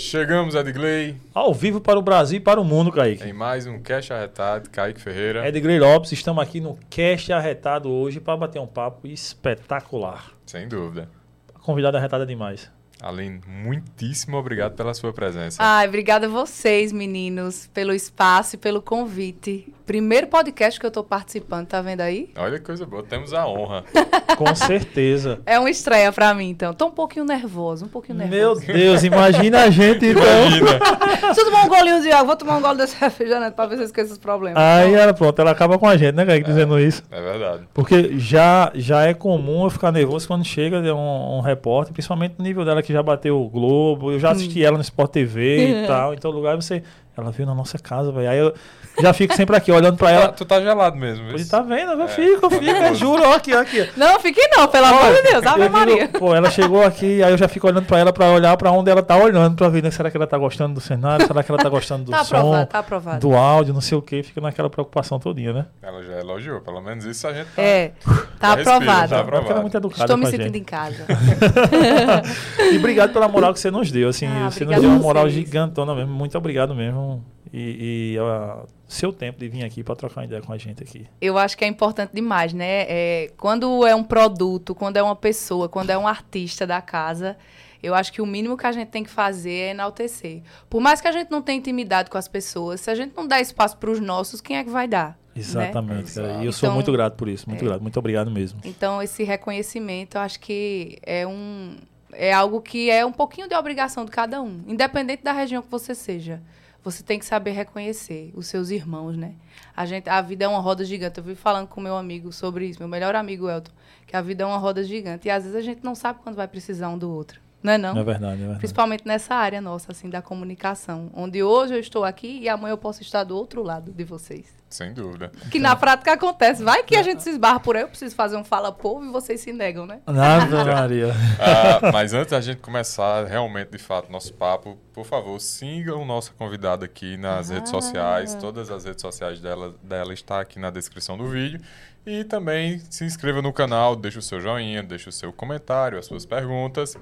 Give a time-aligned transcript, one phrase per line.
[0.00, 3.22] Chegamos, Edgley, Ao vivo para o Brasil e para o mundo, Kaique.
[3.22, 5.46] em mais um Cash Arretado, Kaique Ferreira.
[5.46, 10.32] Edgley Lopes, estamos aqui no Cast Arretado hoje para bater um papo espetacular.
[10.46, 11.06] Sem dúvida.
[11.54, 12.72] A convidada arretada demais.
[13.02, 15.56] Aline, muitíssimo obrigado pela sua presença.
[15.58, 19.72] Ai, obrigada a vocês, meninos, pelo espaço e pelo convite.
[19.86, 22.30] Primeiro podcast que eu tô participando, tá vendo aí?
[22.36, 23.84] Olha que coisa boa, temos a honra.
[24.36, 25.40] Com certeza.
[25.44, 26.72] É uma estreia pra mim, então.
[26.72, 28.66] Tô um pouquinho nervoso, um pouquinho Meu nervoso.
[28.66, 30.22] Deus, imagina a gente então.
[30.22, 30.78] Imagina.
[31.20, 33.76] Deixa eu tomar um golinho de água, vou tomar um gole desse refrigerante pra ver
[33.76, 34.62] se eu esqueço os problemas.
[34.62, 37.02] Aí ela, pronto, ela acaba com a gente, né, Kaique, dizendo isso.
[37.10, 37.64] É verdade.
[37.74, 42.44] Porque já, já é comum eu ficar nervoso quando chega um, um repórter, principalmente no
[42.44, 44.12] nível dela que já bateu o Globo.
[44.12, 46.14] Eu já assisti ela no Sport TV e tal.
[46.14, 46.82] Então, lugar você.
[47.20, 48.28] Ela veio na nossa casa, velho.
[48.30, 48.54] Aí eu
[49.00, 50.28] já fico sempre aqui olhando pra Tá- ela.
[50.28, 51.36] tu tá gelado mesmo, viu?
[51.36, 51.92] Ele tá vendo?
[51.92, 53.88] Eu fico, eu fico, eu juro, ó, aqui, ó, aqui.
[53.96, 56.08] Não, fique não, pelo amor de Deus, Ave digo, Maria.
[56.08, 58.90] pô, ela chegou aqui, aí eu já fico olhando pra ela pra olhar pra onde
[58.90, 59.90] ela tá olhando pra ver, né?
[59.90, 61.26] Será que ela tá gostando do cenário?
[61.26, 62.36] Será que ela tá gostando do Tá som?
[62.36, 63.20] aprovado, tá aprovado.
[63.28, 65.66] Do áudio, não sei o que, fica naquela preocupação todinha, né?
[65.82, 67.62] Ela já elogiou, pelo menos isso a gente tá...
[67.62, 67.92] É,
[68.38, 69.08] tá Já respira, aprovado.
[69.08, 69.60] já Ela é aprovado.
[69.62, 70.58] muito educada Estou me sentindo gente.
[70.58, 71.06] em casa.
[72.72, 75.24] E obrigado pela moral que você nos deu, assim, Ah, você nos deu uma moral
[75.24, 75.34] vocês.
[75.34, 77.09] gigantona mesmo, muito obrigado mesmo.
[77.52, 80.82] E, e, ó, seu tempo de vir aqui pra trocar uma ideia com a gente
[80.82, 81.06] aqui.
[81.20, 82.82] Eu acho que é importante demais, né?
[82.88, 87.36] É, quando é um produto, quando é uma pessoa, quando é um artista da casa,
[87.82, 90.42] eu acho que o mínimo que a gente tem que fazer é enaltecer.
[90.68, 93.26] Por mais que a gente não tenha intimidade com as pessoas, se a gente não
[93.26, 95.18] dá espaço para os nossos, quem é que vai dar?
[95.34, 96.28] Exatamente, Né?
[96.28, 96.42] cara.
[96.42, 97.68] E eu sou Então, muito grato por isso, muito é.
[97.68, 98.60] grato, muito obrigado mesmo.
[98.64, 101.76] Então, esse reconhecimento, eu acho que é um
[102.12, 105.70] é algo que é um pouquinho de obrigação de cada um, independente da região que
[105.70, 106.42] você seja.
[106.82, 109.34] Você tem que saber reconhecer os seus irmãos, né?
[109.76, 111.18] A gente, a vida é uma roda gigante.
[111.18, 113.72] Eu vivo falando com meu amigo sobre isso, meu melhor amigo Elton,
[114.06, 116.36] que a vida é uma roda gigante e às vezes a gente não sabe quando
[116.36, 117.40] vai precisar um do outro.
[117.62, 117.96] Não é não?
[117.96, 118.58] É verdade, é verdade.
[118.58, 122.78] Principalmente nessa área nossa, assim, da comunicação, onde hoje eu estou aqui e amanhã eu
[122.78, 124.58] posso estar do outro lado de vocês.
[124.70, 125.32] Sem dúvida.
[125.50, 126.62] Que na prática acontece.
[126.62, 129.10] Vai que a gente se esbarra por aí, eu preciso fazer um fala povo e
[129.10, 130.00] vocês se negam, né?
[130.06, 131.12] Maria.
[131.40, 136.32] Ah, mas antes da gente começar realmente, de fato, nosso papo, por favor, sigam nossa
[136.32, 138.34] convidada aqui nas redes sociais.
[138.36, 141.60] Todas as redes sociais dela, dela está aqui na descrição do vídeo.
[142.06, 146.06] E também se inscreva no canal, deixe o seu joinha, deixe o seu comentário, as
[146.06, 146.96] suas perguntas.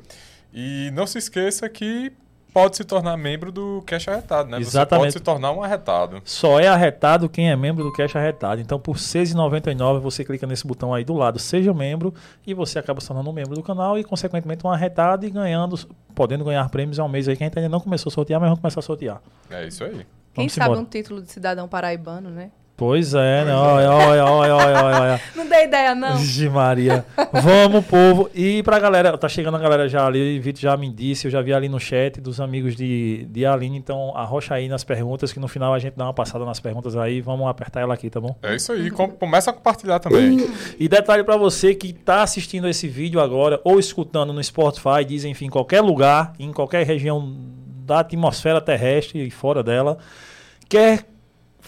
[0.53, 2.13] E não se esqueça que
[2.53, 4.59] pode se tornar membro do Cash Arretado, né?
[4.59, 5.05] Você Exatamente.
[5.05, 6.21] pode se tornar um arretado.
[6.25, 8.61] Só é arretado quem é membro do Cash Arretado.
[8.61, 12.13] Então, por R$ 6,99, você clica nesse botão aí do lado, seja membro,
[12.47, 15.79] e você acaba se tornando um membro do canal e, consequentemente, um arretado e ganhando,
[16.15, 18.49] podendo ganhar prêmios ao mês aí, que a gente ainda não começou a sortear, mas
[18.49, 19.23] vamos começar a sortear.
[19.51, 19.93] É isso aí.
[19.93, 20.81] Quem Vamos sabe embora.
[20.81, 22.51] um título de cidadão paraibano, né?
[22.79, 23.53] Pois é, né?
[23.53, 25.21] Olha, olha, olha, olha, olha, olha.
[25.35, 26.17] Não dei ideia, não.
[26.17, 27.05] Vixe Maria.
[27.33, 28.31] Vamos, povo.
[28.33, 31.31] E pra galera, tá chegando a galera já ali, o Vitor já me disse, eu
[31.33, 35.33] já vi ali no chat dos amigos de, de Aline, então arrocha aí nas perguntas,
[35.33, 38.09] que no final a gente dá uma passada nas perguntas aí, vamos apertar ela aqui,
[38.09, 38.37] tá bom?
[38.45, 38.93] É isso aí.
[38.93, 40.49] Com- começa a compartilhar também.
[40.79, 45.25] E detalhe pra você que tá assistindo esse vídeo agora, ou escutando no Spotify, diz,
[45.25, 47.35] enfim, em qualquer lugar, em qualquer região
[47.85, 49.99] da atmosfera terrestre e fora dela,
[50.69, 51.05] quer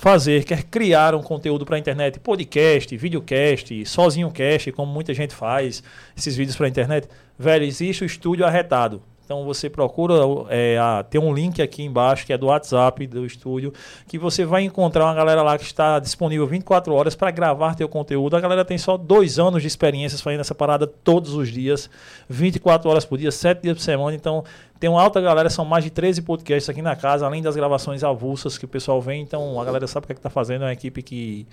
[0.00, 5.34] fazer, quer criar um conteúdo para a internet, podcast, videocast, sozinho cast, como muita gente
[5.34, 5.82] faz,
[6.16, 7.06] esses vídeos para a internet,
[7.38, 9.02] velho, existe o estúdio arretado.
[9.30, 10.14] Então você procura
[10.48, 13.72] é, a- um link aqui embaixo que é do WhatsApp do estúdio,
[14.08, 17.88] que você vai encontrar uma galera lá que está disponível 24 horas para gravar teu
[17.88, 18.34] conteúdo.
[18.36, 21.88] A galera tem só dois anos de experiências fazendo essa parada todos os dias,
[22.28, 24.16] 24 horas por dia, 7 dias por semana.
[24.16, 24.42] Então
[24.80, 28.02] tem uma alta galera, são mais de 13 podcasts aqui na casa, além das gravações
[28.02, 29.22] avulsas que o pessoal vem.
[29.22, 31.46] Então a galera sabe o que é que tá fazendo, é uma equipe que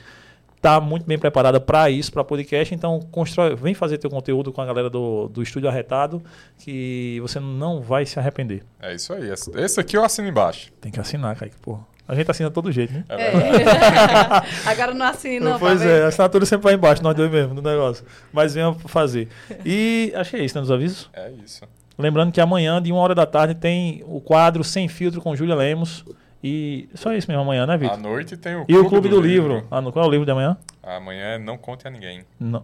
[0.61, 2.73] tá muito bem preparada para isso, para podcast.
[2.73, 6.21] Então constrói, vem fazer teu conteúdo com a galera do, do Estúdio Arretado,
[6.57, 8.63] que você não vai se arrepender.
[8.79, 9.29] É isso aí.
[9.29, 10.71] Esse, esse aqui eu assino embaixo.
[10.81, 11.85] Tem que assinar, Kaique, porra.
[12.07, 13.03] A gente assina todo jeito, né?
[13.09, 13.31] É É.
[14.65, 15.59] Agora não assine, não.
[15.59, 18.05] pois é, a assinatura sempre vai embaixo, nós dois mesmo, no negócio.
[18.31, 19.27] Mas venha fazer.
[19.65, 21.09] E achei isso, né, nos avisos?
[21.13, 21.65] É isso.
[21.97, 25.55] Lembrando que amanhã, de uma hora da tarde, tem o quadro Sem Filtro com Júlia
[25.55, 26.05] Lemos.
[26.43, 27.97] E só isso mesmo amanhã, né, À Vitor?
[27.97, 29.65] noite tem o E o Clube do, Livro.
[29.71, 30.55] Ah, no, qual é o livro de amanhã?
[30.83, 32.23] Amanhã é Não Conte a Ninguém.
[32.39, 32.63] Não,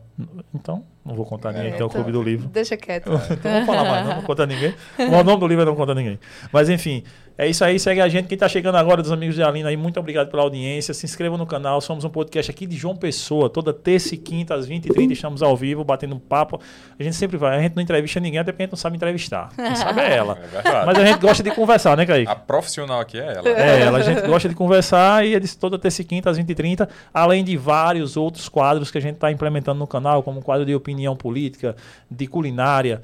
[0.53, 2.47] então, não vou contar ninguém, É, que é o Clube do Livro.
[2.47, 3.09] Deixa quieto.
[3.31, 4.73] Então vamos falar mais, não, não conta ninguém.
[4.99, 6.19] O nome do livro é Não Conta Ninguém.
[6.51, 7.03] Mas enfim,
[7.35, 8.27] é isso aí, segue a gente.
[8.27, 10.93] Quem tá chegando agora, dos amigos de Alina aí, muito obrigado pela audiência.
[10.93, 13.49] Se inscreva no canal, somos um podcast aqui de João Pessoa.
[13.49, 16.61] Toda terça e quinta, às 20h30, estamos ao vivo, batendo um papo.
[16.97, 18.97] A gente sempre vai, a gente não entrevista ninguém, até porque a gente não sabe
[18.97, 19.49] entrevistar.
[19.55, 20.37] Quem sabe é ela.
[20.63, 20.85] É.
[20.85, 22.31] Mas a gente gosta de conversar, né, Kaique?
[22.31, 23.49] A profissional aqui é ela.
[23.49, 26.37] É, ela, a gente gosta de conversar e é de toda terça e quinta às
[26.37, 30.67] 20h30, além de vários outros quadros que a gente está implementando no canal, como quadro
[30.67, 31.75] de opinião política,
[32.11, 33.01] de culinária,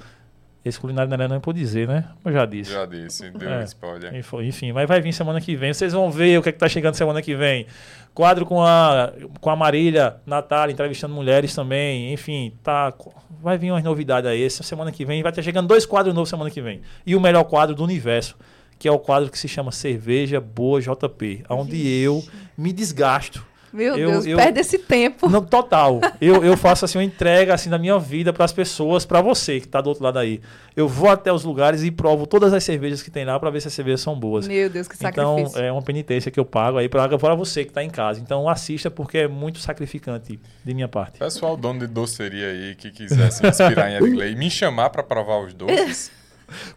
[0.63, 2.05] Esse culinário não é por dizer, né?
[2.23, 2.71] Eu já disse.
[2.73, 3.63] Já disse, deu É.
[3.63, 4.13] spoiler.
[4.15, 5.73] Enfim, Enfim, mas vai vir semana que vem.
[5.73, 7.65] Vocês vão ver o que é que tá chegando semana que vem.
[8.13, 12.11] Quadro com a, com a Marília, Natália, entrevistando mulheres também.
[12.11, 12.93] Enfim, tá.
[13.41, 14.43] Vai vir umas novidades aí.
[14.43, 16.81] Essa semana que vem vai ter chegando dois quadros novos semana que vem.
[17.05, 18.35] E o melhor quadro do universo,
[18.77, 22.21] que é o quadro que se chama Cerveja Boa JP, onde eu
[22.57, 23.45] me desgasto.
[23.71, 25.29] Meu Eu- Deus, eu- perde esse tempo.
[25.29, 25.99] Não, total.
[26.19, 29.59] Eu, eu faço assim uma entrega assim da minha vida para as pessoas, para você
[29.59, 30.41] que tá do outro lado aí.
[30.75, 33.61] Eu vou até os lugares e provo todas as cervejas que tem lá para ver
[33.61, 34.47] se as cervejas são boas.
[34.47, 35.61] Meu Deus, que Então, sacrifício.
[35.63, 38.19] é uma penitência que eu pago aí para para você que está em casa.
[38.19, 41.19] Então, assista porque é muito sacrificante de minha parte.
[41.19, 45.03] Pessoal, dono de doceria aí que quiser se inspirar em Edgley e me chamar pra
[45.03, 46.11] provar os doces,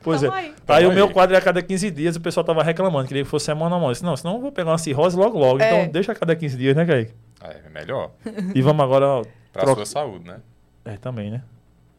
[0.02, 0.38] Pois Tamo é.
[0.38, 0.54] aí.
[0.68, 1.12] Aí o meu aí.
[1.12, 3.78] quadro é a cada 15 dias, o pessoal tava reclamando, queria que fosse semana a
[3.78, 3.88] semana.
[3.88, 5.60] Eu disse, Não, senão eu vou pegar uma cirrose logo logo.
[5.62, 5.66] É.
[5.82, 7.12] Então, deixa a cada 15 dias, né, Kaique?
[7.42, 8.10] é melhor.
[8.54, 9.22] E vamos agora...
[9.52, 10.38] Pra troca- sua saúde, né?
[10.84, 11.42] É, também, né?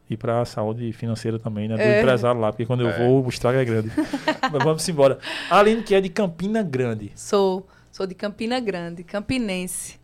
[0.08, 1.76] E pra saúde financeira também, né?
[1.76, 2.00] Do É.
[2.00, 2.98] empresário lá, porque quando eu É.
[2.98, 3.90] vou, o estrago é grande.
[4.52, 5.18] Mas vamos embora.
[5.50, 7.10] Aline, que é de Campina Grande.
[7.14, 9.98] Sou, sou de Campina Grande, campinense.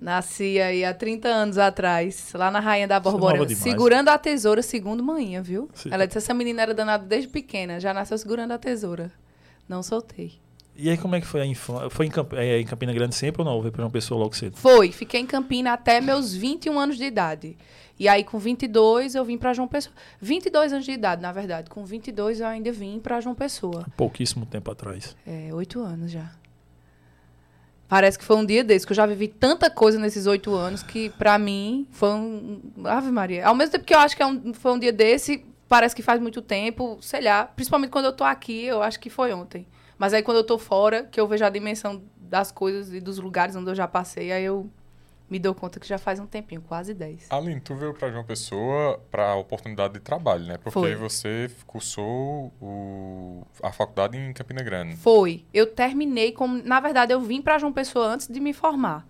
[0.00, 4.62] Nasci aí há 30 anos atrás, lá na Rainha da é Borborema, segurando a tesoura
[4.62, 5.68] segundo manhã, viu?
[5.74, 5.90] Sim.
[5.92, 9.12] Ela disse, essa menina era danada desde pequena, já nasceu segurando a tesoura.
[9.68, 10.40] Não soltei.
[10.74, 11.90] E aí, como é que foi a infância?
[11.90, 12.32] Foi em, Camp...
[12.32, 13.60] é, em Campina Grande sempre ou não?
[13.60, 14.56] Veio pra uma pessoa logo cedo?
[14.56, 17.58] Foi, fiquei em Campina até meus 21 anos de idade.
[17.98, 19.94] E aí, com 22, eu vim pra João Pessoa.
[20.22, 21.68] 22 anos de idade, na verdade.
[21.68, 23.84] Com 22, eu ainda vim pra João Pessoa.
[23.94, 25.14] Pouquíssimo tempo atrás.
[25.26, 26.30] É, oito anos já.
[27.90, 30.80] Parece que foi um dia desse, que eu já vivi tanta coisa nesses oito anos
[30.80, 32.62] que, pra mim, foi um.
[32.84, 33.44] Ave Maria.
[33.44, 36.00] Ao mesmo tempo que eu acho que é um- foi um dia desse, parece que
[36.00, 37.46] faz muito tempo, sei lá.
[37.46, 39.66] Principalmente quando eu tô aqui, eu acho que foi ontem.
[39.98, 43.18] Mas aí quando eu tô fora, que eu vejo a dimensão das coisas e dos
[43.18, 44.70] lugares onde eu já passei, aí eu
[45.30, 47.26] me dou conta que já faz um tempinho, quase dez.
[47.30, 50.58] Aline, tu veio pra João Pessoa pra oportunidade de trabalho, né?
[50.58, 50.94] Porque Foi.
[50.96, 54.96] você cursou o- a faculdade em Campina Grande.
[54.96, 55.44] Foi.
[55.54, 56.60] Eu terminei como.
[56.62, 59.06] Na verdade, eu vim para João Pessoa antes de me formar.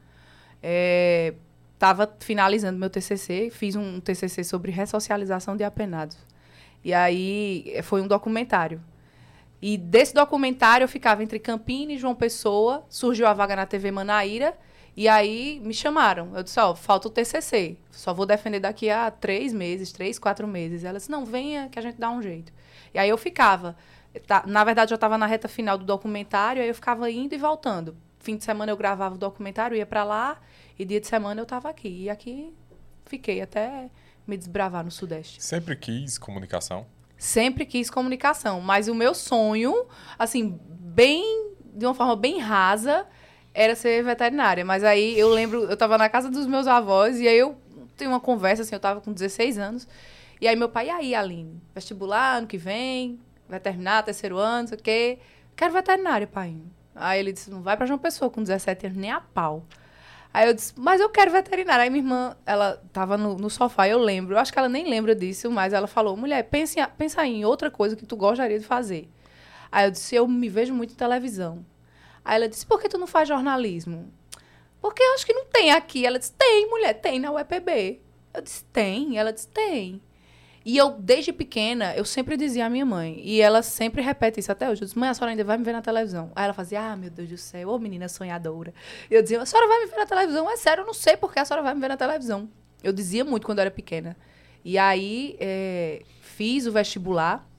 [0.62, 1.32] É,
[1.78, 6.18] tava finalizando meu TCC, fiz um TCC sobre ressocialização de apenados.
[6.84, 8.80] E aí eh, foi um documentário.
[9.62, 13.90] E desse documentário eu ficava entre Campina e João Pessoa, surgiu a vaga na TV
[13.90, 14.54] Manaíra,
[14.96, 16.30] e aí me chamaram.
[16.36, 20.46] Eu disse, ó, falta o TCC, só vou defender daqui a três meses, três, quatro
[20.46, 20.84] meses.
[20.84, 22.52] Ela disse, não, venha que a gente dá um jeito.
[22.92, 23.76] E aí eu ficava.
[24.26, 27.38] Tá- Na verdade, eu estava na reta final do documentário, aí eu ficava indo e
[27.38, 27.96] voltando.
[28.18, 30.38] Fim de semana eu gravava o documentário, ia para lá,
[30.78, 32.02] e dia de semana eu estava aqui.
[32.04, 32.52] E aqui
[33.06, 33.88] fiquei até
[34.26, 35.42] me desbravar no Sudeste.
[35.42, 36.86] Sempre quis comunicação.
[37.16, 39.86] Sempre quis comunicação, mas o meu sonho,
[40.18, 43.06] assim, bem, de uma forma bem rasa,
[43.54, 44.64] era ser veterinária.
[44.64, 47.56] Mas aí eu lembro, eu tava na casa dos meus avós e aí eu
[47.96, 49.88] tenho uma conversa, assim, eu tava com 16 anos.
[50.40, 51.60] E aí meu pai, e aí, Aline?
[51.74, 55.18] Vestibular ano que vem, vai terminar, terceiro ano, não sei o quê.
[55.54, 56.56] Quero veterinária, pai.
[56.94, 59.64] Aí ele disse, não vai pra João Pessoa com 17 anos, nem a pau.
[60.32, 61.82] Aí eu disse, mas eu quero veterinária.
[61.82, 64.34] Aí minha irmã, ela tava no, no sofá, eu lembro.
[64.34, 67.44] Eu acho que ela nem lembra disso, mas ela falou, mulher, pensa em, pensa em
[67.44, 69.08] outra coisa que tu gostaria de fazer.
[69.70, 71.64] Aí eu disse, eu me vejo muito em televisão.
[72.30, 74.08] Aí ela disse, por que tu não faz jornalismo?
[74.80, 76.06] Porque eu acho que não tem aqui.
[76.06, 78.00] Ela disse, tem, mulher, tem na UEPB.
[78.32, 79.18] Eu disse, tem.
[79.18, 80.00] Ela disse, tem.
[80.64, 84.52] E eu, desde pequena, eu sempre dizia à minha mãe, e ela sempre repete isso
[84.52, 84.82] até hoje.
[84.82, 86.30] Eu disse, mãe, a senhora ainda vai me ver na televisão.
[86.36, 88.72] Aí ela fazia, ah, meu Deus do céu, ô menina sonhadora.
[89.10, 90.48] E eu dizia, a senhora vai me ver na televisão?
[90.48, 92.48] É sério, eu não sei porque a senhora vai me ver na televisão.
[92.80, 94.16] Eu dizia muito quando eu era pequena.
[94.64, 97.49] E aí, eh, fiz o vestibular,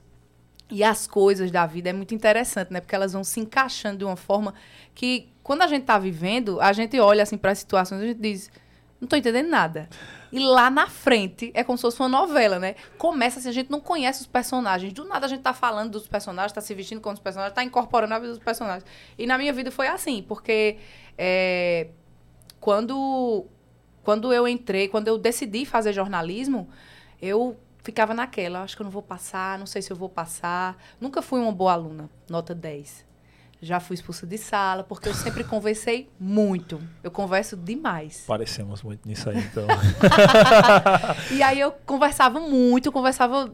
[0.72, 2.80] e as coisas da vida é muito interessante, né?
[2.80, 4.54] Porque elas vão se encaixando de uma forma
[4.94, 8.06] que, quando a gente tá vivendo, a gente olha assim para as situações e a
[8.08, 8.50] gente diz,
[8.98, 9.86] não tô entendendo nada.
[10.32, 12.74] E lá na frente é como se fosse uma novela, né?
[12.96, 14.94] Começa assim, a gente não conhece os personagens.
[14.94, 17.62] Do nada a gente tá falando dos personagens, tá se vestindo com os personagens, tá
[17.62, 18.86] incorporando a vida dos personagens.
[19.18, 20.78] E na minha vida foi assim, porque
[21.18, 21.88] é,
[22.58, 23.44] quando,
[24.02, 26.66] quando eu entrei, quando eu decidi fazer jornalismo,
[27.20, 30.76] eu ficava naquela, acho que eu não vou passar, não sei se eu vou passar.
[31.00, 33.04] Nunca fui uma boa aluna, nota 10.
[33.60, 36.80] Já fui expulsa de sala, porque eu sempre conversei muito.
[37.02, 38.24] Eu converso demais.
[38.26, 39.66] Parecemos muito nisso aí, então.
[41.30, 43.52] E aí eu conversava muito, conversava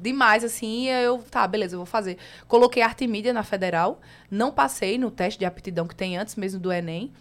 [0.00, 2.16] demais, assim, e eu, tá, beleza, eu vou fazer.
[2.48, 6.36] Coloquei arte e mídia na federal, não passei no teste de aptidão que tem antes
[6.36, 7.12] mesmo do Enem.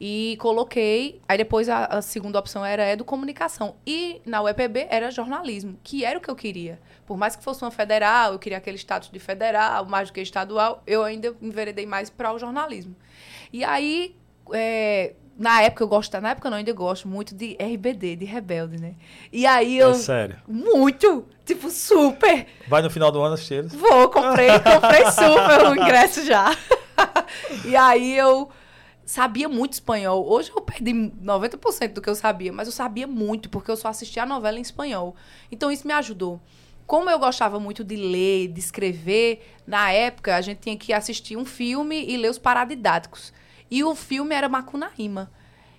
[0.00, 1.20] E coloquei.
[1.28, 3.76] Aí depois a, a segunda opção era educomunicação.
[3.86, 6.78] E na UEPB era jornalismo, que era o que eu queria.
[7.06, 10.20] Por mais que fosse uma federal, eu queria aquele status de federal, mais do que
[10.20, 12.94] estadual, eu ainda enveredei mais para o jornalismo.
[13.52, 14.14] E aí,
[14.52, 18.80] é, na época eu gostava, na época não, ainda gosto muito de RBD, de Rebelde,
[18.80, 18.94] né?
[19.32, 19.90] E aí eu.
[19.90, 20.36] É sério.
[20.48, 21.26] Muito!
[21.44, 22.46] Tipo, super!
[22.66, 23.74] Vai no final do ano assistir eles?
[23.74, 26.56] Vou, comprei, comprei super o ingresso já.
[27.64, 28.50] e aí eu
[29.06, 30.28] sabia muito espanhol.
[30.28, 33.88] Hoje eu perdi 90% do que eu sabia, mas eu sabia muito, porque eu só
[33.88, 35.14] assistia a novela em espanhol.
[35.50, 36.40] Então isso me ajudou.
[36.86, 41.36] Como eu gostava muito de ler, de escrever, na época a gente tinha que assistir
[41.36, 43.32] um filme e ler os paradidáticos.
[43.70, 45.30] E o filme era Macunaíma.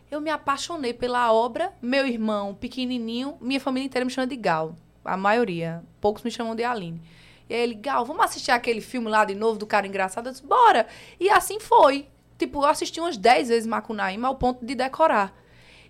[0.09, 1.73] Eu me apaixonei pela obra.
[1.81, 4.75] Meu irmão, pequenininho, minha família inteira me chama de Gal.
[5.03, 5.83] A maioria.
[5.99, 7.01] Poucos me chamam de Aline.
[7.49, 10.27] E aí ele, Gal, vamos assistir aquele filme lá de novo do cara engraçado?
[10.27, 10.87] Eu disse, bora!
[11.19, 12.07] E assim foi.
[12.37, 15.33] Tipo, eu assisti umas 10 vezes Macunaíma ao ponto de decorar.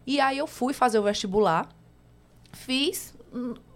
[0.06, 1.68] E aí eu fui fazer o vestibular.
[2.54, 3.14] Fiz,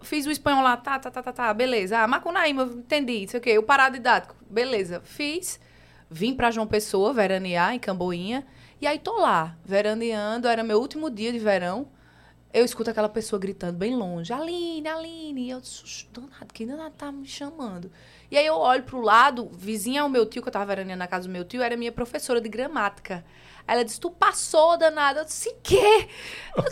[0.01, 1.99] fiz o espanhol lá, tá, tá, tá, tá, tá, beleza.
[1.99, 3.57] Ah, Macunaíma, entendi, sei o quê.
[3.57, 5.01] O parado didático, beleza.
[5.03, 5.59] Fiz.
[6.09, 8.45] Vim para João Pessoa veranear em Camboinha.
[8.81, 11.87] E aí tô lá, veraneando, era meu último dia de verão.
[12.53, 15.47] Eu escuto aquela pessoa gritando bem longe, Aline, Aline.
[15.47, 15.61] E eu
[16.11, 17.89] danado, quem danado tá me chamando?
[18.31, 21.07] E aí eu olho pro lado, vizinha ao meu tio, que eu tava veraneando na
[21.07, 23.25] casa do meu tio, era minha professora de gramática.
[23.67, 25.19] Aí ela disse, tu passou, danada.
[25.19, 26.07] Eu disse, quê?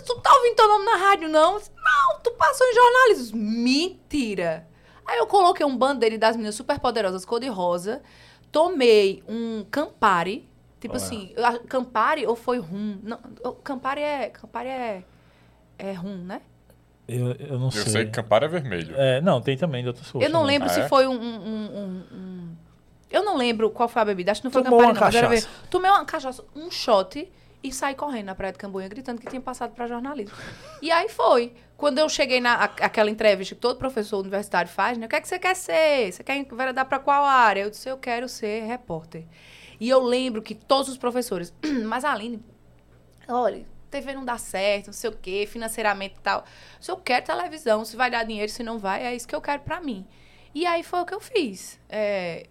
[0.05, 1.57] Tu tá ouvindo teu nome na rádio, não?
[1.57, 3.37] Disse, não, tu passou em jornalismo.
[3.37, 4.65] Mentira.
[5.05, 8.01] Aí eu coloquei um bandeira das meninas super poderosas, cor de rosa,
[8.51, 10.47] tomei um Campari.
[10.79, 11.03] Tipo Olha.
[11.03, 11.35] assim,
[11.67, 12.99] Campari ou foi rum?
[13.03, 13.19] Não,
[13.63, 14.29] Campari é.
[14.29, 15.03] Campari é.
[15.77, 16.41] É rum, né?
[17.09, 17.83] Eu, eu não Eu sei.
[17.91, 18.93] sei que Campari é vermelho.
[18.97, 20.27] É, não, tem também de outras coisas.
[20.27, 20.55] Eu não também.
[20.57, 20.87] lembro Ah, se é?
[20.87, 22.55] foi um, um- um- um-
[23.09, 24.31] Eu não lembro qual foi a bebida.
[24.31, 25.29] Acho que não foi Tomou Campari, uma não.
[25.29, 25.47] cachaça.
[25.47, 27.27] ver- Tomei uma cachaça, um shot
[27.63, 30.35] e saí correndo na Praia de Camboinha, gritando que tinha passado para jornalismo.
[30.81, 31.53] E aí foi.
[31.75, 35.05] Quando eu cheguei na aquela entrevista que todo professor universitário faz, né?
[35.05, 36.11] O que é que você quer ser?
[36.11, 37.61] Você quer enveredar para qual área?
[37.61, 39.25] Eu disse, eu quero ser repórter.
[39.79, 41.53] E eu lembro que todos os professores,
[41.85, 42.43] mas a Aline,
[43.27, 46.45] olha, TV não dá certo, não sei o quê, financeiramente e tal.
[46.79, 49.41] Se eu quero televisão, se vai dar dinheiro, se não vai, é isso que eu
[49.41, 50.05] quero pra mim.
[50.53, 51.79] E aí foi o que eu fiz.
[51.89, 52.47] É,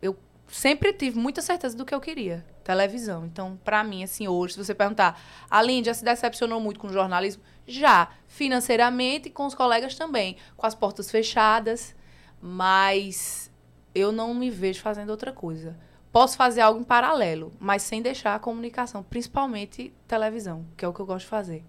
[0.00, 0.16] eu
[0.48, 3.26] sempre tive muita certeza do que eu queria, televisão.
[3.26, 5.20] Então, pra mim, assim, hoje, se você perguntar,
[5.50, 7.42] Aline, já se decepcionou muito com o jornalismo?
[7.66, 11.94] Já, financeiramente e com os colegas também, com as portas fechadas,
[12.40, 13.50] mas
[13.94, 15.76] eu não me vejo fazendo outra coisa.
[16.12, 20.92] Posso fazer algo em paralelo, mas sem deixar a comunicação, principalmente televisão, que é o
[20.92, 21.64] que eu gosto de fazer.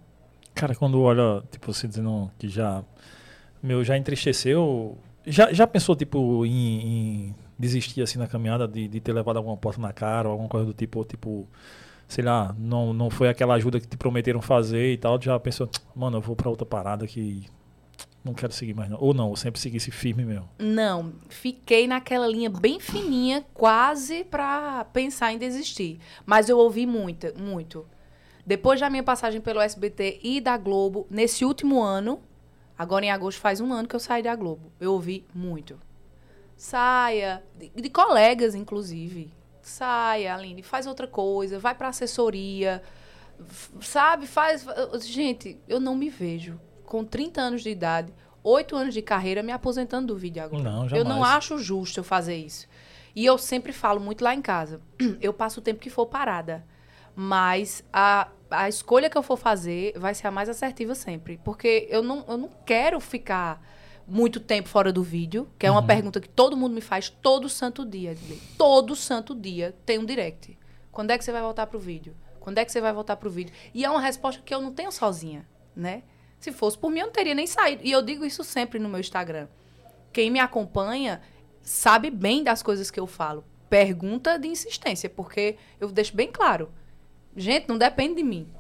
[0.56, 2.84] Cara, quando olha, tipo, você dizendo que já.
[3.62, 4.98] Meu, já entristeceu.
[5.26, 6.50] Já, já pensou, tipo, em,
[7.30, 10.50] em desistir assim na caminhada de, de ter levado alguma porta na cara ou alguma
[10.50, 11.48] coisa do tipo, ou, tipo,
[12.08, 15.22] sei lá, não, não foi aquela ajuda que te prometeram fazer e tal?
[15.22, 17.46] Já pensou, mano, eu vou pra outra parada que
[18.24, 19.00] não quero seguir mais não.
[19.00, 20.48] Ou não, eu sempre segui esse firme mesmo.
[20.60, 26.00] Não, fiquei naquela linha bem fininha, quase pra pensar em desistir.
[26.26, 27.86] Mas eu ouvi muita, muito.
[28.46, 32.22] Depois da minha passagem pelo SBT e da Globo, nesse último ano,
[32.78, 35.80] agora em agosto faz um ano que eu saí da Globo, eu ouvi muito.
[36.56, 39.34] Saia, de, de colegas, inclusive.
[39.64, 42.84] Saia, Aline, faz outra coisa, vai pra assessoria,
[43.80, 44.28] sabe?
[44.28, 44.66] Faz.
[45.06, 46.60] Gente, eu não me vejo
[46.92, 50.62] com 30 anos de idade, 8 anos de carreira, me aposentando do vídeo agora.
[50.62, 51.36] Não, eu não jamais.
[51.38, 52.68] acho justo eu fazer isso.
[53.16, 54.82] E eu sempre falo muito lá em casa.
[55.22, 56.66] Eu passo o tempo que for parada.
[57.16, 61.40] Mas a, a escolha que eu for fazer vai ser a mais assertiva sempre.
[61.46, 63.62] Porque eu não, eu não quero ficar
[64.06, 67.48] muito tempo fora do vídeo, que é uma pergunta que todo mundo me faz todo
[67.48, 68.18] santo dia.
[68.58, 70.58] Todo santo dia tem um direct.
[70.92, 72.14] Quando é que você vai voltar pro vídeo?
[72.40, 73.54] Quando é que você vai voltar pro vídeo?
[73.74, 75.46] E é uma resposta que eu não tenho sozinha,
[75.76, 76.04] né?
[76.42, 77.84] Se fosse por mim, eu não teria nem saído.
[77.86, 79.48] E eu digo isso sempre no meu Instagram.
[80.12, 81.22] Quem me acompanha
[81.62, 83.46] sabe bem das coisas que eu falo.
[83.70, 86.72] Pergunta de insistência, porque eu deixo bem claro.
[87.38, 88.52] Gente, não depende de mim.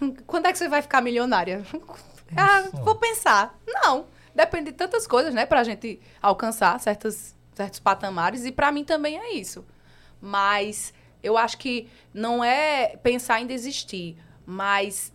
[0.26, 1.64] Quando é que você vai ficar milionária?
[2.36, 3.58] Ah, vou pensar.
[3.66, 4.04] Não.
[4.34, 5.46] Depende de tantas coisas, né?
[5.46, 8.44] Pra gente alcançar certas, certos patamares.
[8.44, 9.64] E pra mim também é isso.
[10.20, 15.10] Mas eu acho que não é pensar em desistir, mas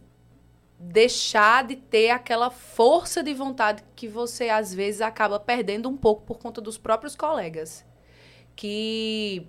[0.84, 6.24] deixar de ter aquela força de vontade que você às vezes acaba perdendo um pouco
[6.24, 7.86] por conta dos próprios colegas.
[8.56, 9.48] Que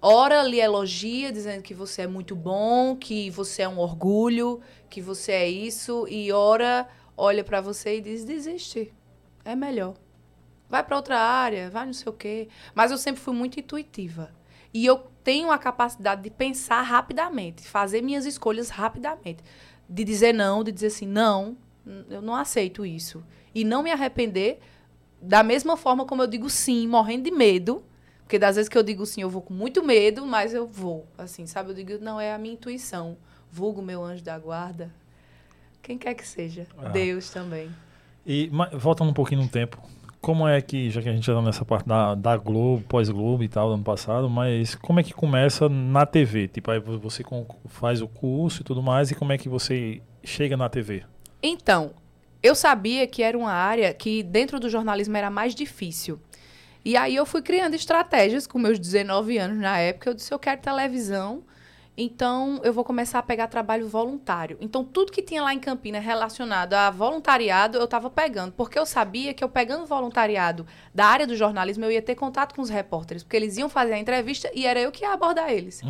[0.00, 5.00] ora lhe elogia dizendo que você é muito bom, que você é um orgulho, que
[5.00, 8.94] você é isso e ora olha pra você e diz desiste.
[9.44, 9.94] É melhor.
[10.68, 12.48] Vai pra outra área, vai não sei o quê.
[12.74, 14.34] Mas eu sempre fui muito intuitiva.
[14.72, 19.44] E eu tenho a capacidade de pensar rapidamente, fazer minhas escolhas rapidamente.
[19.92, 21.56] De dizer não, de dizer assim, não,
[22.08, 23.22] eu não aceito isso.
[23.54, 24.58] E não me arrepender
[25.20, 27.84] da mesma forma como eu digo sim, morrendo de medo.
[28.22, 31.06] Porque das vezes que eu digo sim, eu vou com muito medo, mas eu vou.
[31.18, 31.70] Assim, sabe?
[31.70, 33.16] Eu digo, não, é a minha intuição.
[33.50, 34.90] vulgo meu anjo da guarda,
[35.82, 36.88] quem quer que seja, Ah.
[36.88, 37.70] Deus também.
[38.24, 39.76] E voltando um pouquinho no tempo,
[40.22, 43.42] como é que, já que a gente já tá nessa parte da, da Globo, pós-Globo
[43.42, 46.48] e tal, do ano passado, mas como é que começa na TV?
[46.48, 47.22] Tipo, aí vo- você
[47.68, 51.02] faz o curso e tudo mais, e como é que você chega na TV?
[51.42, 51.90] Então,
[52.42, 56.18] eu sabia que era uma área que dentro do jornalismo era mais difícil.
[56.84, 60.10] E aí eu fui criando estratégias com meus 19 anos na época.
[60.10, 61.42] Eu disse, eu quero televisão,
[61.96, 64.56] então eu vou começar a pegar trabalho voluntário.
[64.60, 68.52] Então, tudo que tinha lá em Campinas relacionado a voluntariado, eu estava pegando.
[68.52, 72.54] Porque eu sabia que eu pegando voluntariado da área do jornalismo, eu ia ter contato
[72.54, 73.22] com os repórteres.
[73.22, 75.82] Porque eles iam fazer a entrevista e era eu que ia abordar eles.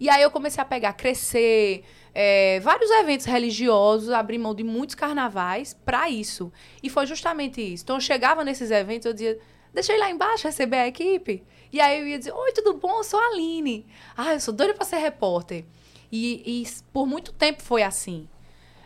[0.00, 4.94] E aí eu comecei a pegar, crescer, é, vários eventos religiosos, abrir mão de muitos
[4.94, 6.50] carnavais para isso.
[6.82, 7.84] E foi justamente isso.
[7.84, 9.38] Então eu chegava nesses eventos, eu dizia,
[9.74, 11.44] ir lá embaixo receber a equipe.
[11.72, 12.98] E aí eu ia dizer, oi, tudo bom?
[12.98, 13.86] Eu sou a Aline.
[14.16, 15.64] Ah, eu sou doida para ser repórter.
[16.10, 18.28] E, e por muito tempo foi assim.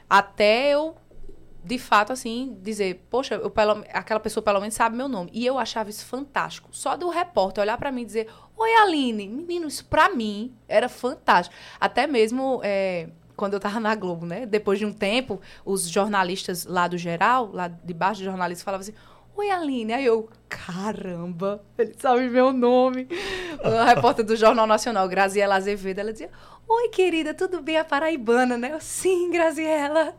[0.08, 0.96] Até eu,
[1.64, 5.30] de fato, assim, dizer, poxa, eu, pelo- aquela pessoa pelo menos sabe meu nome.
[5.34, 6.68] E eu achava isso fantástico.
[6.70, 9.26] Só do repórter olhar para mim e dizer, oi, Aline.
[9.26, 11.56] Menino, isso pra mim era fantástico.
[11.80, 14.46] Até mesmo é, quando eu tava na Globo, né?
[14.46, 18.82] Depois de um tempo, os jornalistas lá do geral, lá de baixo dos jornalistas, falavam
[18.82, 18.94] assim,
[19.36, 19.92] oi, Aline.
[19.92, 23.08] Aí eu, caramba, ele sabe meu nome.
[23.62, 26.30] A repórter do Jornal Nacional, Graziela Azevedo, ela dizia,
[26.68, 27.76] oi, querida, tudo bem?
[27.76, 28.72] A paraibana, né?
[28.72, 30.16] Eu, sim, Graziela.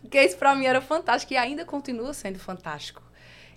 [0.00, 3.02] Porque isso pra mim era fantástico e ainda continua sendo fantástico.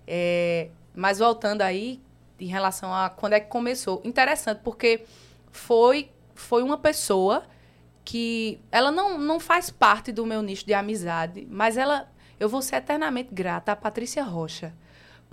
[0.08, 2.01] É, mas voltando aí,
[2.39, 4.01] em relação a quando é que começou.
[4.03, 5.05] Interessante, porque
[5.51, 7.43] foi, foi uma pessoa
[8.03, 12.62] que ela não, não faz parte do meu nicho de amizade, mas ela eu vou
[12.62, 14.74] ser eternamente grata a Patrícia Rocha.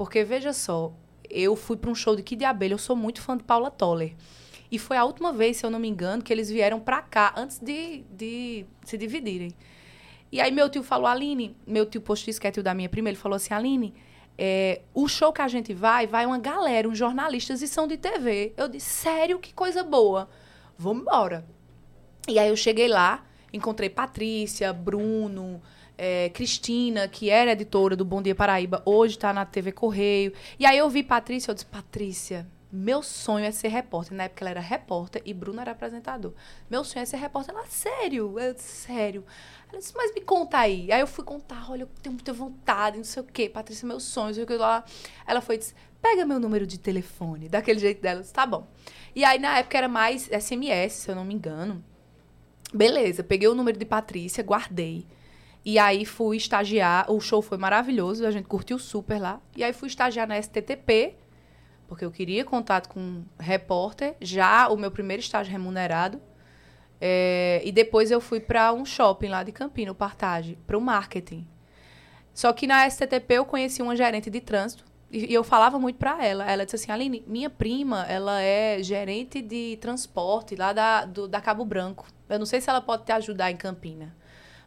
[0.01, 0.95] Porque veja só,
[1.29, 4.15] eu fui para um show de Kid Abelha, eu sou muito fã de Paula Toller.
[4.73, 7.35] E foi a última vez, se eu não me engano, que eles vieram para cá
[7.37, 9.53] antes de, de se dividirem.
[10.33, 13.11] E aí meu tio falou, Aline, meu tio postiço, que é tio da minha prima,
[13.11, 13.93] ele falou assim, Aline,
[14.39, 17.99] é, o show que a gente vai, vai uma galera, uns jornalistas e são de
[17.99, 18.55] TV.
[18.57, 20.31] Eu disse, sério, que coisa boa.
[20.79, 21.45] Vamos embora.
[22.27, 23.23] E aí eu cheguei lá,
[23.53, 25.61] encontrei Patrícia, Bruno,
[26.03, 30.33] é, Cristina, que era editora do Bom Dia Paraíba, hoje está na TV Correio.
[30.59, 34.17] E aí eu vi Patrícia, eu disse, Patrícia, meu sonho é ser repórter.
[34.17, 36.33] Na época ela era repórter e Bruno era apresentador.
[36.71, 37.55] Meu sonho é ser repórter.
[37.55, 38.39] Ela, sério?
[38.39, 39.27] Eu sério.
[39.69, 40.91] Ela disse, mas me conta aí.
[40.91, 43.51] Aí eu fui contar, olha, eu tenho muita vontade, não sei o quê.
[43.51, 44.83] Patrícia, meus sonhos, não sei o lá.
[45.27, 47.47] Ela foi disse, pega meu número de telefone.
[47.47, 48.21] Daquele jeito dela.
[48.21, 48.67] Eu disse, tá bom.
[49.15, 51.85] E aí, na época, era mais SMS, se eu não me engano.
[52.73, 55.07] Beleza, peguei o número de Patrícia, guardei.
[55.65, 57.11] E aí fui estagiar.
[57.11, 59.41] O show foi maravilhoso, a gente curtiu super lá.
[59.57, 61.17] E aí fui estagiar na STTP,
[61.87, 66.21] porque eu queria contato com um repórter, já o meu primeiro estágio remunerado.
[67.01, 70.81] É, e depois eu fui para um shopping lá de Campina, o Partage, para o
[70.81, 71.47] marketing.
[72.33, 75.97] Só que na STTP eu conheci uma gerente de trânsito e, e eu falava muito
[75.97, 76.51] para ela.
[76.51, 81.41] Ela disse assim: Aline, minha prima, ela é gerente de transporte lá da, do, da
[81.41, 82.07] Cabo Branco.
[82.29, 84.15] Eu não sei se ela pode te ajudar em Campina.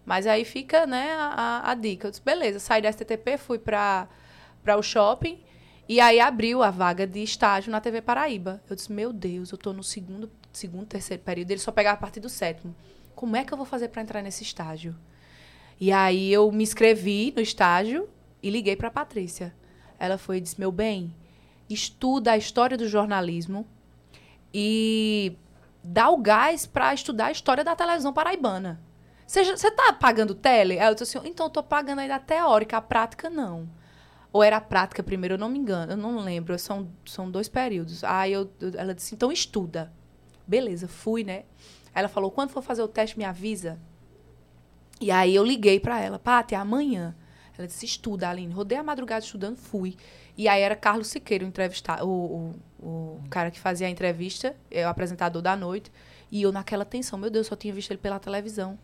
[0.06, 1.26] Mas aí fica né, a,
[1.66, 2.08] a- a dica.
[2.08, 4.08] Eu disse: beleza, saí da STTP, fui para
[4.78, 5.40] o shopping.
[5.88, 8.62] E aí abriu a vaga de estágio na TV Paraíba.
[8.70, 11.52] Eu disse, meu Deus, eu tô no segundo, segundo, terceiro período.
[11.52, 12.74] Ele só pegava a partir do sétimo.
[13.14, 14.96] Como é que eu vou fazer para entrar nesse estágio?
[15.80, 18.08] E aí eu me inscrevi no estágio
[18.42, 19.54] e liguei para Patrícia.
[20.00, 21.14] Ela foi e disse, meu bem,
[21.70, 23.68] estuda a história do jornalismo
[24.54, 25.36] e
[25.84, 28.80] dá o gás para estudar a história da televisão paraibana.
[29.26, 30.80] Você já- você tá pagando tele?
[30.80, 33.70] Aí eu disse assim, então eu tô pagando ainda a teórica, a prática não.
[34.32, 37.48] Ou era a prática primeiro, eu não me engano, eu não lembro, são, são dois
[37.48, 38.04] períodos.
[38.04, 39.92] Aí eu, ela disse, então estuda.
[40.48, 41.44] Beleza, fui, né?
[41.94, 43.80] Aí ela falou, quando for fazer o teste, me avisa.
[45.00, 47.16] E aí eu liguei pra ela, Paty, é amanhã.
[47.58, 48.52] Ela disse, estuda, Aline.
[48.54, 49.96] Rodei a madrugada estudando, fui.
[50.36, 54.56] E aí era Carlos Siqueira, o, entrevista, o, o, o cara que fazia a entrevista,
[54.72, 55.92] é o apresentador da noite.
[56.32, 58.80] E eu naquela tensão, meu Deus, só tinha visto ele pela televisão.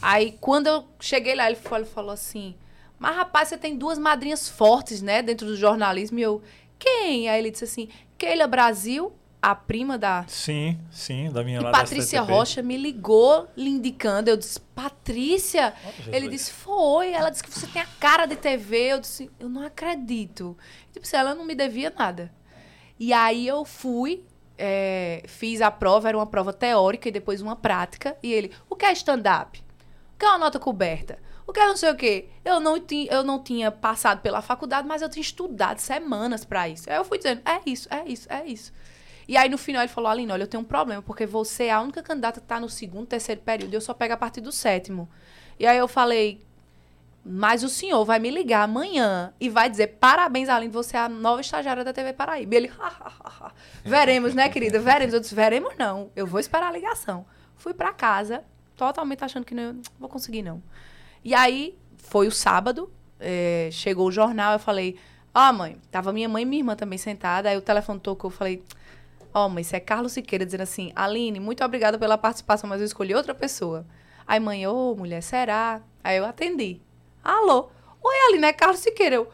[0.00, 2.54] Aí, quando eu cheguei lá, ele falou, ele falou assim:
[2.98, 6.18] Mas rapaz, você tem duas madrinhas fortes, né, dentro do jornalismo.
[6.18, 6.42] E eu,
[6.78, 7.28] quem?
[7.28, 10.24] Aí ele disse assim: Keila Brasil, a prima da.
[10.28, 12.20] Sim, sim, da minha E lá Patrícia.
[12.20, 14.30] Rocha me ligou lhe indicando.
[14.30, 15.74] Eu disse: Patrícia?
[15.96, 16.14] Jesus.
[16.14, 17.12] Ele disse: Foi.
[17.12, 18.92] Ela disse que você tem a cara de TV.
[18.92, 20.56] Eu disse: Eu não acredito.
[20.92, 22.32] Tipo, se ela não me devia nada.
[22.98, 24.22] E aí eu fui,
[24.58, 28.16] é, fiz a prova, era uma prova teórica e depois uma prática.
[28.22, 29.62] E ele: O que é stand-up?
[30.20, 31.18] O que é uma nota coberta?
[31.46, 32.28] O que é não sei o quê?
[32.44, 36.68] Eu não, ti, eu não tinha passado pela faculdade, mas eu tinha estudado semanas pra
[36.68, 36.90] isso.
[36.90, 38.70] Aí eu fui dizendo: É isso, é isso, é isso.
[39.26, 41.70] E aí no final ele falou, Aline, olha, eu tenho um problema, porque você é
[41.70, 44.42] a única candidata que está no segundo, terceiro período, e eu só pego a partir
[44.42, 45.08] do sétimo.
[45.58, 46.44] E aí eu falei,
[47.24, 51.08] mas o senhor vai me ligar amanhã e vai dizer parabéns, Aline, você é a
[51.08, 52.54] nova estagiária da TV Paraíba.
[52.54, 53.52] E ele, ha, ha, ha, ha.
[53.82, 54.78] veremos, né, querida?
[54.78, 55.14] Veremos.
[55.14, 56.10] Eu disse, veremos não.
[56.14, 57.24] Eu vou esperar a ligação.
[57.56, 58.44] Fui para casa,
[58.86, 60.62] totalmente achando que não vou conseguir, não.
[61.22, 64.96] E aí, foi o sábado, é, chegou o jornal, eu falei,
[65.34, 68.30] ó, oh, mãe, tava minha mãe e minha irmã também sentada, aí o telefone tocou,
[68.30, 68.62] eu falei,
[69.34, 72.80] ó, oh, mãe, isso é Carlos Siqueira dizendo assim, Aline, muito obrigada pela participação, mas
[72.80, 73.86] eu escolhi outra pessoa.
[74.26, 75.82] Aí, mãe, ô, oh, mulher, será?
[76.02, 76.80] Aí eu atendi.
[77.22, 77.68] Alô?
[78.02, 79.16] Oi, Aline, é Carlos Siqueira.
[79.16, 79.28] Eu,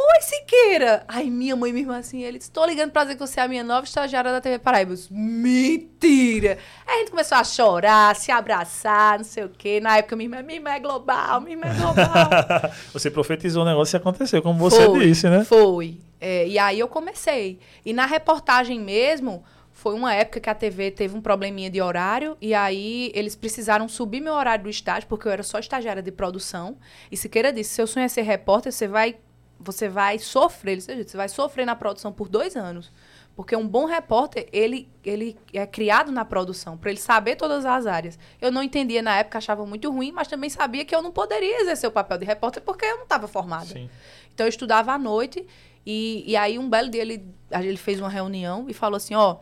[0.00, 1.02] Oi, Siqueira!
[1.08, 3.42] Ai, minha mãe e minha irmã assim, ele estou ligando pra dizer que você é
[3.42, 4.94] a minha nova estagiária da TV Paraíba.
[5.10, 6.56] Mentira!
[6.86, 9.80] Aí a gente começou a chorar, se abraçar, não sei o quê.
[9.80, 12.70] Na época, minha irmã, minha irmã é global, minha irmã é global.
[12.94, 15.42] você profetizou o negócio e aconteceu, como você foi, disse, né?
[15.42, 15.98] Foi.
[16.20, 17.58] É, e aí eu comecei.
[17.84, 22.36] E na reportagem mesmo, foi uma época que a TV teve um probleminha de horário
[22.40, 26.12] e aí eles precisaram subir meu horário do estágio, porque eu era só estagiária de
[26.12, 26.76] produção.
[27.10, 29.16] E Siqueira disse: seu sonho é ser repórter, você vai,
[29.58, 32.92] você vai sofrer, você vai sofrer na produção por dois anos.
[33.34, 37.86] Porque um bom repórter, ele, ele é criado na produção, para ele saber todas as
[37.86, 38.18] áreas.
[38.40, 41.60] Eu não entendia na época, achava muito ruim, mas também sabia que eu não poderia
[41.60, 43.66] exercer o papel de repórter porque eu não estava formada.
[43.66, 43.88] Sim.
[44.34, 45.46] Então eu estudava à noite
[45.86, 49.38] e, e aí um belo dia ele, ele fez uma reunião e falou assim, ó...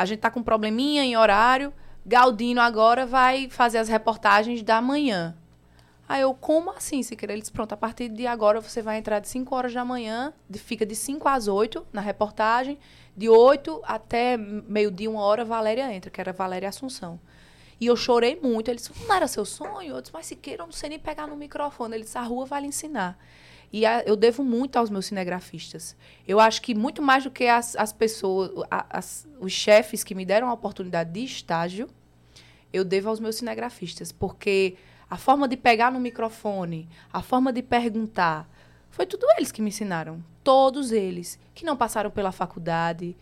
[0.00, 1.74] A gente tá com um probleminha em horário.
[2.06, 5.36] Galdino agora vai fazer as reportagens da manhã.
[6.10, 7.34] Aí eu, como assim, se querer?
[7.34, 10.34] Ele disse, pronto, a partir de agora você vai entrar de 5 horas da manhã,
[10.48, 12.80] de, fica de 5 às 8 na reportagem,
[13.16, 17.20] de 8 até meio-dia, uma hora, Valéria entra, que era Valéria Assunção.
[17.80, 18.68] E eu chorei muito.
[18.68, 19.94] Ele disse, não era seu sonho?
[19.94, 21.94] Eu disse, mas Siqueira, eu não sei nem pegar no microfone.
[21.94, 23.16] Ele disse, a rua vai lhe ensinar.
[23.72, 25.96] E a, eu devo muito aos meus cinegrafistas.
[26.26, 30.16] Eu acho que muito mais do que as, as pessoas, a, as, os chefes que
[30.16, 31.88] me deram a oportunidade de estágio,
[32.72, 34.10] eu devo aos meus cinegrafistas.
[34.10, 34.76] Porque
[35.10, 38.48] a forma de pegar no microfone, a forma de perguntar,
[38.90, 40.22] foi tudo eles que me ensinaram.
[40.44, 41.38] Todos eles.
[41.52, 43.16] Que não passaram pela faculdade.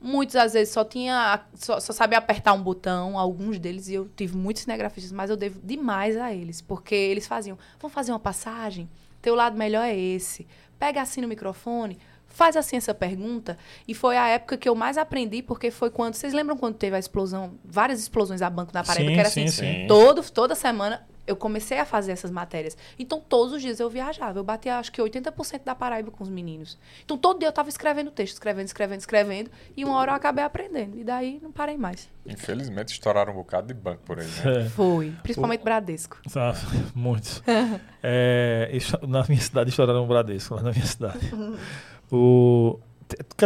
[0.00, 1.44] Muitas às vezes só tinha.
[1.54, 5.36] Só, só sabia apertar um botão, alguns deles, e eu tive muitos cinegrafistas, mas eu
[5.36, 6.60] devo demais a eles.
[6.60, 7.56] Porque eles faziam.
[7.80, 8.88] Vamos fazer uma passagem?
[9.22, 10.46] Teu lado melhor é esse.
[10.78, 13.58] Pega assim no microfone, faz assim essa pergunta.
[13.86, 16.14] E foi a época que eu mais aprendi, porque foi quando.
[16.14, 19.30] Vocês lembram quando teve a explosão, várias explosões a banco na Paraíba, sim, que era
[19.30, 19.86] sim, assim, sim.
[19.88, 22.76] Todo, toda semana eu comecei a fazer essas matérias.
[22.98, 24.38] Então, todos os dias eu viajava.
[24.38, 26.78] Eu batia, acho que 80% da Paraíba com os meninos.
[27.04, 29.50] Então, todo dia eu estava escrevendo texto, escrevendo, escrevendo, escrevendo.
[29.76, 30.98] E uma hora eu acabei aprendendo.
[30.98, 32.08] E daí, não parei mais.
[32.26, 34.66] Infelizmente, estouraram um bocado de banco por aí, né?
[34.66, 34.68] É.
[34.70, 35.12] Foi.
[35.22, 35.64] Principalmente o...
[35.64, 36.18] Bradesco.
[36.34, 36.54] Ah,
[36.94, 37.42] muitos.
[38.02, 41.30] é, na minha cidade, estouraram o Bradesco, lá na minha cidade.
[42.10, 42.80] o...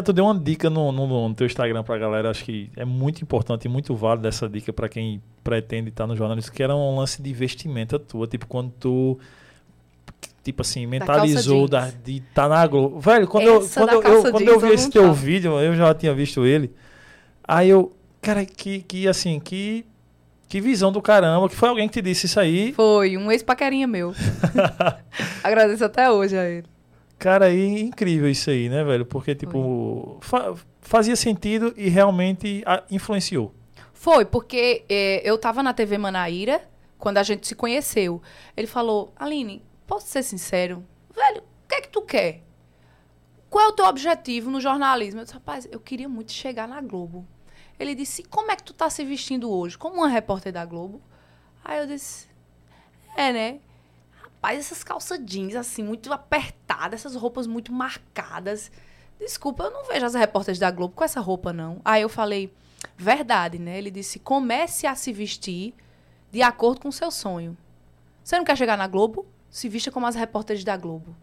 [0.05, 3.23] Tu deu uma dica no, no, no, teu Instagram pra galera, acho que é muito
[3.23, 6.97] importante e muito válido essa dica para quem pretende estar no jornalismo, que era um
[6.97, 9.19] lance de investimento tua, tipo, quando tu
[10.43, 12.99] tipo assim, mentalizou da, de estar tá na Globo.
[12.99, 16.13] Velho, quando essa eu, quando eu, quando eu vi esse teu vídeo, eu já tinha
[16.13, 16.75] visto ele.
[17.47, 19.87] Aí eu, cara, que, que assim, que
[20.53, 22.75] que visão do caramba, que foi alguém que te disse isso aí.
[22.75, 24.15] Foi, um ex-paquerinha meu.
[25.43, 26.67] Agradeço até hoje a ele.
[27.23, 29.07] Cara, aí incrível isso aí, né, velho?
[29.07, 33.55] Porque, tipo, fa fazia sentido e realmente influenciou.
[33.93, 38.21] Foi, porque é, eu tava na TV Manaíra quando a gente se conheceu.
[38.57, 40.85] Ele falou, Aline, posso ser sincero?
[41.15, 42.43] Velho, o que é que tu quer?
[43.49, 45.21] Qual é o teu objetivo no jornalismo?
[45.21, 47.25] Eu disse, rapaz, eu queria muito chegar na Globo.
[47.79, 49.79] Ele disse, como é que tu tá se vestindo hoje?
[49.79, 51.01] Como uma repórter da Globo?
[51.65, 52.27] Aí eu disse,
[53.17, 53.61] é, né?
[54.43, 58.73] Rapaz, essas calças jeans, assim, muito apertadas, essas roupas muito marcadas.
[59.17, 61.81] Desculpa, eu não vejo as repórteres da Globo com essa roupa, não.
[61.85, 62.53] Aí eu falei,
[62.97, 63.79] verdade, né?
[63.79, 65.73] Ele disse, comece a se vestir
[66.33, 67.57] de acordo com o seu sonho.
[68.25, 69.25] Você não quer chegar na Globo?
[69.49, 71.15] Se vista como as repórteres da Globo.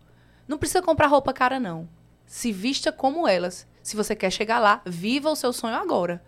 [0.47, 1.89] Não precisa comprar roupa cara, não.
[2.25, 3.67] Se vista como elas.
[3.84, 6.23] Se você quer chegar lá, viva o seu sonho agora.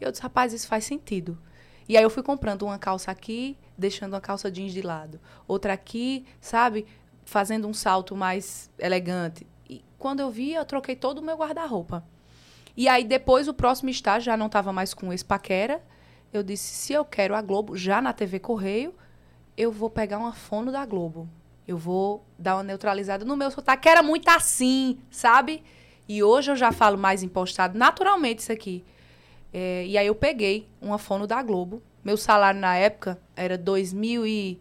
[0.00, 1.38] E eu disse, rapaz, isso faz sentido.
[1.86, 5.20] E aí eu fui comprando uma calça aqui, deixando uma calça jeans de lado.
[5.48, 6.86] Outra aqui, sabe?
[7.24, 9.46] Fazendo um salto mais elegante.
[9.68, 12.04] E quando eu vi, eu troquei todo o meu guarda-roupa.
[12.76, 15.82] E aí depois o próximo estágio já não estava mais com esse paquera.
[16.32, 18.94] Eu disse, se eu quero a Globo já na TV Correio,
[19.56, 21.28] eu vou pegar uma fono da Globo.
[21.66, 25.62] Eu vou dar uma neutralizada no meu sotaque, que era muito assim, sabe?
[26.08, 28.84] E hoje eu já falo mais impostado, naturalmente isso aqui.
[29.52, 31.82] É, e aí eu peguei uma fono da Globo.
[32.02, 34.60] Meu salário na época era dois mil e...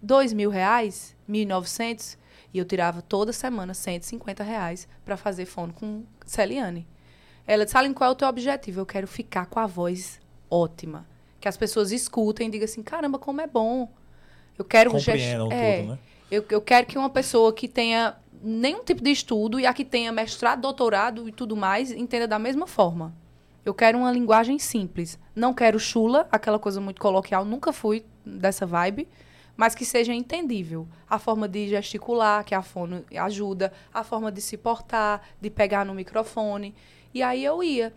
[0.00, 2.18] Dois mil reais, mil e novecentos.
[2.52, 6.86] E eu tirava toda semana 150 reais para fazer fono com Celiane.
[7.46, 8.80] Ela disse, Aline, qual é o teu objetivo?
[8.80, 11.06] Eu quero ficar com a voz ótima.
[11.40, 13.88] Que as pessoas escutem e digam assim, caramba, como é bom.
[14.58, 15.98] Eu quero Compreendam é, tudo, né?
[16.30, 19.84] eu, eu quero que uma pessoa que tenha nenhum tipo de estudo e a que
[19.84, 23.14] tenha mestrado, doutorado e tudo mais, entenda da mesma forma.
[23.64, 25.18] Eu quero uma linguagem simples.
[25.34, 29.08] Não quero chula, aquela coisa muito coloquial, nunca fui dessa vibe,
[29.56, 30.86] mas que seja entendível.
[31.08, 35.84] A forma de gesticular, que a fono ajuda, a forma de se portar, de pegar
[35.84, 36.74] no microfone.
[37.14, 37.92] E aí eu ia.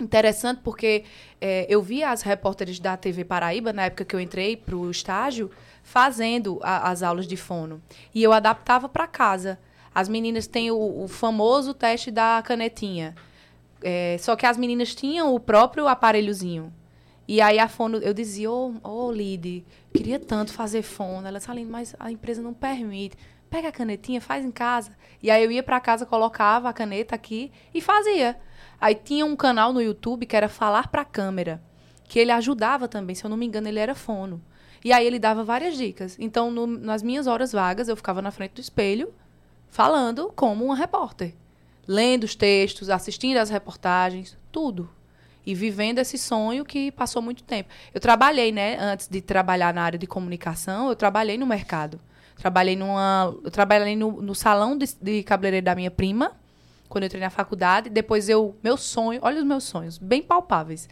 [0.00, 1.04] Interessante porque
[1.40, 4.90] eh, eu via as repórteres da TV Paraíba, na época que eu entrei para o
[4.90, 5.50] estágio,
[5.84, 7.80] fazendo a- as aulas de fono.
[8.12, 9.58] E eu adaptava para casa.
[9.94, 13.14] As meninas têm o, o famoso teste da canetinha.
[13.86, 16.72] É, só que as meninas tinham o próprio aparelhozinho.
[17.28, 21.26] E aí a fono, eu dizia, ô, ô Lid, queria tanto fazer fono.
[21.28, 23.16] Ela disse, mas a empresa não permite.
[23.50, 24.92] Pega a canetinha, faz em casa.
[25.22, 28.38] E aí eu ia para casa, colocava a caneta aqui e fazia.
[28.80, 31.62] Aí tinha um canal no YouTube que era Falar para Câmera,
[32.04, 34.42] que ele ajudava também, se eu não me engano, ele era fono.
[34.82, 36.16] E aí ele dava várias dicas.
[36.18, 39.14] Então, no- nas minhas horas vagas, eu ficava na frente do espelho,
[39.68, 41.34] falando como uma repórter.
[41.86, 44.88] Lendo os textos, assistindo às reportagens, tudo.
[45.46, 47.68] E vivendo esse sonho que passou muito tempo.
[47.92, 52.00] Eu trabalhei, né, antes de trabalhar na área de comunicação, eu trabalhei no mercado.
[52.36, 53.34] Trabalhei numa.
[53.44, 56.32] Eu trabalhei no, no salão de, de cabeleireiro da minha prima,
[56.88, 57.90] quando eu entrei na faculdade.
[57.90, 58.56] Depois eu.
[58.62, 60.88] Meu sonho, olha os meus sonhos, bem palpáveis.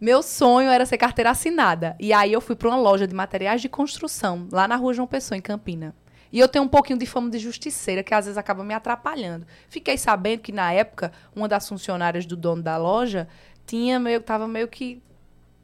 [0.00, 1.96] Meu sonho era ser carteira assinada.
[1.98, 5.08] E aí eu fui para uma loja de materiais de construção, lá na rua João
[5.08, 5.94] Pessoa, em Campina.
[6.32, 9.46] E eu tenho um pouquinho de fama de justiceira, que às vezes acaba me atrapalhando.
[9.68, 13.28] Fiquei sabendo que, na época, uma das funcionárias do dono da loja
[13.66, 15.02] tinha meio, tava meio que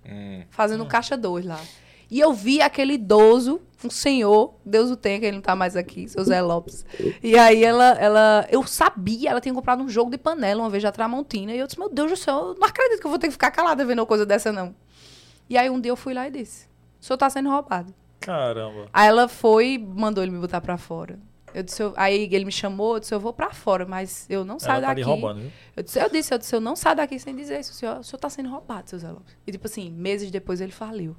[0.07, 1.61] Hum, fazendo caixa dois lá.
[2.11, 5.75] E eu vi aquele idoso, um senhor, Deus o tenha, que ele não tá mais
[5.75, 6.85] aqui, seu Zé Lopes.
[7.23, 10.83] E aí ela, ela, eu sabia, ela tinha comprado um jogo de panela uma vez
[10.83, 11.53] da Tramontina.
[11.53, 13.33] E eu disse, meu Deus do céu, eu não acredito que eu vou ter que
[13.33, 14.75] ficar calada vendo uma coisa dessa, não.
[15.49, 16.67] E aí um dia eu fui lá e disse,
[17.01, 17.93] o senhor tá sendo roubado.
[18.25, 18.89] Caramba.
[18.93, 21.19] Aí ela foi e mandou ele me botar pra fora.
[21.53, 24.45] Eu disse, eu- aí ele me chamou, eu disse, eu vou pra fora, mas eu
[24.45, 25.03] não saio Ela tá daqui.
[25.03, 25.53] roubando, viu?
[25.77, 27.71] Eu disse, eu disse, eu disse, eu não saio daqui sem dizer isso.
[27.71, 29.37] O senhor, o senhor tá sendo roubado, seu Zé Lopes.
[29.47, 31.15] E, tipo assim, meses depois ele faliu.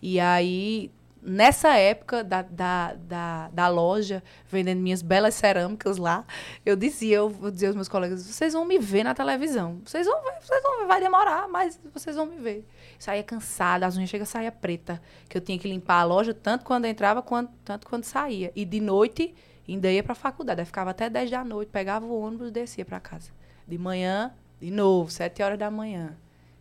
[0.00, 6.24] E aí, nessa época da, da, da, da loja, vendendo minhas belas cerâmicas lá,
[6.64, 9.80] eu dizia, eu, eu dizia aos meus colegas, vocês vão me ver na televisão.
[9.84, 12.64] Vocês vão ver, vocês vão ver, vai demorar, mas vocês vão me ver.
[12.98, 16.64] Saía cansada, as unhas chega saía preta, que eu tinha que limpar a loja tanto
[16.64, 18.50] quando entrava, quanto, tanto quando saía.
[18.56, 19.34] E de noite,
[19.68, 20.60] ainda ia pra faculdade.
[20.60, 23.30] Aí ficava até 10 da noite, pegava o ônibus e descia pra casa.
[23.66, 26.16] De manhã, de novo, 7 horas da manhã.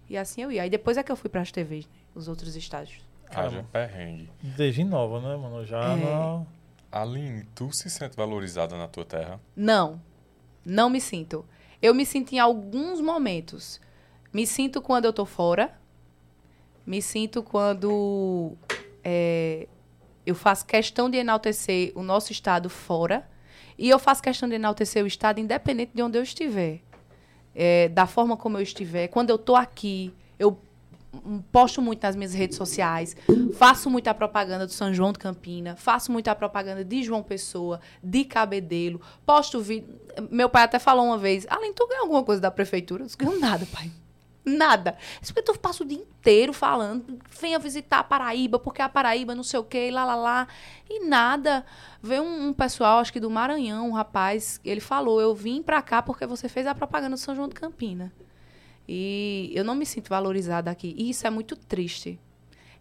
[0.09, 0.61] E assim eu ia.
[0.61, 1.91] Aí depois é que eu fui pras TVs, né?
[2.13, 3.01] Os outros estágios.
[3.29, 4.29] haja perrengue.
[4.41, 5.65] Desde nova, né, mano?
[5.65, 5.95] Já É.
[5.95, 6.45] na...
[6.91, 9.39] Aline, tu se sente valorizada na tua terra?
[9.55, 10.01] Não,
[10.65, 11.43] não me sinto.
[11.81, 13.81] Eu me sinto em alguns momentos.
[14.31, 15.73] Me sinto quando eu tô fora.
[16.87, 18.55] Me sinto quando
[19.03, 19.67] é,
[20.25, 23.29] eu faço questão de enaltecer o nosso estado fora.
[23.77, 26.79] E eu faço questão de enaltecer o estado independente de onde eu estiver.
[27.53, 29.09] É, da forma como eu estiver.
[29.09, 30.57] Quando eu tô aqui, eu
[31.13, 33.17] hum, posto muito nas minhas redes sociais,
[33.55, 38.23] faço muita propaganda do São João de Campina, faço muita propaganda de João Pessoa, de
[38.23, 39.99] Cabedelo, posto vídeo.
[40.31, 43.03] Meu pai até falou uma vez, Além, tu ganha alguma coisa da prefeitura?
[43.03, 43.91] Eu disse, ganho nada, pai.
[44.47, 44.97] Nada.
[45.21, 49.35] Isso porque tu passa o dia inteiro falando, venha visitar a Paraíba, porque a Paraíba
[49.35, 50.47] não sei o quê, lá, lá, lá.
[50.89, 51.65] E nada.
[52.01, 55.81] Veio um, um pessoal, acho que do Maranhão, um rapaz, ele falou, eu vim pra
[55.81, 58.13] cá porque você fez a propaganda do São João de Campina.
[58.87, 60.95] E eu não me sinto valorizada aqui.
[60.97, 62.17] E isso é muito triste.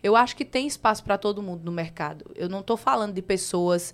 [0.00, 2.30] Eu acho que tem espaço para todo mundo no mercado.
[2.36, 3.92] Eu não estou falando de pessoas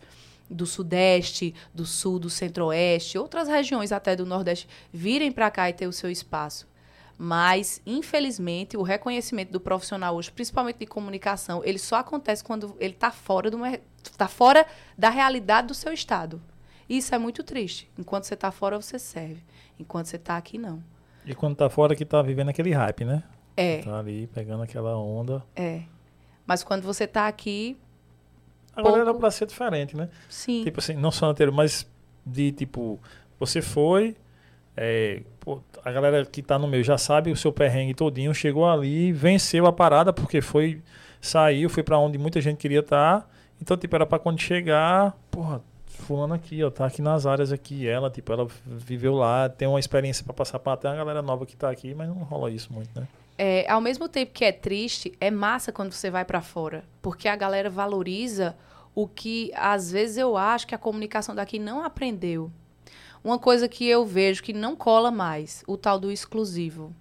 [0.51, 5.73] do Sudeste, do Sul, do Centro-Oeste, outras regiões até do Nordeste virem para cá e
[5.73, 6.71] ter o seu espaço.
[7.19, 12.95] Mas, infelizmente, o reconhecimento do profissional hoje, principalmente de comunicação, ele só acontece quando ele
[12.95, 13.59] está fora, do
[14.17, 16.41] tá fora da realidade do seu estado.
[16.89, 17.89] Isso é muito triste.
[17.99, 19.43] Enquanto você está fora, você serve.
[19.79, 20.83] Enquanto você está aqui, não.
[21.25, 23.23] E quando tá fora que tá vivendo aquele hype, né?
[23.57, 25.45] É, Tá ali pegando aquela onda.
[25.55, 25.83] é.
[26.45, 27.77] Mas quando você está aqui,
[28.75, 29.21] Agora era Pouco.
[29.21, 30.09] pra ser diferente, né?
[30.29, 30.65] sim.
[30.65, 31.87] Tipo assim, não só anterior, mas
[32.27, 32.99] de tipo,
[33.39, 34.17] você foi,
[34.77, 38.69] é, pô, a galera que tá no meio já sabe o seu perrengue todinho, chegou
[38.69, 40.83] ali, venceu a parada, porque foi,
[41.21, 43.29] saiu, foi pra onde muita gente queria estar.
[43.61, 47.87] Então, tipo, era pra quando chegar, porra, fulano aqui, ó, tá aqui nas áreas aqui,
[47.87, 51.47] ela, tipo, ela viveu lá, tem uma experiência pra passar pra até a galera nova
[51.47, 53.07] que tá aqui, mas não rola isso muito, né?
[53.39, 57.29] É, ao mesmo tempo que é triste, é massa quando você vai pra fora, porque
[57.29, 58.57] a galera valoriza
[58.95, 62.51] o que às vezes eu acho que a comunicação daqui não aprendeu.
[63.25, 66.93] Uma coisa que eu vejo que não cola mais, o tal do exclusivo.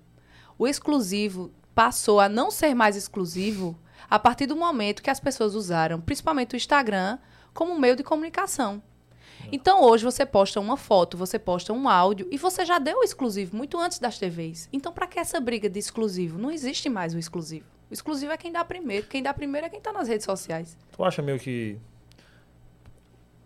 [0.58, 3.76] O exclusivo passou a não ser mais exclusivo
[4.08, 7.18] a partir do momento que as pessoas usaram, principalmente o Instagram,
[7.54, 8.84] como meio de comunicação.
[9.52, 13.04] Então hoje você posta uma foto, você posta um áudio e você já deu o
[13.04, 14.70] exclusivo muito antes das TVs.
[14.72, 16.38] Então para que essa briga de exclusivo?
[16.38, 17.66] Não existe mais o exclusivo.
[17.90, 19.08] O exclusivo é quem dá primeiro.
[19.08, 20.78] Quem dá primeiro é quem está nas redes sociais.
[20.92, 21.80] Tu acha meio que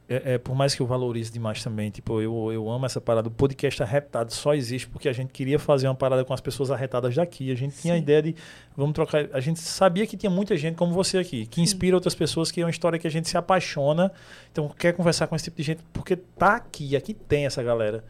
[0.08, 3.28] é, é, por mais que eu valorize demais também, tipo, eu, eu amo essa parada.
[3.28, 6.70] O podcast arretado só existe porque a gente queria fazer uma parada com as pessoas
[6.70, 7.52] arretadas daqui.
[7.52, 7.82] A gente Sim.
[7.82, 8.36] tinha a ideia de,
[8.78, 9.28] vamos trocar.
[9.34, 11.96] A gente sabia que tinha muita gente como você aqui, que inspira Sim.
[11.96, 14.12] outras pessoas, que é uma história que a gente se apaixona.
[14.52, 18.04] Então, quer conversar com esse tipo de gente porque tá aqui, aqui tem essa galera.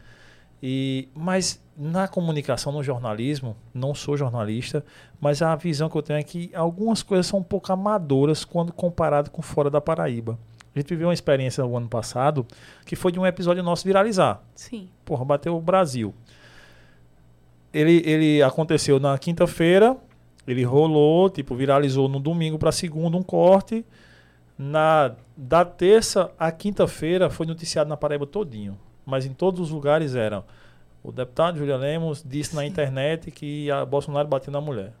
[0.62, 4.84] E, mas na comunicação, no jornalismo, não sou jornalista,
[5.20, 8.72] mas a visão que eu tenho é que algumas coisas são um pouco amadoras quando
[8.72, 10.38] comparado com fora da Paraíba.
[10.76, 12.46] A gente viveu uma experiência no ano passado
[12.84, 14.42] que foi de um episódio nosso viralizar.
[14.54, 14.90] Sim.
[15.06, 16.14] Porra, bateu o Brasil.
[17.72, 19.96] Ele, ele aconteceu na quinta-feira,
[20.46, 23.86] ele rolou, tipo, viralizou no domingo para segunda um corte.
[24.58, 30.14] Na da terça à quinta-feira foi noticiado na Paraíba todinho, mas em todos os lugares
[30.14, 30.44] eram.
[31.02, 32.56] O deputado Julia Lemos disse Sim.
[32.56, 34.92] na internet que a Bolsonaro bateu na mulher.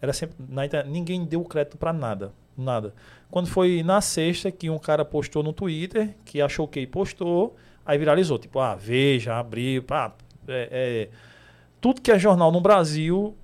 [0.00, 2.32] Era sempre na internet, ninguém deu crédito para nada.
[2.56, 2.94] Nada.
[3.30, 7.98] Quando foi na sexta que um cara postou no Twitter, que achou que postou, aí
[7.98, 8.38] viralizou.
[8.38, 10.14] Tipo, ah, veja, abriu, pá.
[10.48, 11.08] É, é,
[11.80, 13.36] tudo que é jornal no Brasil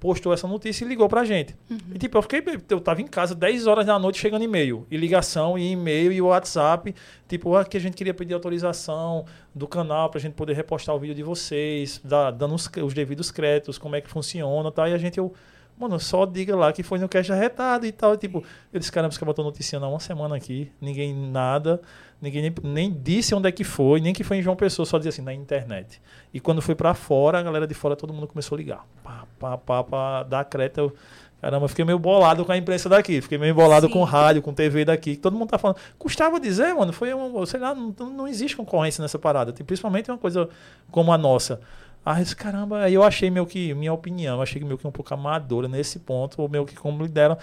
[0.00, 1.54] postou essa notícia e ligou pra gente.
[1.70, 1.78] Uhum.
[1.94, 4.96] E tipo, eu fiquei, eu tava em casa 10 horas da noite chegando e-mail, e
[4.96, 6.94] ligação, e e-mail, e WhatsApp,
[7.28, 10.98] tipo, ah, que a gente queria pedir autorização do canal pra gente poder repostar o
[10.98, 14.88] vídeo de vocês, da, dando os, os devidos créditos, como é que funciona, tá?
[14.88, 15.34] E a gente, eu,
[15.80, 18.12] Mano, só diga lá que foi no cash arretado e tal.
[18.12, 21.80] E, tipo, eles, caramba, você botou noticiando há uma semana aqui, ninguém nada,
[22.20, 24.98] ninguém nem, nem, disse onde é que foi, nem que foi em João Pessoa, só
[24.98, 25.98] dizia assim, na internet.
[26.34, 28.86] E quando foi para fora, a galera de fora, todo mundo começou a ligar.
[29.02, 30.80] Pá, pá, pá, pá, dar crédito.
[30.80, 30.94] Eu,
[31.40, 33.92] caramba, fiquei meio bolado com a imprensa daqui, fiquei meio bolado Sim.
[33.94, 35.16] com rádio, com TV daqui.
[35.16, 35.78] Todo mundo tá falando.
[35.98, 39.50] Custava dizer, mano, foi uma, sei lá, não, não existe concorrência nessa parada.
[39.50, 40.46] Tem, principalmente uma coisa
[40.90, 41.58] como a nossa.
[42.04, 44.90] Ah, esse caramba, aí eu achei meio que, minha opinião, eu achei meio que um
[44.90, 47.36] pouco amadora nesse ponto, ou meio que como lideram.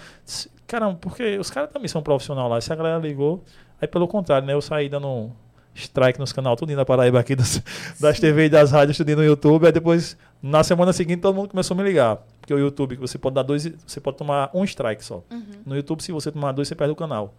[0.66, 2.60] Caramba, porque os caras também são profissionais lá.
[2.60, 3.42] Se a galera ligou,
[3.80, 4.52] aí pelo contrário, né?
[4.52, 5.30] Eu saí dando
[5.74, 7.62] strike nos canal tudo na Paraíba aqui das,
[8.00, 9.66] das TV e das rádios, tudo no YouTube.
[9.66, 12.18] Aí depois, na semana seguinte, todo mundo começou a me ligar.
[12.40, 15.22] Porque o YouTube, você pode dar dois, você pode tomar um strike só.
[15.30, 15.44] Uhum.
[15.64, 17.34] No YouTube, se você tomar dois, você perde o canal.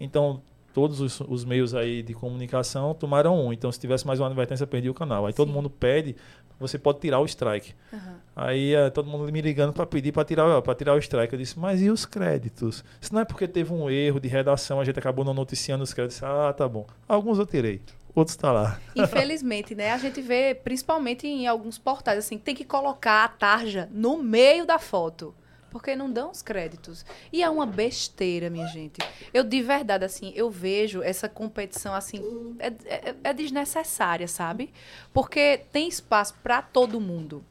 [0.00, 0.40] Então,
[0.72, 3.52] todos os, os, meios aí de comunicação tomaram um.
[3.52, 5.26] Então, se tivesse mais uma advertência, perdi o canal.
[5.26, 5.36] Aí Sim.
[5.36, 6.16] todo mundo pede,
[6.58, 7.74] você pode tirar o strike.
[7.92, 8.14] Uhum.
[8.34, 11.32] Aí uh, todo mundo me ligando para pedir para tirar, para tirar o strike.
[11.32, 12.84] Eu disse, mas e os créditos?
[13.00, 15.92] Isso não é porque teve um erro de redação, a gente acabou não noticiando os
[15.92, 16.22] créditos.
[16.22, 16.86] Ah, tá bom.
[17.08, 17.82] Alguns eu tirei.
[18.14, 18.78] Outros tá lá.
[18.94, 19.90] Infelizmente, né?
[19.90, 24.66] A gente vê, principalmente em alguns portais, assim, tem que colocar a tarja no meio
[24.66, 25.34] da foto
[25.72, 27.02] porque não dão os créditos.
[27.32, 28.98] E é uma besteira, minha gente.
[29.32, 32.22] Eu, de verdade, assim, eu vejo essa competição, assim,
[32.58, 34.70] é, é, é desnecessária, sabe?
[35.14, 37.42] Porque tem espaço para todo mundo.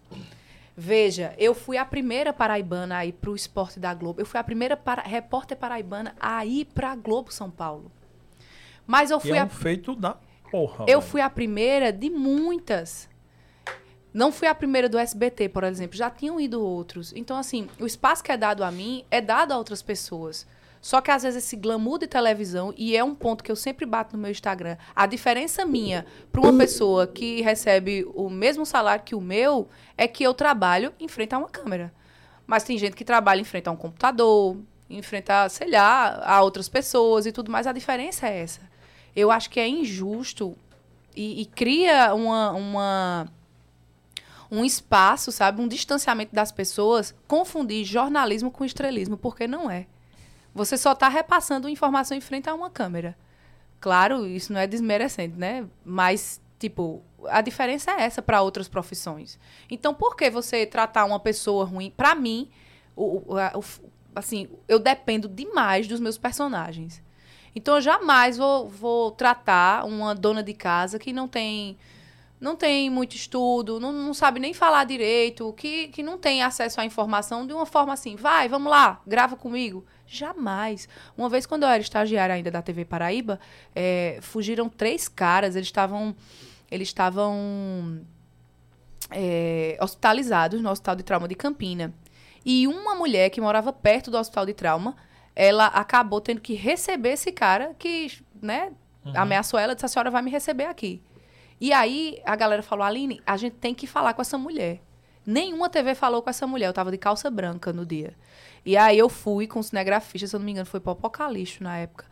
[0.77, 4.21] Veja, eu fui a primeira paraibana a ir para o esporte da Globo.
[4.21, 7.91] Eu fui a primeira para, repórter paraibana a ir para a Globo São Paulo.
[8.86, 9.49] Mas eu fui e é um a...
[9.49, 10.15] feito da
[10.51, 10.86] porra.
[10.88, 13.10] Eu fui a primeira de muitas.
[14.13, 17.13] Não fui a primeira do SBT, por exemplo, já tinham ido outros.
[17.15, 20.45] Então, assim, o espaço que é dado a mim é dado a outras pessoas.
[20.82, 23.86] Só que às vezes esse glamour de televisão, e é um ponto que eu sempre
[23.86, 29.04] bato no meu Instagram, a diferença minha para uma pessoa que recebe o mesmo salário
[29.06, 31.93] que o meu é que eu trabalho em frente a uma câmera.
[32.47, 34.58] Mas tem gente que trabalha em frente a um computador,
[34.89, 37.67] em frente a, sei lá, a outras pessoas e tudo mais.
[37.67, 38.62] A diferença é essa.
[39.15, 40.58] Eu acho que é injusto
[41.15, 43.32] e, e cria uma, uma
[44.51, 49.87] um espaço, sabe, um distanciamento das pessoas, confundir jornalismo com estrelismo, porque não é.
[50.53, 53.17] Você só está repassando informação em frente a uma câmera.
[53.79, 55.65] Claro, isso não é desmerecendo, né?
[55.85, 59.39] Mas, tipo, a diferença é essa para outras profissões.
[59.69, 61.89] Então, por que você tratar uma pessoa ruim?
[61.95, 62.49] Para mim,
[62.93, 63.63] o, o, o,
[64.13, 67.01] assim, eu dependo demais dos meus personagens.
[67.55, 71.78] Então, eu jamais vou, vou tratar uma dona de casa que não tem
[72.41, 76.81] não tem muito estudo, não, não sabe nem falar direito, que, que não tem acesso
[76.81, 79.85] à informação de uma forma assim, vai, vamos lá, grava comigo.
[80.07, 80.89] Jamais.
[81.15, 83.39] Uma vez, quando eu era estagiária ainda da TV Paraíba,
[83.75, 86.15] é, fugiram três caras, eles estavam.
[86.69, 88.01] Eles estavam
[89.09, 91.93] é, hospitalizados no Hospital de Trauma de Campina.
[92.45, 94.95] E uma mulher que morava perto do Hospital de Trauma,
[95.35, 98.11] ela acabou tendo que receber esse cara que,
[98.41, 98.71] né,
[99.05, 99.13] uhum.
[99.15, 101.01] ameaçou ela, disse, a senhora vai me receber aqui.
[101.62, 104.82] E aí a galera falou, Aline, a gente tem que falar com essa mulher.
[105.24, 106.66] Nenhuma TV falou com essa mulher.
[106.66, 108.16] Eu tava de calça branca no dia.
[108.66, 111.64] E aí eu fui com o cinegrafista, se eu não me engano, foi pro Apocalixo
[111.64, 112.07] na época.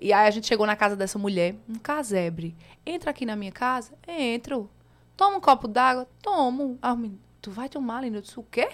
[0.00, 2.56] E aí a gente chegou na casa dessa mulher, um casebre.
[2.86, 3.92] Entra aqui na minha casa?
[4.08, 4.70] Entro.
[5.14, 6.08] Toma um copo d'água?
[6.22, 6.78] Tomo.
[6.80, 6.96] Ah,
[7.42, 8.16] tu vai tomar, Aline?
[8.16, 8.66] Eu disse, o quê?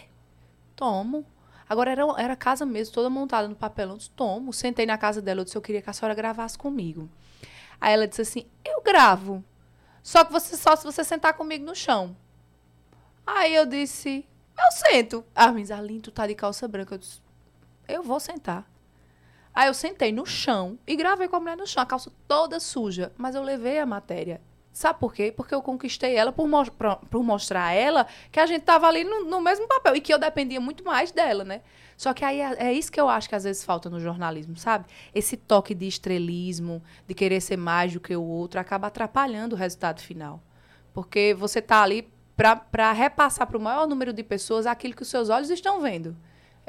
[0.76, 1.26] Tomo.
[1.68, 3.94] Agora era, era casa mesmo, toda montada no papelão.
[3.94, 4.52] Eu disse, tomo.
[4.52, 7.08] Sentei na casa dela, eu disse, eu queria que a senhora gravasse comigo.
[7.80, 9.44] Aí ela disse assim, eu gravo.
[10.02, 12.16] Só que você só se você sentar comigo no chão.
[13.26, 14.26] Aí eu disse,
[14.58, 15.24] eu sento.
[15.34, 15.68] Ah, mas
[16.02, 16.94] tu tá de calça branca.
[16.94, 17.20] Eu disse,
[17.88, 18.68] eu vou sentar.
[19.54, 22.58] Aí eu sentei no chão e gravei com a mulher no chão, a calça toda
[22.58, 23.12] suja.
[23.16, 24.40] Mas eu levei a matéria.
[24.72, 25.30] Sabe por quê?
[25.30, 26.64] Porque eu conquistei ela por, mo
[27.10, 30.12] por mostrar a ela que a gente tava ali no, no, mesmo papel e que
[30.12, 31.60] eu dependia muito mais dela, né?
[31.94, 34.56] Só que aí é, é, isso que eu acho que às vezes falta no jornalismo,
[34.56, 34.86] sabe?
[35.14, 39.58] Esse toque de estrelismo, de querer ser mais do que o outro, acaba atrapalhando o
[39.58, 40.42] resultado final.
[40.94, 45.08] Porque você tá ali para repassar para o maior número de pessoas aquilo que os
[45.08, 46.16] seus olhos estão vendo.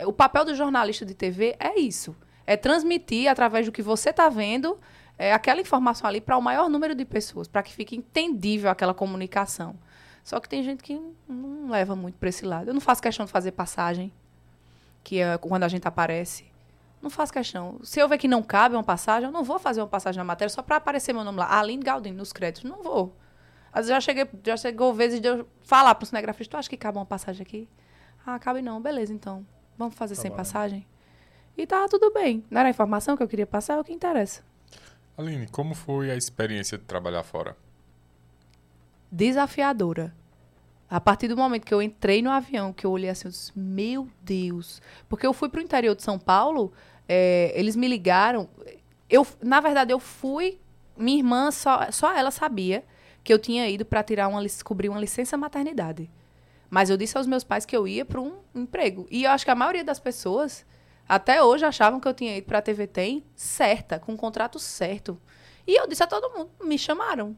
[0.06, 2.16] O papel do jornalista de TV é isso.
[2.46, 4.78] É transmitir através do que você está vendo
[5.24, 8.94] é, aquela informação ali para o maior número de pessoas, para que fique entendível aquela
[8.94, 9.74] comunicação.
[10.22, 12.68] Só que tem gente que não leva muito para esse lado.
[12.68, 14.12] Eu não faço questão de fazer passagem,
[15.02, 16.52] que é quando a gente aparece.
[17.02, 17.80] Não faço questão.
[17.84, 20.26] Se eu ver que não cabe uma passagem, eu não vou fazer uma passagem na
[20.26, 21.58] matéria só para aparecer meu nome lá.
[21.58, 22.70] Aline Galdino, nos créditos.
[22.70, 23.16] Não vou.
[23.72, 26.70] Às vezes já, cheguei, já chegou vezes de eu falar para o cinegrafista, tu acha
[26.70, 27.70] que cabe uma passagem aqui?
[28.26, 28.82] Ah, cabe não.
[28.82, 29.46] Beleza, então.
[29.78, 30.38] Vamos fazer tá sem bom.
[30.38, 30.86] passagem?
[31.58, 32.44] E tá tudo bem.
[32.52, 34.44] Não era a informação que eu queria passar, é o que interessa.
[35.18, 37.56] Aline, como foi a experiência de trabalhar fora?
[39.12, 40.14] Desafiadora.
[40.90, 43.52] A partir do momento que eu entrei no avião, que eu olhei assim, eu disse,
[43.56, 44.82] meu Deus.
[45.08, 46.74] Porque eu fui para o interior de São Paulo,
[47.08, 48.50] é, eles me ligaram.
[49.10, 50.60] Eu, na verdade, eu fui.
[50.96, 52.84] Minha irmã, só, só ela sabia
[53.24, 56.10] que eu tinha ido para tirar uma, cobrir uma licença maternidade.
[56.70, 59.08] Mas eu disse aos meus pais que eu ia para um emprego.
[59.10, 60.66] E eu acho que a maioria das pessoas
[61.08, 64.60] até hoje achavam que eu tinha ido para a TV Tem certa, com um contrato
[64.60, 65.20] certo.
[65.68, 67.36] E eu disse a todo mundo, me chamaram.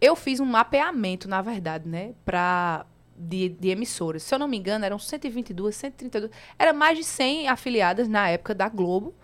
[0.00, 2.84] Eu fiz um mapeamento, na verdade, né, para
[3.16, 4.22] de, de, emissoras.
[4.22, 6.32] Se eu não me engano, eram 122, 132.
[6.58, 9.14] Era mais de 100 afiliadas na época da Globo.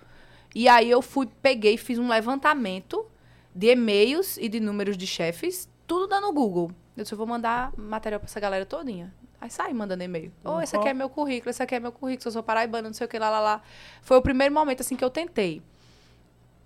[0.55, 3.07] E aí eu fui, peguei, fiz um levantamento
[3.55, 6.71] de e-mails e de números de chefes, tudo dando Google.
[6.97, 9.15] Eu disse, eu vou mandar material para essa galera todinha.
[9.41, 10.33] Aí sai mandando e-mail.
[10.45, 12.89] Ô, oh, esse aqui é meu currículo, esse aqui é meu currículo, eu sou paraibana,
[12.89, 13.63] não sei o que, lá, lá, lá.
[14.03, 15.63] Foi o primeiro momento, assim, que eu tentei.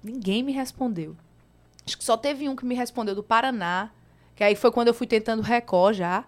[0.02, 1.16] Ninguém me respondeu.
[1.86, 3.90] Acho que só teve um que me respondeu do Paraná,
[4.34, 6.24] que aí foi quando eu fui tentando Record já.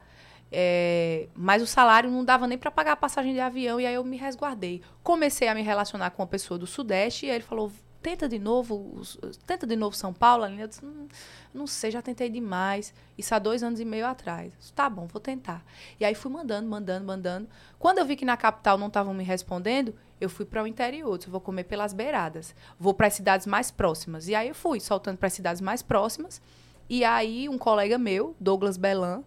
[0.52, 3.94] É, mas o salário não dava nem para pagar a passagem de avião, e aí
[3.94, 4.80] eu me resguardei.
[5.02, 7.72] Comecei a me relacionar com uma pessoa do Sudeste, e aí ele falou:
[8.02, 9.00] tenta de novo,
[9.46, 10.44] tenta de novo São Paulo.
[10.46, 11.08] Eu disse, hum,
[11.52, 12.94] não sei, já tentei demais.
[13.16, 14.52] Isso há dois anos e meio atrás.
[14.58, 15.64] Disse, tá bom, vou tentar.
[15.98, 17.48] E aí fui mandando, mandando, mandando.
[17.78, 21.18] Quando eu vi que na capital não estavam me respondendo, eu fui para o interior.
[21.18, 22.54] Disse, vou comer pelas beiradas.
[22.78, 24.28] Vou para as cidades mais próximas.
[24.28, 26.40] E aí eu fui, soltando para as cidades mais próximas.
[26.88, 29.24] E aí um colega meu, Douglas Belan,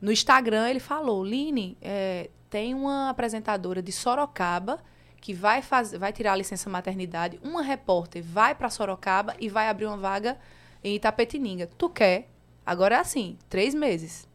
[0.00, 4.78] no Instagram ele falou, Line, é, tem uma apresentadora de Sorocaba
[5.24, 9.70] que vai, fazer, vai tirar a licença maternidade, uma repórter vai para Sorocaba e vai
[9.70, 10.36] abrir uma vaga
[10.82, 11.66] em Itapetininga.
[11.78, 12.28] Tu quer?
[12.66, 14.28] Agora é assim, três meses.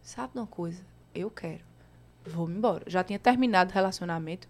[0.00, 0.82] Sabe uma coisa?
[1.14, 1.60] Eu quero.
[2.24, 2.84] Vou me embora.
[2.86, 4.48] Já tinha terminado o relacionamento.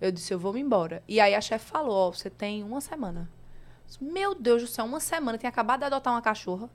[0.00, 1.04] Eu disse, eu vou me embora.
[1.06, 3.30] E aí a chefe falou, ó, oh, você tem uma semana.
[4.00, 5.38] Meu Deus do céu, uma semana.
[5.38, 6.68] Tinha acabado de adotar uma cachorra.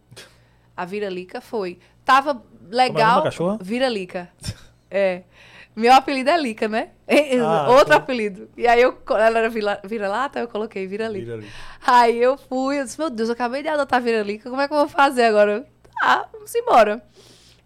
[0.75, 1.79] A Viralica foi.
[2.05, 3.15] Tava legal.
[3.15, 3.57] Como é cachorra?
[3.61, 4.31] Viralica.
[4.95, 5.23] É.
[5.75, 6.89] Meu apelido é Lica, né?
[7.43, 7.95] Ah, Outro tá.
[7.95, 8.49] apelido.
[8.55, 9.49] E aí eu, ela era
[9.83, 11.37] vira-lata, eu coloquei vira-lica.
[11.37, 11.47] Vira
[11.85, 14.73] aí eu fui, eu disse, meu Deus, eu acabei de adotar vira-lica, como é que
[14.73, 15.67] eu vou fazer agora?
[16.01, 17.03] Ah, vamos embora.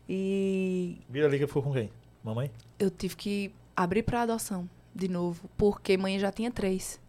[0.07, 0.97] E.
[1.09, 1.91] Vira-lica foi com quem?
[2.23, 2.51] Mamãe?
[2.79, 6.99] Eu tive que abrir pra adoção de novo, porque mãe já tinha três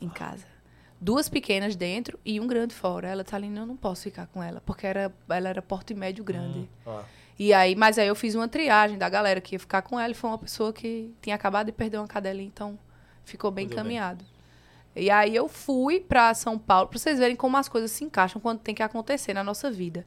[0.00, 0.44] em casa.
[1.00, 3.08] Duas pequenas dentro e um grande fora.
[3.08, 6.22] Ela tá ali, eu não posso ficar com ela, porque era, ela era porte médio
[6.24, 6.58] grande.
[6.60, 7.04] Hum, ah.
[7.40, 10.10] E aí, mas aí eu fiz uma triagem da galera que ia ficar com ela
[10.10, 12.78] e foi uma pessoa que tinha acabado de perder uma cadelinha, então
[13.24, 14.22] ficou bem encaminhado.
[14.94, 18.42] E aí eu fui para São Paulo, para vocês verem como as coisas se encaixam
[18.42, 20.04] quando tem que acontecer na nossa vida.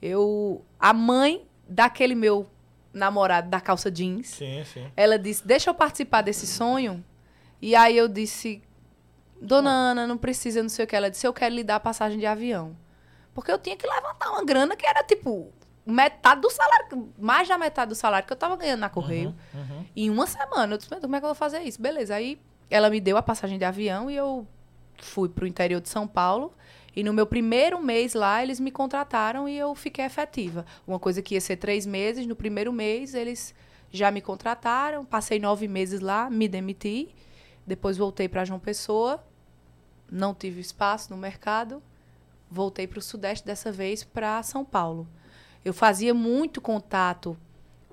[0.00, 2.48] Eu a mãe daquele meu
[2.92, 4.86] namorado da calça jeans, sim, sim.
[4.96, 7.04] ela disse: "Deixa eu participar desse sonho".
[7.60, 8.62] E aí eu disse:
[9.42, 9.68] "Dona.
[9.68, 10.94] Ana, não precisa, não sei o que".
[10.94, 12.76] Ela disse: "Eu quero lhe dar passagem de avião".
[13.34, 15.52] Porque eu tinha que levantar uma grana que era tipo
[15.88, 19.34] metade do salário, mais da metade do salário que eu tava ganhando na Correio.
[19.54, 19.86] Uhum, uhum.
[19.96, 20.74] Em uma semana.
[20.74, 21.80] Eu disse, como é que eu vou fazer isso?
[21.80, 22.14] Beleza.
[22.14, 24.46] Aí ela me deu a passagem de avião e eu
[24.98, 26.52] fui pro interior de São Paulo.
[26.94, 30.66] E no meu primeiro mês lá, eles me contrataram e eu fiquei efetiva.
[30.86, 33.54] Uma coisa que ia ser três meses, no primeiro mês eles
[33.90, 37.08] já me contrataram, passei nove meses lá, me demiti,
[37.66, 39.24] depois voltei para João Pessoa,
[40.10, 41.82] não tive espaço no mercado,
[42.50, 45.08] voltei para o Sudeste dessa vez para São Paulo.
[45.64, 47.36] Eu fazia muito contato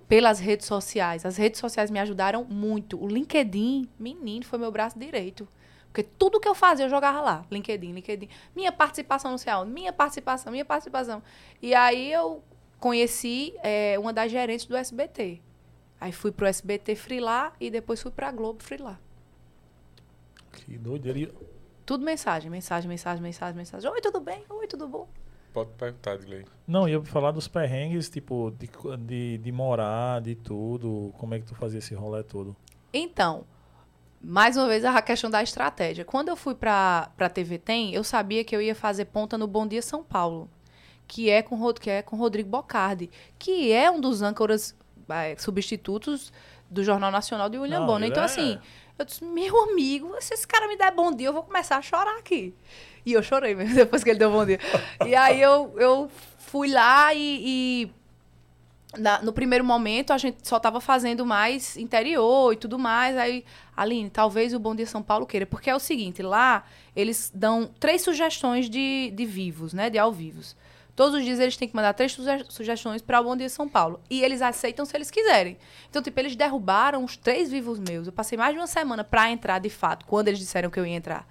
[0.07, 1.25] pelas redes sociais.
[1.25, 3.01] As redes sociais me ajudaram muito.
[3.01, 5.47] O LinkedIn, menino, foi meu braço direito.
[5.87, 7.45] Porque tudo que eu fazia, eu jogava lá.
[7.49, 8.29] LinkedIn, LinkedIn.
[8.55, 11.23] Minha participação no céu, minha participação, minha participação.
[11.61, 12.43] E aí eu
[12.79, 15.41] conheci é, uma das gerentes do SBT.
[15.99, 18.99] Aí fui pro SBT Freelá e depois fui pra Globo Freelá.
[20.51, 21.33] Que doideira.
[21.85, 23.89] Tudo mensagem, mensagem, mensagem, mensagem, mensagem.
[23.89, 24.43] Oi, tudo bem?
[24.49, 25.07] Oi, tudo bom?
[25.55, 26.43] Pode perguntar, Dilei.
[26.67, 28.69] Não, ia falar dos perrengues, tipo, de,
[29.05, 31.13] de, de morar, de tudo.
[31.17, 32.53] Como é que tu fazia esse rolê todo?
[32.91, 33.45] Então,
[34.21, 36.03] mais uma vez a questão da estratégia.
[36.03, 39.47] Quando eu fui pra, pra TV Tem, eu sabia que eu ia fazer ponta no
[39.47, 40.49] Bom Dia São Paulo,
[41.07, 44.75] que é com, que é com Rodrigo Bocardi, que é um dos âncoras
[45.07, 46.33] é, substitutos
[46.69, 48.09] do Jornal Nacional de William Bonner.
[48.09, 48.59] Então, é- assim,
[48.99, 51.81] eu disse, meu amigo, se esse cara me der bom dia, eu vou começar a
[51.81, 52.53] chorar aqui.
[53.05, 54.59] E eu chorei mesmo, depois que ele deu bom dia.
[55.05, 57.41] e aí eu, eu fui lá e...
[57.87, 57.91] e
[58.97, 63.17] na- no primeiro momento, a gente só tava fazendo mais interior e tudo mais.
[63.17, 63.43] Aí,
[63.75, 65.45] Aline, talvez o Bom Dia São Paulo queira.
[65.45, 66.63] Porque é o seguinte, lá
[66.95, 69.89] eles dão três sugestões de, de vivos, né?
[69.89, 70.55] De ao vivos.
[70.95, 73.67] Todos os dias eles têm que mandar três suge- sugestões para o Bom Dia São
[73.67, 73.99] Paulo.
[74.09, 75.57] E eles aceitam se eles quiserem.
[75.89, 78.07] Então, tipo, eles derrubaram os três vivos meus.
[78.07, 80.85] Eu passei mais de uma semana pra entrar, de fato, quando eles disseram que eu
[80.85, 81.27] ia entrar.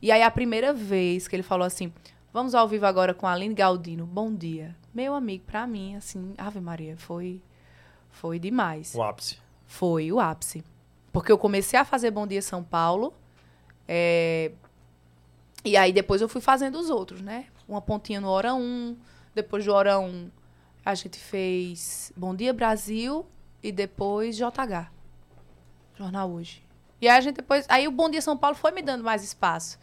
[0.00, 1.92] E aí, a primeira vez que ele falou assim,
[2.32, 4.76] vamos ao vivo agora com a Aline Galdino, bom dia.
[4.94, 7.42] Meu amigo, pra mim, assim, Ave Maria, foi,
[8.10, 8.94] foi demais.
[8.94, 9.38] O ápice.
[9.66, 10.64] Foi o ápice.
[11.12, 13.12] Porque eu comecei a fazer Bom Dia São Paulo.
[13.86, 14.52] é,
[15.64, 17.46] E aí depois eu fui fazendo os outros, né?
[17.68, 18.96] Uma pontinha no Hora 1.
[19.34, 20.30] Depois do Hora 1,
[20.84, 23.26] a gente fez Bom Dia Brasil
[23.62, 24.90] e depois JH.
[25.96, 26.62] Jornal Hoje.
[27.00, 27.66] E aí a gente depois.
[27.68, 29.78] Aí o Bom Dia São Paulo foi me dando mais espaço.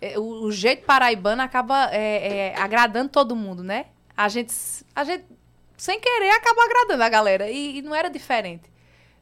[0.00, 3.86] É, O, o jeito paraibano acaba é, é, agradando todo mundo, né?
[4.16, 4.54] A gente,
[4.94, 5.24] a gente,
[5.76, 7.50] sem querer, acaba agradando a galera.
[7.50, 8.70] E, e não era diferente.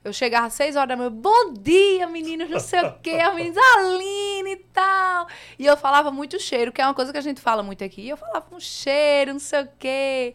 [0.04, 3.34] Eu chegava às seis horas da manhã, bom dia, meninos, não sei o quê, as
[3.34, 5.26] meninas, Aline e tal.
[5.58, 8.02] E eu falava muito cheiro, que é uma coisa que a gente fala muito aqui.
[8.02, 10.34] E eu falava um cheiro, não sei o quê.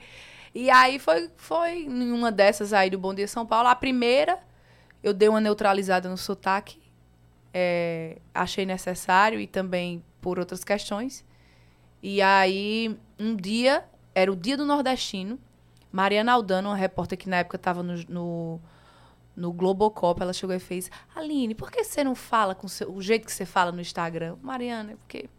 [0.53, 3.69] E aí foi, foi em uma dessas aí do Bom Dia São Paulo.
[3.69, 4.37] A primeira,
[5.01, 6.81] eu dei uma neutralizada no sotaque.
[7.53, 11.23] é, achei necessário e também por outras questões.
[12.01, 15.37] E aí, um dia, era o dia do nordestino.
[15.91, 18.59] Mariana Aldano, uma repórter que na época estava no, no,
[19.35, 23.01] no Globocop, ela chegou e fez: Aline, por que você não fala com seu- o
[23.01, 24.37] jeito que você fala no Instagram?
[24.41, 25.29] Mariana, é porque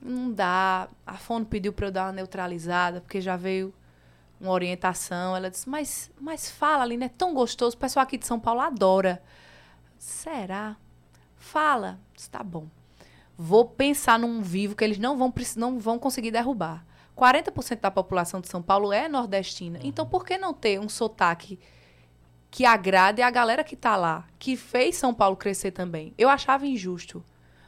[0.00, 0.88] não dá.
[1.06, 3.74] A Fono pediu para eu dar uma neutralizada, porque já veio
[4.40, 5.34] uma orientação.
[5.34, 7.74] Ela disse: Mas, mas fala, Aline, é tão gostoso.
[7.74, 9.20] O pessoal aqui de São Paulo adora.
[9.98, 10.76] Será?
[11.36, 11.98] Fala.
[12.14, 12.68] Disse, tá bom.
[13.40, 16.84] Vou pensar num vivo que eles não vão, não vão conseguir derrubar.
[17.16, 19.78] 40% da população de São Paulo é nordestina.
[19.82, 21.56] Então, por que não ter um sotaque
[22.50, 26.12] que agrade a galera que tá lá, que fez São Paulo crescer também?
[26.18, 27.24] Eu achava injusto.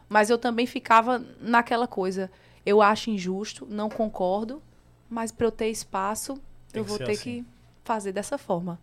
[0.09, 2.29] Mas eu também ficava naquela coisa.
[2.67, 4.61] Eu acho injusto, não concordo,
[5.09, 6.35] mas para eu ter espaço,
[6.73, 7.45] Tem eu vou ter assim.
[7.45, 7.45] que
[7.85, 8.81] fazer dessa forma.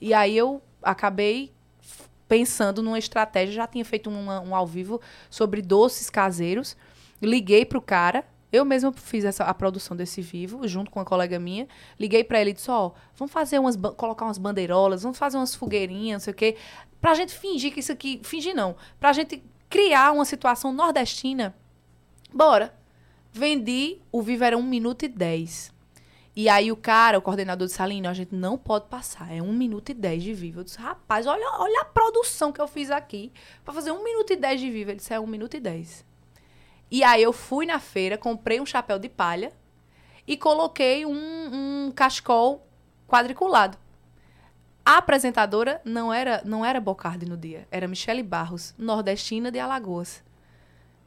[0.00, 1.52] E aí eu acabei
[2.32, 6.74] pensando numa estratégia, já tinha feito um ao vivo sobre doces caseiros.
[7.20, 11.38] Liguei pro cara, eu mesma fiz essa, a produção desse vivo, junto com uma colega
[11.38, 11.68] minha.
[12.00, 15.54] Liguei para ele e disse: Ó, vamos fazer umas, colocar umas bandeirolas, vamos fazer umas
[15.54, 16.56] fogueirinhas, não sei o quê,
[17.02, 18.18] pra gente fingir que isso aqui.
[18.24, 21.54] Fingir não, pra gente criar uma situação nordestina.
[22.32, 22.74] Bora.
[23.30, 25.71] Vendi, o vivo era 1 minuto e 10.
[26.34, 29.30] E aí o cara, o coordenador de Salino, a gente não pode passar.
[29.30, 30.60] É 1 minuto e 10 de vivo.
[30.60, 33.32] Eu disse, rapaz, olha, olha a produção que eu fiz aqui
[33.64, 34.90] pra fazer 1 minuto e 10 de vivo.
[34.90, 36.06] Ele disse, é 1 minuto e 10.
[36.90, 39.52] E aí eu fui na feira, comprei um chapéu de palha
[40.26, 41.12] e coloquei um,
[41.88, 41.92] um
[43.06, 43.76] quadriculado.
[44.84, 50.24] A apresentadora não era, não era Bocardi no dia, era Michele Barros, nordestina de Alagoas.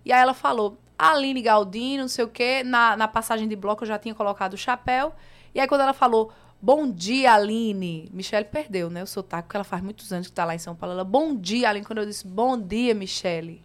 [0.05, 2.63] E aí ela falou, Aline Galdino, não sei o quê.
[2.63, 5.13] Na, na passagem de bloco eu já tinha colocado o chapéu.
[5.53, 6.31] E aí quando ela falou,
[6.61, 8.09] bom dia, Aline.
[8.13, 9.03] Michele perdeu, né?
[9.03, 10.93] O sotaque, porque ela faz muitos anos que tá lá em São Paulo.
[10.93, 11.85] Ela, bom dia, Aline.
[11.85, 13.63] Quando eu disse, bom dia, Michele.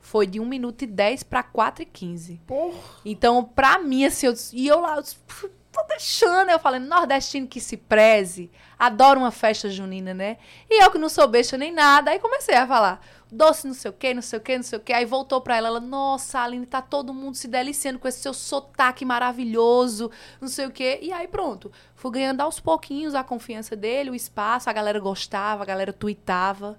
[0.00, 2.40] Foi de 1 minuto e 10 para 4 e 15.
[2.46, 2.78] Porra.
[3.04, 5.16] Então, pra mim, assim, eu disse, e eu lá, eu disse,
[5.76, 6.50] tô deixando.
[6.50, 10.38] Eu falei, nordestino que se preze, adora uma festa junina, né?
[10.70, 12.10] E eu que não sou besta nem nada.
[12.10, 13.00] Aí comecei a falar,
[13.30, 14.92] doce não sei o quê, não sei o quê, não sei o quê.
[14.92, 18.32] Aí voltou pra ela, ela, nossa, Aline, tá todo mundo se deliciando com esse seu
[18.34, 20.10] sotaque maravilhoso,
[20.40, 20.98] não sei o quê.
[21.02, 25.62] E aí pronto, fui ganhando aos pouquinhos a confiança dele, o espaço, a galera gostava,
[25.62, 26.78] a galera tweetava.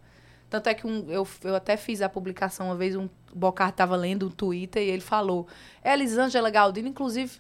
[0.50, 3.96] Tanto é que um, eu, eu até fiz a publicação uma vez, um Bocar estava
[3.96, 5.46] lendo um Twitter e ele falou,
[5.84, 7.40] Elisângela Galdino, inclusive,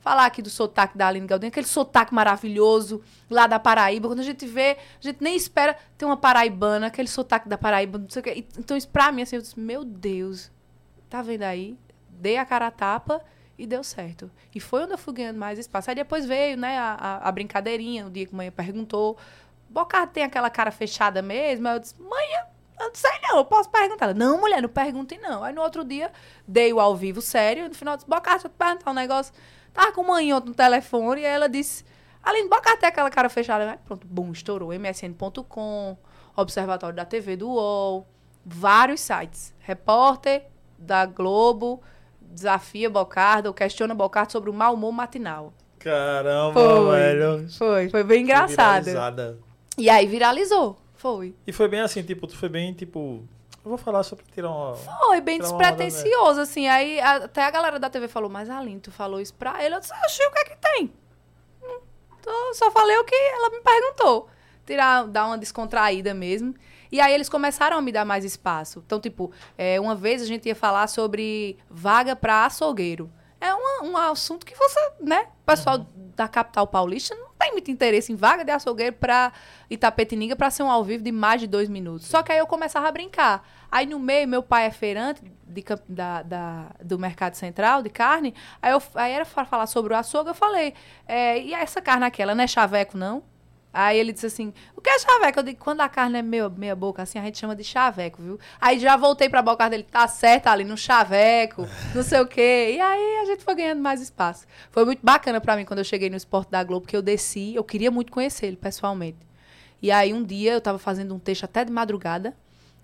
[0.00, 4.08] falar aqui do sotaque da Aline Galdino, aquele sotaque maravilhoso lá da Paraíba.
[4.08, 7.98] Quando a gente vê, a gente nem espera ter uma paraibana, aquele sotaque da Paraíba,
[7.98, 8.46] não sei o quê.
[8.58, 10.50] Então, isso pra mim, assim, eu disse, meu Deus,
[11.08, 11.78] tá vendo aí?
[12.08, 13.22] Dei a cara a tapa
[13.58, 14.30] e deu certo.
[14.54, 15.90] E foi onde eu fui ganhando mais espaço.
[15.90, 19.18] Aí depois veio, né, a, a, brincadeirinha, no dia que a mãe perguntou,
[19.68, 21.68] Bocar tem aquela cara fechada mesmo?
[21.68, 22.26] Eu disse, mãe,
[22.78, 24.06] eu não sei não, eu posso perguntar.
[24.06, 25.44] Ela, não, mulher, não pergunte não.
[25.44, 26.10] Aí no outro dia,
[26.48, 29.34] dei o ao vivo sério, no final disse, Bocar, deixa eu te perguntar um negócio.
[29.72, 31.84] Tava com mãe ontem no telefone e ela disse,
[32.22, 33.72] Aline, Bocar tem aquela cara fechada.
[33.72, 34.72] Aí, pronto, bum, estourou.
[34.72, 35.96] MSN.com,
[36.36, 38.06] Observatório da TV do UOL,
[38.44, 39.54] vários sites.
[39.60, 40.44] Repórter
[40.78, 41.82] da Globo,
[42.20, 45.52] desafia Bocardo, questiona Bocardo sobre o mau humor matinal.
[45.78, 46.98] Caramba, Foi.
[46.98, 47.48] velho.
[47.50, 48.84] Foi, foi bem engraçado.
[48.84, 49.38] Viralizada.
[49.78, 50.78] E aí viralizou.
[50.94, 51.34] Foi.
[51.46, 53.26] E foi bem assim, tipo, tu foi bem, tipo...
[53.64, 54.74] Eu vou falar só pra tirar uma...
[54.74, 56.66] Foi bem despretensioso, assim.
[56.68, 59.74] Aí a- até a galera da TV falou, mas Aline, tu falou isso pra ele?
[59.74, 60.92] Eu disse, achei o que é que tem.
[61.62, 61.80] Hum,
[62.22, 64.28] tô- só falei o que ela me perguntou.
[64.64, 66.54] Tirar, dar uma descontraída mesmo.
[66.90, 68.82] E aí eles começaram a me dar mais espaço.
[68.84, 73.10] Então, tipo, é, uma vez a gente ia falar sobre vaga pra açougueiro.
[73.40, 75.26] É uma- um assunto que você, né?
[75.42, 75.78] O pessoal
[76.14, 79.32] da capital paulista não tem muito interesse em vaga de açougueiro pra
[79.70, 82.06] Itapetininga pra ser um ao vivo de mais de dois minutos.
[82.06, 83.48] Só que aí eu começava a brincar.
[83.72, 88.34] Aí no meio, meu pai é feirante de da, da- do Mercado Central de carne.
[88.60, 90.74] Aí, eu, aí era pra falar sobre o açougue, eu falei,
[91.06, 93.22] é, e essa carne aqui, ela não é chaveco, não?
[93.72, 95.38] Aí ele disse assim, o que é chaveco?
[95.38, 98.20] Eu digo, quando a carne é meia, meia boca, assim, a gente chama de chaveco,
[98.20, 98.38] viu?
[98.60, 102.74] Aí já voltei pra boca dele, tá certo ali, no chaveco, não sei o quê.
[102.74, 104.44] E aí a gente foi ganhando mais espaço.
[104.70, 107.54] Foi muito bacana pra mim quando eu cheguei no Esporte da Globo, porque eu desci,
[107.54, 109.18] eu queria muito conhecer ele pessoalmente.
[109.80, 112.36] E aí um dia eu tava fazendo um texto até de madrugada,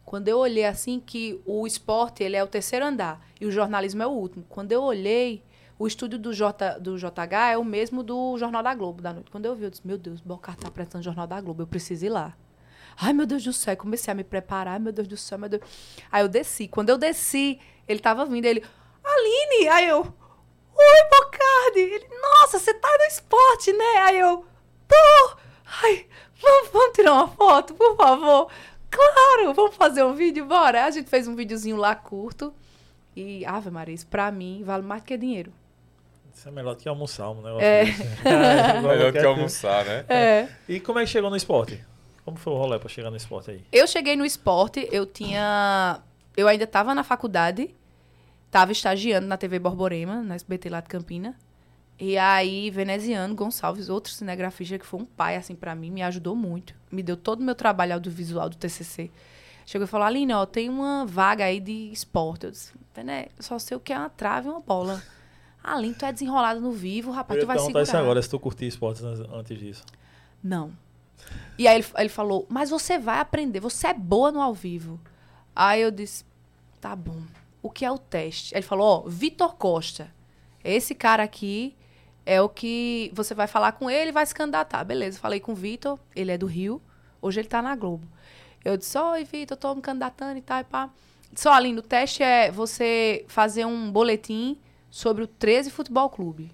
[0.04, 4.04] quando eu olhei assim que o esporte, ele é o terceiro andar e o jornalismo
[4.04, 4.44] é o último.
[4.48, 5.42] Quando eu olhei,
[5.78, 9.30] o estúdio do, J, do JH é o mesmo do Jornal da Globo da noite.
[9.30, 11.66] Quando eu vi, eu disse, meu Deus, Bocar tá apresentando o Jornal da Globo, eu
[11.66, 12.34] preciso ir lá.
[12.98, 15.50] Ai, meu Deus do céu, eu comecei a me preparar, meu Deus do céu, meu
[15.50, 15.62] Deus.
[16.10, 16.66] Aí eu desci.
[16.66, 18.64] Quando eu desci, ele tava vindo, ele,
[19.04, 19.68] Aline!
[19.68, 21.80] Aí eu, oi, Bocardi!
[21.80, 23.98] Ele, nossa, você tá no esporte, né?
[23.98, 24.46] Aí eu,
[24.88, 25.36] tô!
[25.82, 26.06] Ai,
[26.40, 28.50] vamos, vamos tirar uma foto, por favor?
[28.90, 30.86] Claro, vamos fazer um vídeo, bora.
[30.86, 32.54] A gente fez um videozinho lá curto.
[33.14, 35.52] E, Ave Maria, isso pra mim vale mais do que dinheiro.
[36.46, 37.84] Isso é melhor do que almoçar, um negócio É.
[37.86, 38.02] desse.
[38.24, 40.04] É, Melhor do que almoçar, né?
[40.08, 40.48] É.
[40.68, 41.84] E como é que chegou no esporte?
[42.24, 43.64] Como foi o rolê pra chegar no esporte aí?
[43.72, 46.00] Eu cheguei no esporte, eu tinha.
[46.36, 47.74] Eu ainda estava na faculdade,
[48.46, 51.34] estava estagiando na TV Borborema, na SBT lá de Campina.
[51.98, 56.36] E aí, Veneziano Gonçalves, outro cinegrafista que foi um pai, assim, pra mim, me ajudou
[56.36, 56.74] muito.
[56.92, 59.10] Me deu todo o meu trabalho audiovisual do TCC.
[59.64, 62.44] Chegou e falou, Aline, ó, tem uma vaga aí de esporte.
[62.44, 65.02] Eu disse, Vené, só sei o que é uma trave e uma bola.
[65.74, 67.82] Aline, tu é desenrolado no vivo, rapaz, tu vai segurar.
[67.82, 69.84] isso agora, se tu curtia esportes an- antes disso.
[70.42, 70.70] Não.
[71.58, 75.00] E aí ele, ele falou, mas você vai aprender, você é boa no ao vivo.
[75.54, 76.24] Aí eu disse,
[76.80, 77.20] tá bom.
[77.62, 78.54] O que é o teste?
[78.54, 80.14] Ele falou, ó, Vitor Costa.
[80.62, 81.74] Esse cara aqui
[82.24, 84.84] é o que você vai falar com ele e vai se candidatar.
[84.84, 86.80] Beleza, falei com o Vitor, ele é do Rio,
[87.20, 88.06] hoje ele tá na Globo.
[88.64, 90.90] Eu disse, oi, Vitor, tô me candidatando e tal, e pá.
[91.34, 94.58] Só, Aline, o teste é você fazer um boletim
[94.96, 96.50] sobre o 13 Futebol Clube.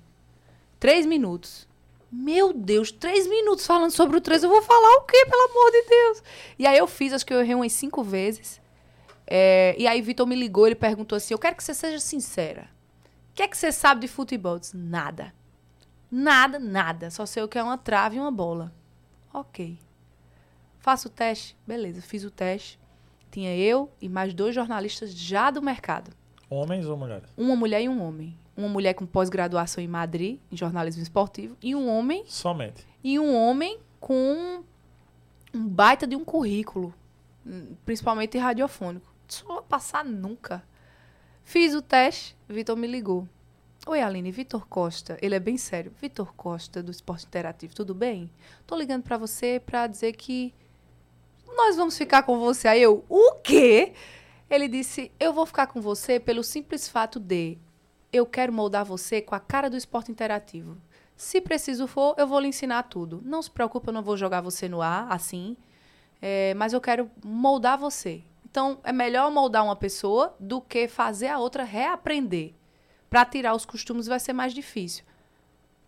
[0.80, 1.68] Três minutos.
[2.11, 4.47] Meu Deus, três minutos falando sobre o 13.
[4.47, 6.22] Eu vou falar o quê, pelo amor de Deus?
[6.59, 8.61] E aí eu fiz, acho que eu errei umas cinco vezes.
[9.28, 12.68] É, e aí Vitor me ligou, ele perguntou assim: Eu quero que você seja sincera.
[13.30, 14.55] O que é que você sabe de futebol?
[14.55, 15.32] Eu disse, nada.
[16.11, 17.11] Nada, nada.
[17.11, 18.74] Só sei o que é uma trave e uma bola.
[19.32, 19.78] Ok.
[20.80, 21.57] Faço o teste.
[21.64, 22.76] Beleza, fiz o teste.
[23.30, 26.11] Tinha eu e mais dois jornalistas já do mercado.
[26.53, 27.31] Homens ou mulheres?
[27.35, 28.37] Uma mulher e um homem.
[28.55, 32.87] Uma mulher com pós-graduação em Madrid, em jornalismo esportivo, e um homem Somente.
[33.03, 34.63] e um homem com
[35.55, 36.93] um baita de um currículo,
[37.87, 39.11] principalmente radiofônico.
[39.27, 40.63] Isso não vai passar nunca.
[41.43, 43.27] Fiz o teste, Vitor me ligou.
[43.87, 45.17] Oi, Aline, Vitor Costa.
[45.23, 45.93] Ele é bem sério.
[46.01, 48.31] Vitor Costa, do Esporte Interativo, tudo bem?
[48.67, 50.55] Tô ligando pra você pra dizer que
[51.57, 52.69] nós vamos ficar com você.
[52.69, 53.95] Aí eu, o quê?
[54.53, 57.57] Ele disse, eu vou ficar com você pelo simples fato de
[58.13, 60.77] eu quero moldar você com a cara do esporte interativo.
[61.17, 63.23] Se preciso for, eu vou lhe ensinar tudo.
[63.25, 65.57] Não se preocupe, eu não vou jogar você no ar assim,
[66.21, 68.23] é, mas eu quero moldar você.
[68.45, 72.53] Então, é melhor moldar uma pessoa do que fazer a outra reaprender.
[73.09, 75.03] Para tirar os costumes vai ser mais difícil.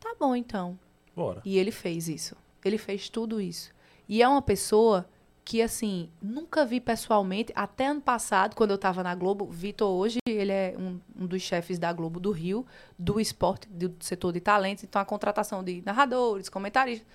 [0.01, 0.79] Tá bom, então.
[1.15, 1.43] Bora.
[1.45, 2.35] E ele fez isso.
[2.65, 3.75] Ele fez tudo isso.
[4.09, 5.07] E é uma pessoa
[5.45, 7.53] que, assim, nunca vi pessoalmente.
[7.55, 11.43] Até ano passado, quando eu estava na Globo, Vitor hoje, ele é um, um, dos
[11.43, 12.67] chefes da Globo do Rio,
[12.99, 14.85] do esporte, do setor de talentos.
[14.85, 17.07] Então, a contratação de narradores, comentaristas,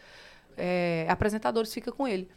[0.55, 2.29] é, apresentadores fica com ele.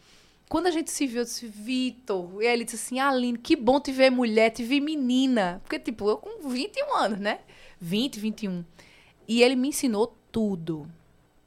[0.49, 2.41] Quando a gente se viu, eu disse, Vitor.
[2.41, 5.61] E aí ele disse assim, Aline, que bom te ver mulher, te ver menina.
[5.63, 7.39] Porque, tipo, eu com 21 anos, né?
[7.79, 8.65] 20, 21.
[9.27, 10.89] E ele me ensinou tudo.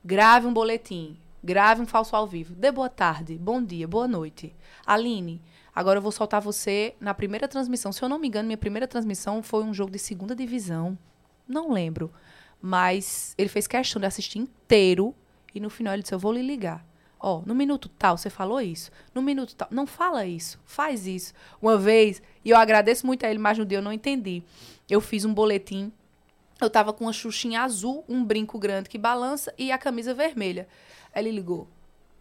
[0.04, 1.16] Grave um boletim.
[1.46, 2.56] Grave um falso ao vivo.
[2.56, 4.52] Dê boa tarde, bom dia, boa noite.
[4.84, 5.40] Aline,
[5.72, 7.92] agora eu vou soltar você na primeira transmissão.
[7.92, 10.98] Se eu não me engano, minha primeira transmissão foi um jogo de segunda divisão.
[11.46, 12.12] Não lembro.
[12.60, 15.14] Mas ele fez questão de assistir inteiro.
[15.54, 16.84] E no final ele disse: Eu vou lhe ligar.
[17.20, 18.90] Ó, no minuto tal você falou isso.
[19.14, 19.68] No minuto tal.
[19.70, 20.58] Não fala isso.
[20.64, 21.32] Faz isso.
[21.62, 24.42] Uma vez, e eu agradeço muito a ele, mas no dia eu não entendi.
[24.90, 25.92] Eu fiz um boletim.
[26.60, 30.66] Eu tava com uma xuxinha azul, um brinco grande que balança e a camisa vermelha.
[31.16, 31.66] Aí ele ligou.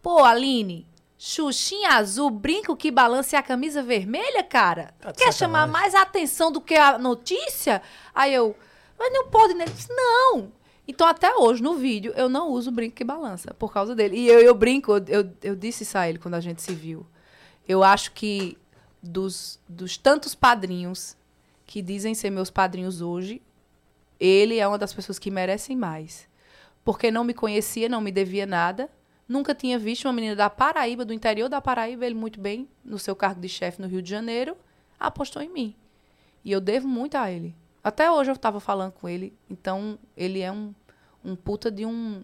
[0.01, 0.87] Pô, Aline,
[1.17, 4.93] Xuxinha azul, brinco que balança e a camisa vermelha, cara?
[5.01, 5.37] Tá Quer sacanagem.
[5.37, 7.81] chamar mais atenção do que a notícia?
[8.13, 8.55] Aí eu,
[8.97, 9.65] mas não pode, né?
[9.65, 10.49] Ele disse, não.
[10.87, 14.15] Então, até hoje, no vídeo, eu não uso brinco que balança, por causa dele.
[14.15, 16.73] E eu, eu brinco, eu, eu, eu disse isso a ele quando a gente se
[16.73, 17.05] viu.
[17.67, 18.57] Eu acho que
[19.03, 21.17] dos, dos tantos padrinhos
[21.65, 23.41] que dizem ser meus padrinhos hoje,
[24.17, 26.29] ele é uma das pessoas que merecem mais.
[26.85, 28.89] Porque não me conhecia, não me devia nada.
[29.27, 32.99] Nunca tinha visto uma menina da Paraíba, do interior da Paraíba, ele muito bem, no
[32.99, 34.55] seu cargo de chefe no Rio de Janeiro,
[34.99, 35.75] apostou em mim.
[36.43, 37.55] E eu devo muito a ele.
[37.83, 39.33] Até hoje eu estava falando com ele.
[39.49, 40.75] Então, ele é um,
[41.23, 42.23] um puta de um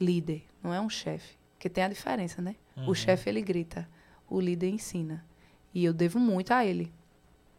[0.00, 1.38] líder, não é um chefe.
[1.54, 2.56] Porque tem a diferença, né?
[2.88, 3.88] O chefe, ele grita.
[4.28, 5.24] O líder ensina.
[5.72, 6.92] E eu devo muito a ele.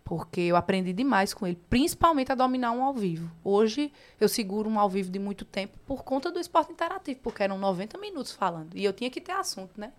[0.09, 3.29] Porque eu aprendi demais com ele, principalmente a dominar um ao vivo.
[3.43, 7.43] Hoje eu seguro um ao vivo de muito tempo por conta do esporte interativo, porque
[7.43, 8.75] eram 90 minutos falando.
[8.75, 9.93] E eu tinha que ter assunto, né?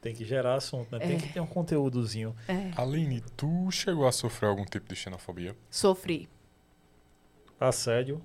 [0.00, 0.98] Tem que gerar assunto, né?
[0.98, 1.20] Tem É.
[1.20, 2.34] que ter um conteúdozinho.
[2.48, 2.72] É.
[2.76, 5.56] Aline, tu chegou a sofrer algum tipo de xenofobia?
[5.70, 6.28] Sofri.
[7.60, 8.20] Assédio.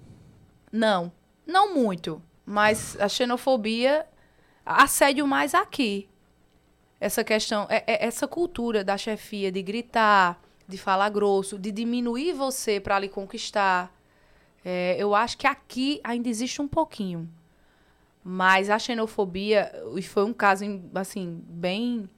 [0.72, 1.12] Não,
[1.46, 2.20] não muito.
[2.44, 4.04] Mas a xenofobia,
[4.66, 6.10] assédio mais aqui.
[7.04, 12.32] Essa questão, é, é essa cultura da chefia de gritar, de falar grosso, de diminuir
[12.32, 13.94] você para lhe conquistar.
[14.64, 17.30] É, eu acho que aqui ainda existe um pouquinho.
[18.24, 20.64] Mas a xenofobia, e foi um caso,
[20.96, 22.10] assim, bem.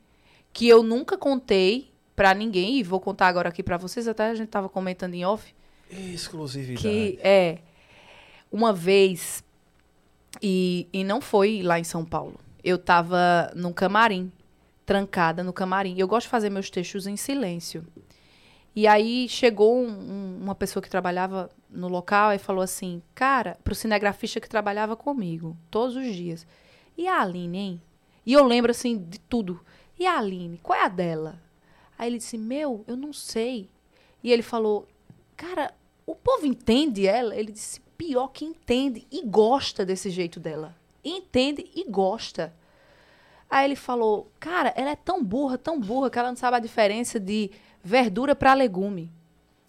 [0.53, 4.35] que eu nunca contei pra ninguém, e vou contar agora aqui pra vocês, até a
[4.35, 5.51] gente tava comentando em off.
[5.89, 6.83] Exclusividade.
[6.83, 7.57] Que é
[8.51, 9.43] uma vez
[10.39, 12.39] e, e não foi lá em São Paulo.
[12.63, 14.31] Eu tava num camarim,
[14.85, 15.95] trancada no camarim.
[15.97, 17.85] Eu gosto de fazer meus textos em silêncio.
[18.75, 23.57] E aí chegou um- um- uma pessoa que trabalhava no local e falou assim: "Cara,
[23.63, 26.45] pro cinegrafista que trabalhava comigo todos os dias.
[26.97, 27.81] E a Aline, hein?"
[28.25, 29.59] E eu lembro assim de tudo.
[29.97, 31.41] E a Aline, qual é a dela?
[31.97, 33.69] Aí ele disse: "Meu, eu não sei."
[34.23, 34.87] E ele falou:
[35.37, 35.73] Cara,
[36.05, 37.35] o povo entende ela?
[37.35, 40.73] Ele disse, pior que entende e gosta desse jeito dela.
[41.03, 42.53] Entende e gosta.
[43.49, 46.59] Aí ele falou, cara, ela é tão burra, tão burra, que ela não sabe a
[46.59, 47.51] diferença de
[47.83, 49.11] verdura para legume.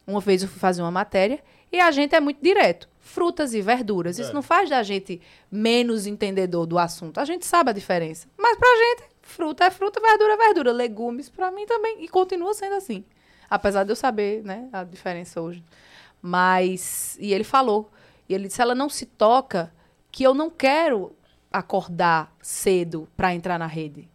[0.07, 2.89] Uma vez eu fui fazer uma matéria e a gente é muito direto.
[3.01, 4.19] Frutas e verduras.
[4.19, 4.35] Isso É.
[4.35, 5.21] não faz da gente
[5.51, 7.19] menos entendedor do assunto.
[7.19, 8.27] A gente sabe a diferença.
[8.37, 10.73] Mas pra gente, fruta é fruta, verdura é verdura.
[10.73, 12.03] Legumes, pra mim também.
[12.03, 13.05] E continua sendo assim.
[13.49, 15.63] Apesar de eu saber, né, a diferença hoje.
[16.23, 17.17] Mas.
[17.21, 17.91] E ele falou.
[18.29, 19.73] E ele disse: ela não se toca
[20.11, 21.13] que eu não quero
[21.59, 24.09] acordar cedo para entrar na rede.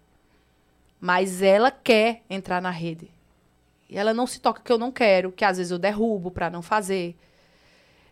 [0.99, 3.09] Mas ela quer entrar na rede.
[3.89, 6.49] E ela não se toca que eu não quero, que às vezes eu derrubo para
[6.49, 7.15] não fazer.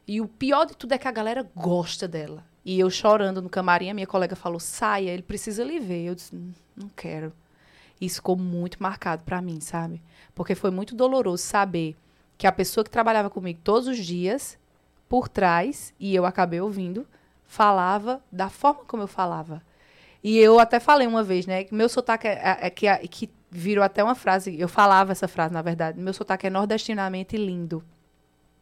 [0.07, 2.43] E o pior de tudo é que a galera gosta dela.
[2.65, 6.05] E eu chorando no camarim, a minha colega falou: saia, ele precisa lhe ver.
[6.05, 7.31] Eu disse: "Hum, não quero.
[8.01, 10.01] Isso ficou muito marcado para mim, sabe?
[10.33, 11.95] Porque foi muito doloroso saber
[12.37, 14.57] que a pessoa que trabalhava comigo todos os dias,
[15.07, 17.05] por trás, e eu acabei ouvindo,
[17.49, 19.61] falava da forma como eu falava.
[20.23, 21.63] E eu até falei uma vez, né?
[21.63, 24.57] Que meu sotaque é, é- é que, é- que virou até uma frase.
[24.59, 25.99] Eu falava essa frase, na verdade.
[25.99, 27.83] Meu sotaque é nordestinamente lindo.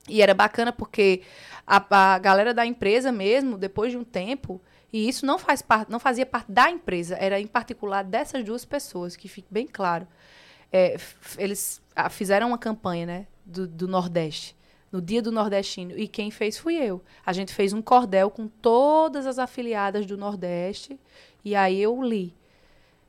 [0.07, 1.21] E era bacana porque
[1.65, 4.61] a, a galera da empresa mesmo, depois de um tempo,
[4.93, 8.63] e isso não faz parte, não fazia parte da empresa, era em particular dessas duas
[8.63, 10.07] pessoas, que fique bem claro.
[10.71, 10.95] É,
[11.37, 14.55] eles ah, fizeram uma campanha, né, do, do Nordeste,
[14.91, 15.97] no dia do nordestino.
[15.97, 17.01] E quem fez fui eu.
[17.25, 20.99] A gente fez um cordel com todas as afiliadas do Nordeste
[21.43, 22.33] e aí eu li.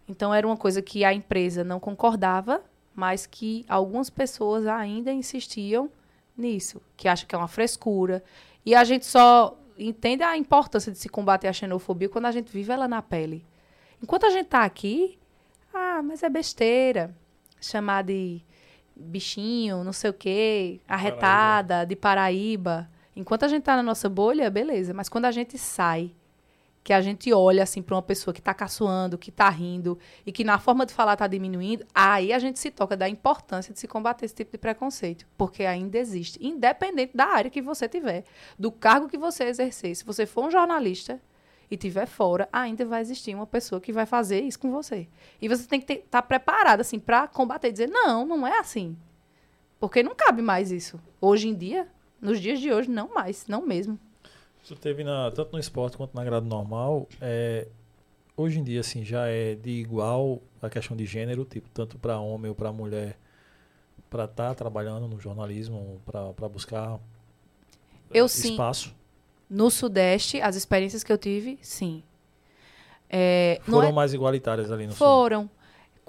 [0.09, 2.63] Então era uma coisa que a empresa não concordava,
[2.95, 5.91] mas que algumas pessoas ainda insistiam
[6.37, 8.23] nisso, que acham que é uma frescura.
[8.65, 12.51] E a gente só entende a importância de se combater a xenofobia quando a gente
[12.51, 13.45] vive ela na pele.
[14.03, 15.19] Enquanto a gente está aqui,
[15.73, 17.15] ah, mas é besteira
[17.61, 18.41] chamar de
[18.99, 21.87] bichinho, não sei o quê, arretada, Paraíba.
[21.87, 22.91] de Paraíba.
[23.15, 24.93] Enquanto a gente tá na nossa bolha, beleza.
[24.93, 26.13] Mas quando a gente sai,
[26.89, 30.33] que a gente olha assim para uma pessoa que tá caçoando, que tá rindo e
[30.33, 33.79] que na forma de falar tá diminuindo, aí a gente se toca da importância de
[33.79, 38.25] se combater esse tipo de preconceito, porque ainda existe, independente da área que você tiver,
[38.59, 39.95] do cargo que você exercer.
[39.97, 41.21] Se você for um jornalista,
[41.71, 45.07] e tiver fora, ainda vai existir uma pessoa que vai fazer isso com você.
[45.41, 48.59] E você tem que estar tá preparado assim para combater e dizer não, não é
[48.59, 48.97] assim.
[49.79, 50.99] Porque não cabe mais isso.
[51.21, 51.87] Hoje em dia,
[52.21, 53.99] nos dias de hoje, não mais, não mesmo.
[54.63, 57.09] Isso teve na, tanto no esporte quanto na grade normal.
[57.21, 57.69] É,
[58.37, 62.19] hoje em dia, assim, já é de igual a questão de gênero, tipo, tanto para
[62.19, 63.17] homem ou para mulher,
[64.11, 66.99] para estar tá trabalhando no jornalismo, para buscar
[68.13, 68.89] eu, espaço.
[68.89, 68.95] Sim.
[69.49, 72.03] No Sudeste, as experiências que eu tive, sim.
[73.09, 73.93] É, foram é...
[73.93, 75.41] mais igualitárias ali no foram.
[75.43, 75.49] Sul?
[75.49, 75.59] Foram.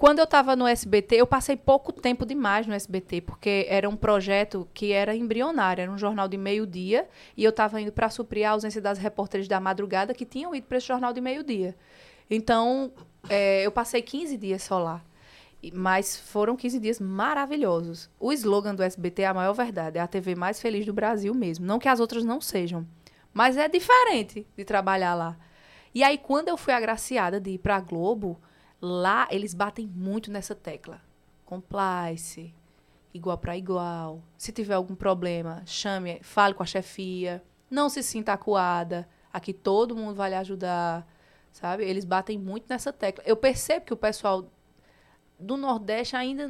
[0.00, 3.94] Quando eu estava no SBT, eu passei pouco tempo demais no SBT, porque era um
[3.94, 8.48] projeto que era embrionário, era um jornal de meio-dia, e eu estava indo para suprir
[8.48, 11.76] a ausência das repórteres da madrugada que tinham ido para esse jornal de meio-dia.
[12.30, 12.90] Então,
[13.28, 15.02] é, eu passei 15 dias só lá.
[15.74, 18.08] Mas foram 15 dias maravilhosos.
[18.18, 21.34] O slogan do SBT é a maior verdade, é a TV mais feliz do Brasil
[21.34, 21.66] mesmo.
[21.66, 22.86] Não que as outras não sejam.
[23.32, 25.36] Mas é diferente de trabalhar lá.
[25.94, 28.40] E aí, quando eu fui agraciada de ir para a Globo,
[28.80, 31.00] lá eles batem muito nessa tecla.
[31.44, 32.54] Complice,
[33.12, 34.22] igual para igual.
[34.36, 37.42] Se tiver algum problema, chame, fale com a chefia.
[37.70, 39.08] Não se sinta acuada.
[39.32, 41.06] Aqui todo mundo vai lhe ajudar.
[41.52, 41.84] Sabe?
[41.84, 43.24] Eles batem muito nessa tecla.
[43.26, 44.48] Eu percebo que o pessoal
[45.38, 46.48] do Nordeste ainda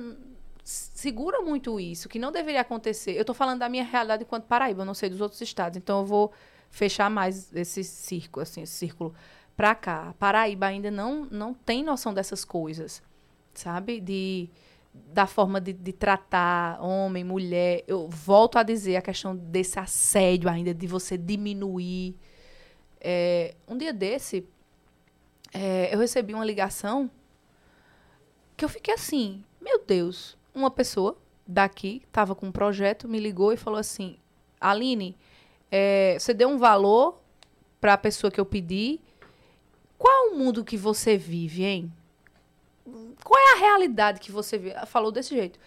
[0.62, 3.12] segura muito isso, que não deveria acontecer.
[3.12, 5.76] Eu estou falando da minha realidade enquanto Paraíba, eu não sei dos outros estados.
[5.76, 6.33] Então eu vou
[6.71, 9.14] fechar mais esse círculo, assim, esse círculo
[9.57, 10.14] para cá.
[10.18, 13.03] Paraíba ainda não, não tem noção dessas coisas,
[13.53, 14.01] sabe?
[14.01, 14.49] De,
[14.95, 17.85] da forma de, de tratar homem, mulher.
[17.87, 22.16] Eu volto a dizer a questão desse assédio ainda, de você diminuir.
[23.01, 24.47] É, um dia desse,
[25.53, 27.11] é, eu recebi uma ligação
[28.57, 31.16] que eu fiquei assim, meu Deus, uma pessoa
[31.47, 34.18] daqui estava com um projeto, me ligou e falou assim,
[34.61, 35.16] Aline,
[35.71, 37.21] é, você deu um valor
[37.81, 39.01] para a pessoa que eu pedi.
[39.97, 41.93] Qual é o mundo que você vive, hein?
[43.23, 44.75] Qual é a realidade que você vive?
[44.87, 45.59] Falou desse jeito.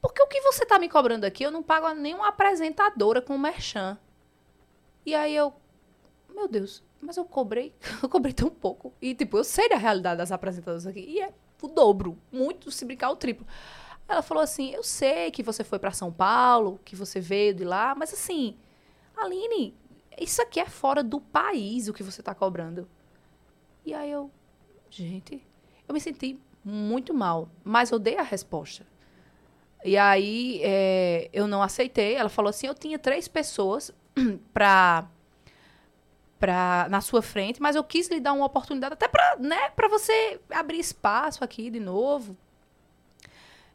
[0.00, 3.36] Porque o que você está me cobrando aqui, eu não pago a nenhuma apresentadora com
[3.38, 3.98] merchan.
[5.04, 5.52] E aí eu,
[6.28, 8.92] meu Deus, mas eu cobrei, eu cobrei tão pouco.
[9.00, 11.00] E tipo, eu sei da realidade das apresentadoras aqui.
[11.00, 13.46] E é o dobro, muito, se brincar, o triplo.
[14.08, 17.64] Ela falou assim: Eu sei que você foi para São Paulo, que você veio de
[17.64, 18.56] lá, mas assim,
[19.22, 19.74] Aline,
[20.20, 22.88] isso aqui é fora do país o que você está cobrando.
[23.84, 24.30] E aí eu,
[24.90, 25.42] gente,
[25.86, 28.86] eu me senti muito mal, mas eu dei a resposta.
[29.84, 32.14] E aí é, eu não aceitei.
[32.14, 33.92] Ela falou assim: eu tinha três pessoas
[34.52, 35.08] para
[36.38, 40.40] pra, na sua frente, mas eu quis lhe dar uma oportunidade até para né, você
[40.50, 42.36] abrir espaço aqui de novo.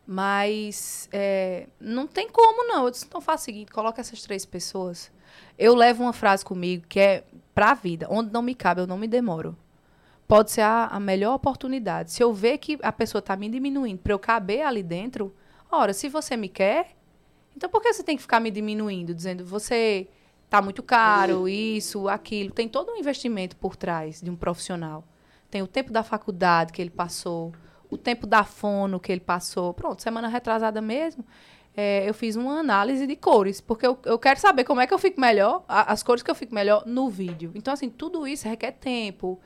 [0.06, 2.86] Mas é, não tem como, não.
[2.86, 5.12] Eu disse, então faça o seguinte, coloca essas três pessoas
[5.58, 7.24] eu levo uma frase comigo que é
[7.54, 8.08] pra vida.
[8.10, 9.56] Onde não me cabe, eu não me demoro.
[10.28, 12.12] Pode ser a, a melhor oportunidade.
[12.12, 15.36] Se eu ver que a pessoa está me diminuindo para eu caber ali dentro,
[15.72, 16.96] ora, se você me quer,
[17.56, 20.08] então por que você tem que ficar me diminuindo, dizendo você
[20.50, 22.52] tá muito caro, isso, aquilo?
[22.52, 25.04] Tem todo um investimento por trás de um profissional.
[25.50, 27.54] Tem o tempo da faculdade que ele passou,
[27.90, 29.74] o tempo da fono que ele passou.
[29.74, 31.24] Pronto, semana retrasada mesmo,
[31.76, 34.94] é, eu fiz uma análise de cores, porque eu, eu quero saber como é que
[34.94, 37.52] eu fico melhor, a, as cores que eu fico melhor no vídeo.
[37.56, 39.40] Então, assim, tudo isso requer tempo,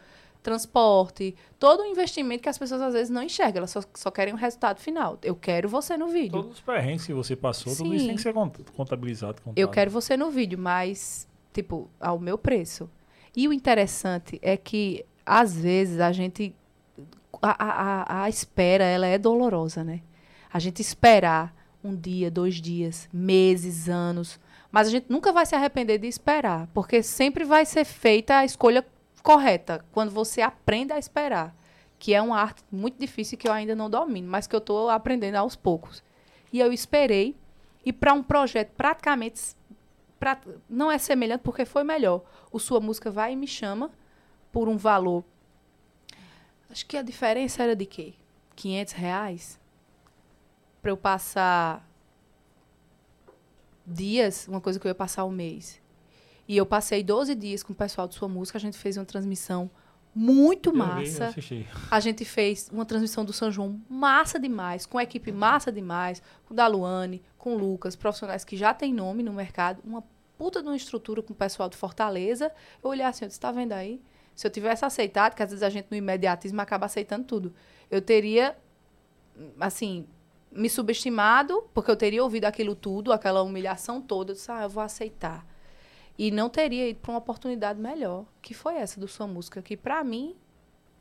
[0.43, 4.33] transporte, todo o investimento que as pessoas às vezes não enxergam, elas só, só querem
[4.33, 5.17] o resultado final.
[5.23, 6.31] Eu quero você no vídeo.
[6.31, 7.83] Todos os perrengues que você passou, Sim.
[7.83, 8.33] tudo isso tem que ser
[8.75, 9.41] contabilizado.
[9.41, 9.57] Contado.
[9.57, 12.89] Eu quero você no vídeo, mas, tipo, ao meu preço.
[13.35, 16.53] E o interessante é que, às vezes, a gente.
[17.41, 20.01] A, a, a espera, ela é dolorosa, né?
[20.51, 21.53] A gente esperar
[21.87, 24.39] um dia, dois dias, meses, anos.
[24.71, 28.45] Mas a gente nunca vai se arrepender de esperar, porque sempre vai ser feita a
[28.45, 28.85] escolha
[29.23, 31.55] correta quando você aprende a esperar,
[31.97, 34.89] que é uma arte muito difícil que eu ainda não domino, mas que eu estou
[34.89, 36.03] aprendendo aos poucos.
[36.51, 37.35] E eu esperei
[37.85, 39.55] e para um projeto praticamente
[40.19, 42.21] pra, não é semelhante porque foi melhor.
[42.51, 43.91] O Sua Música vai e me chama
[44.51, 45.23] por um valor.
[46.69, 48.13] Acho que a diferença era de quê?
[48.55, 49.59] 500 reais?
[50.81, 51.87] Pra eu passar
[53.85, 55.81] dias, uma coisa que eu ia passar um mês.
[56.47, 59.05] E eu passei 12 dias com o pessoal de Sua Música, a gente fez uma
[59.05, 59.69] transmissão
[60.15, 61.27] muito Eu vi, massa.
[61.27, 61.67] assisti.
[61.91, 66.21] A gente fez uma transmissão do São João massa demais, com a equipe massa demais,
[66.45, 70.03] com o da Luane, com o Lucas, profissionais que já têm nome no mercado, uma
[70.37, 72.51] puta de uma estrutura com o pessoal de Fortaleza.
[72.83, 74.01] Eu olhei assim, eu disse, tá vendo aí?
[74.33, 77.53] Se eu tivesse aceitado, que às vezes a gente no imediatismo acaba aceitando tudo,
[77.89, 78.55] eu teria,
[79.59, 80.07] assim,
[80.51, 84.69] me subestimado, porque eu teria ouvido aquilo tudo, aquela humilhação toda, eu disse, ah, eu
[84.69, 85.45] vou aceitar.
[86.17, 89.77] E não teria ido para uma oportunidade melhor, que foi essa do Sua Música, que
[89.77, 90.35] para mim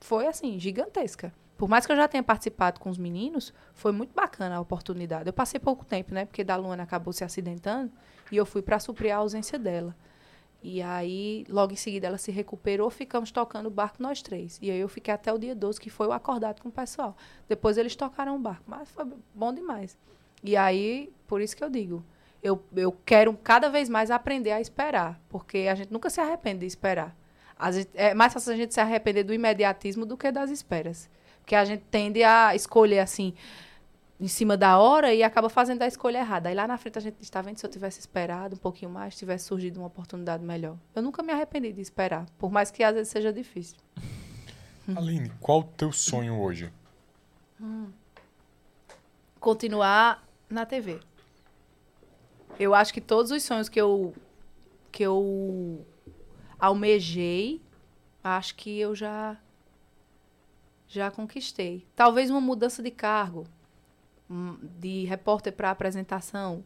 [0.00, 1.32] foi assim, gigantesca.
[1.56, 5.26] Por mais que eu já tenha participado com os meninos, foi muito bacana a oportunidade.
[5.26, 6.26] Eu passei pouco tempo, né?
[6.26, 7.90] Porque da Luana acabou se acidentando
[8.30, 9.96] e eu fui para suprir a ausência dela.
[10.62, 14.58] E aí, logo em seguida, ela se recuperou, ficamos tocando o barco nós três.
[14.60, 17.16] E aí eu fiquei até o dia 12, que foi o acordado com o pessoal.
[17.48, 19.96] Depois eles tocaram o barco, mas foi bom demais.
[20.42, 22.04] E aí, por isso que eu digo,
[22.42, 26.60] eu, eu quero cada vez mais aprender a esperar, porque a gente nunca se arrepende
[26.60, 27.16] de esperar.
[27.64, 31.08] Vezes, é mais fácil a gente se arrepender do imediatismo do que das esperas.
[31.40, 33.32] Porque a gente tende a escolher assim,
[34.18, 36.48] em cima da hora e acaba fazendo a escolha errada.
[36.48, 39.16] Aí lá na frente a gente está vendo se eu tivesse esperado um pouquinho mais,
[39.16, 40.76] tivesse surgido uma oportunidade melhor.
[40.94, 43.76] Eu nunca me arrependi de esperar, por mais que às vezes seja difícil.
[44.96, 46.72] Aline, qual o teu sonho hoje?
[49.40, 51.00] Continuar na TV.
[52.58, 54.14] Eu acho que todos os sonhos que eu
[54.90, 55.84] que eu
[56.58, 57.60] almejei,
[58.24, 59.36] acho que eu já
[60.88, 61.86] já conquistei.
[61.94, 63.46] Talvez uma mudança de cargo, hum,
[64.28, 66.64] de repórter para apresentação,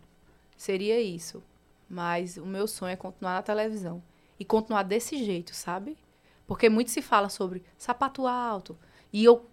[0.57, 1.43] seria isso.
[1.89, 4.03] Mas o meu sonho é continuar na televisão
[4.39, 5.99] e continuar desse jeito, sabe?
[6.47, 8.79] Porque muito se fala sobre sapato alto
[9.13, 9.47] e eu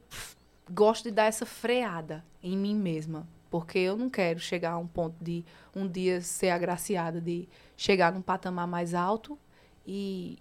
[0.72, 4.88] gosto de dar essa freada em mim mesma, porque eu não quero chegar a um
[4.88, 5.44] ponto de
[5.76, 9.38] um dia ser agraciada de chegar num patamar mais alto
[9.86, 10.38] e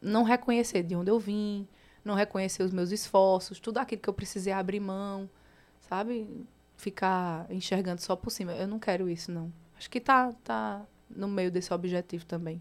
[0.00, 1.66] não reconhecer de onde eu vim,
[2.04, 5.28] não reconhecer os meus esforços, tudo aquilo que eu precisei abrir mão,
[5.80, 6.26] sabe?
[6.80, 8.52] Ficar enxergando só por cima.
[8.52, 9.52] Eu não quero isso, não.
[9.76, 10.80] Acho que tá, tá
[11.14, 12.58] no meio desse objetivo também.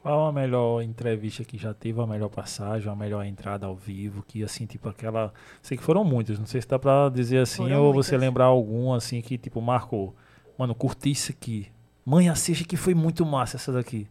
[0.00, 4.22] Qual a melhor entrevista que já teve, a melhor passagem, a melhor entrada ao vivo,
[4.22, 5.34] que assim, tipo aquela.
[5.62, 8.20] Sei que foram muitas, não sei se dá pra dizer assim, Foram ou você muitas.
[8.28, 10.14] lembrar algum assim que, tipo, marcou.
[10.56, 11.72] Mano, curti isso aqui.
[12.04, 14.06] Mãe, assiste que foi muito massa essa daqui.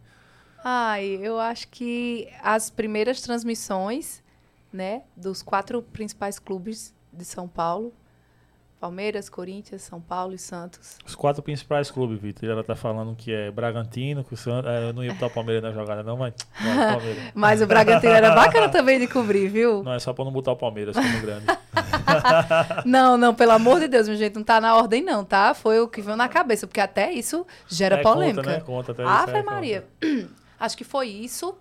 [0.62, 4.22] Ai, eu acho que as primeiras transmissões,
[4.70, 7.94] né, dos quatro principais clubes de São Paulo,
[8.84, 10.98] Palmeiras, Corinthians, São Paulo e Santos.
[11.06, 12.50] Os quatro principais clubes, Vitor.
[12.50, 14.70] Ela tá falando que é Bragantino, que o Santos.
[14.70, 16.34] É, eu não ia botar o Palmeiras na jogada, não, mas.
[16.60, 17.00] Não.
[17.34, 19.82] Mas o Bragantino era bacana também de cobrir, viu?
[19.82, 21.46] Não, é só pra não botar o Palmeiras como grande.
[22.84, 25.54] Não, não, pelo amor de Deus, meu gente, não tá na ordem não, tá?
[25.54, 28.42] Foi o que veio na cabeça, porque até isso gera É, polêmica.
[28.42, 28.60] Conta, né?
[28.60, 29.84] Conta até isso, Ave é, Maria.
[30.60, 31.56] Acho que foi isso.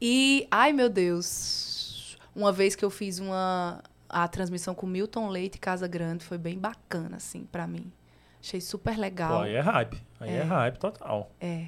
[0.00, 5.58] E, ai meu Deus, uma vez que eu fiz uma a transmissão com Milton Leite
[5.58, 7.90] Casa Grande, foi bem bacana assim pra mim.
[8.42, 9.42] Achei super Pô, legal.
[9.42, 10.02] aí é hype.
[10.20, 10.42] Aí é, É.
[10.42, 11.30] hype total.
[11.40, 11.66] É.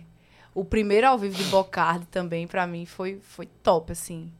[0.54, 4.32] O primeiro ao vivo de Bocardi também, pra mim, foi, foi top, assim.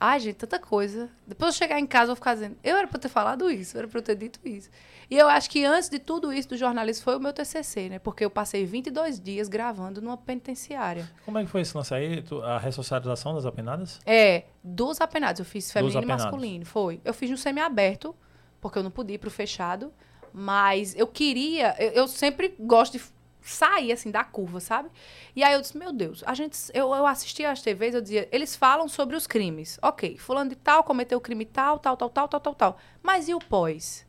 [0.00, 1.10] Ai, gente, tanta coisa.
[1.26, 3.50] Depois eu chegar em casa, eu vou ficar dizendo, eu era pra eu ter falado
[3.50, 4.68] isso, eu era pra eu ter dito isso.
[5.10, 7.98] E eu acho que antes de tudo isso do jornalismo foi o meu TCC, né?
[7.98, 11.10] Porque eu passei 22 dias gravando numa penitenciária.
[11.24, 12.22] Como é que foi esse lance aí?
[12.44, 14.00] A ressocialização das apenadas?
[14.04, 15.38] É, dos apenados.
[15.38, 17.00] Eu fiz feminino e masculino, foi.
[17.04, 18.14] Eu fiz no semi-aberto,
[18.60, 19.90] porque eu não podia ir pro fechado.
[20.30, 21.74] Mas eu queria...
[21.78, 23.04] Eu, eu sempre gosto de
[23.40, 24.90] sair, assim, da curva, sabe?
[25.34, 26.54] E aí eu disse, meu Deus, a gente...
[26.74, 28.28] Eu, eu assistia às TVs, eu dizia...
[28.30, 29.78] Eles falam sobre os crimes.
[29.80, 32.78] Ok, fulano de tal cometeu crime tal, tal, tal, tal, tal, tal, tal.
[33.02, 34.06] Mas e o pós?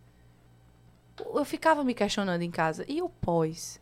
[1.33, 2.85] Eu ficava me questionando em casa.
[2.87, 3.79] E o pós?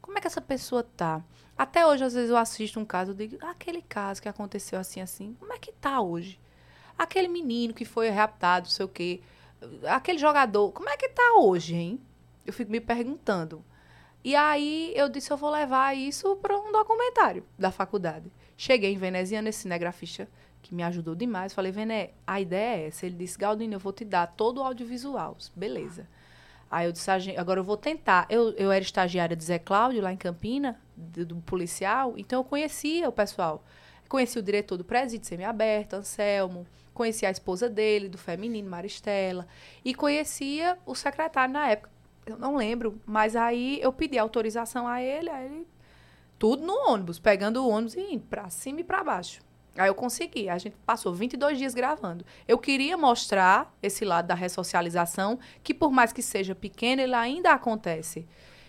[0.00, 1.22] Como é que essa pessoa tá?
[1.56, 4.78] Até hoje, às vezes, eu assisto um caso e digo, "Ah, aquele caso que aconteceu
[4.78, 6.40] assim, assim, como é que tá hoje?
[6.98, 9.20] Aquele menino que foi raptado, sei o quê.
[9.88, 12.00] Aquele jogador, como é que tá hoje, hein?
[12.46, 13.64] Eu fico me perguntando.
[14.22, 18.32] E aí eu disse, eu vou levar isso para um documentário da faculdade.
[18.56, 20.28] Cheguei em veneziana, esse cinegrafista
[20.62, 21.52] que me ajudou demais.
[21.52, 23.04] Falei, Vené, a ideia é essa.
[23.06, 25.36] Ele disse, Galdino, eu vou te dar todo o audiovisual.
[25.54, 26.08] Beleza.
[26.74, 28.26] Aí eu disse, "A gen- agora eu vou tentar.
[28.30, 32.44] Eu, eu era estagiária de Zé Cláudio, lá em Campina, do, do policial, então eu
[32.44, 33.64] conhecia o pessoal.
[34.08, 36.66] Conheci o diretor do presídio semiaberto, Anselmo.
[36.92, 39.46] Conhecia a esposa dele, do feminino, Maristela.
[39.84, 41.90] E conhecia o secretário na época,
[42.26, 45.66] Eu não lembro, mas aí eu pedi autorização a ele, aí ele
[46.38, 49.40] tudo no ônibus, pegando o ônibus e indo pra cima e pra baixo.
[49.76, 50.48] Aí eu consegui.
[50.48, 52.24] A gente passou 22 dias gravando.
[52.46, 57.52] Eu queria mostrar esse lado da ressocialização, que por mais que seja pequeno, ele ainda
[57.52, 58.26] acontece.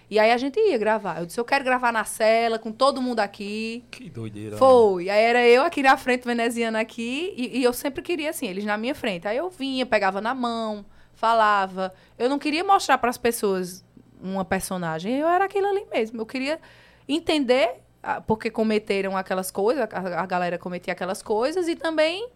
[0.10, 1.20] E aí a gente ia gravar.
[1.20, 3.84] Eu disse, eu quero gravar na cela, com todo mundo aqui.
[3.90, 4.58] Que doideira.
[4.58, 5.10] Foi.
[5.10, 8.66] Aí era eu aqui na frente, veneziana aqui, e, e eu sempre queria assim, eles
[8.66, 9.28] na minha frente.
[9.28, 11.94] Aí eu vinha, pegava na mão, falava.
[12.18, 13.84] Eu não queria mostrar para as pessoas
[14.22, 16.22] uma personagem, eu era aquilo ali mesmo.
[16.22, 16.60] Eu queria
[17.08, 17.85] entender
[18.28, 22.30] porque cometeram aquelas coisas, a, galera cometia aquelas coisas, e também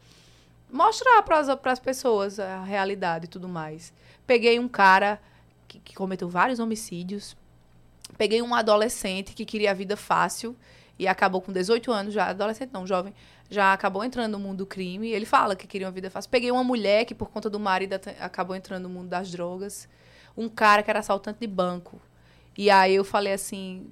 [0.71, 1.39] mostrar para
[1.71, 3.93] as pessoas a realidade e tudo mais.
[4.25, 5.19] Peguei um cara
[5.67, 7.35] que, que cometeu vários homicídios,
[8.17, 10.55] Peguei um adolescente que queria a vida fácil
[10.97, 13.13] e acabou com 18 anos já, adolescente não, jovem,
[13.49, 15.09] já acabou entrando no mundo do crime.
[15.09, 16.29] Ele fala que queria uma vida fácil.
[16.29, 19.87] Peguei uma mulher que por conta do marido acabou entrando no mundo das drogas.
[20.35, 22.01] Um cara que era assaltante de banco.
[22.57, 23.89] E aí eu falei assim,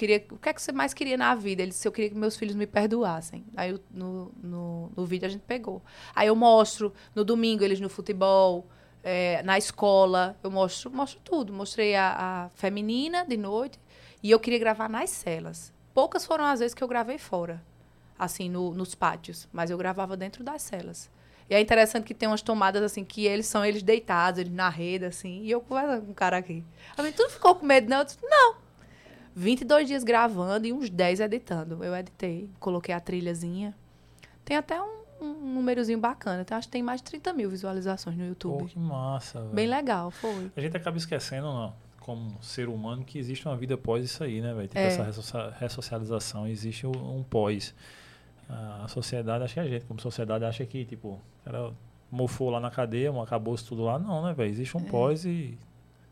[0.00, 1.60] queria, o que é que você mais queria na vida?
[1.60, 3.44] Ele disse, eu queria que meus filhos me perdoassem.
[3.54, 5.82] Aí eu, no, no, no vídeo a gente pegou.
[6.14, 8.66] Aí eu mostro, no domingo, eles no futebol,
[9.02, 11.52] é, na escola, eu mostro, mostro tudo.
[11.52, 13.78] Mostrei a, a, feminina de noite
[14.22, 15.70] e eu queria gravar nas celas.
[15.92, 17.62] Poucas foram as vezes que eu gravei fora,
[18.18, 21.10] assim, no, nos pátios, mas eu gravava dentro das celas.
[21.50, 24.68] E é interessante que tem umas tomadas assim que eles são eles deitados, eles na
[24.68, 26.64] rede, assim, e eu conversando com um cara aqui.
[26.96, 27.98] A mim, tu não ficou com medo, não?
[27.98, 28.69] Eu disse, não.
[29.40, 31.82] 22 dias gravando e uns 10 editando.
[31.82, 33.74] Eu editei, coloquei a trilhazinha.
[34.44, 36.42] Tem até um um númerozinho bacana.
[36.42, 38.60] Então, acho que tem mais de 30 mil visualizações no YouTube.
[38.60, 39.40] Pô, que massa.
[39.52, 40.50] Bem legal, foi.
[40.56, 44.40] A gente acaba esquecendo, não, como ser humano, que existe uma vida pós isso aí,
[44.40, 44.68] né, velho?
[44.68, 44.86] Tipo, é.
[44.86, 47.74] essa ressocialização, existe um pós.
[48.48, 51.72] A sociedade, acho que a gente, como sociedade, acha que, tipo, o cara
[52.10, 53.98] mofou lá na cadeia, acabou tudo lá.
[53.98, 54.50] Não, né, velho?
[54.50, 54.84] Existe um é.
[54.84, 55.56] pós e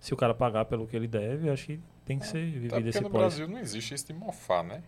[0.00, 2.28] se o cara pagar pelo que ele deve, acho que tem que é.
[2.28, 3.20] ser vivido Até esse no pós.
[3.20, 4.82] Brasil não existe isso de mofar, né?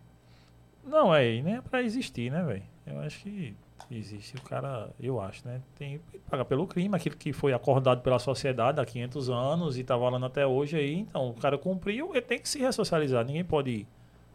[0.85, 2.63] Não, é, nem é pra existir, né, velho?
[2.87, 3.55] Eu acho que
[3.91, 5.61] Existe o cara, eu acho, né?
[5.77, 9.81] Tem que pagar pelo crime, aquilo que foi acordado pela sociedade há 500 anos e
[9.81, 10.95] está valendo até hoje aí.
[10.95, 13.25] Então, o cara cumpriu, ele tem que se ressocializar.
[13.25, 13.87] Ninguém pode,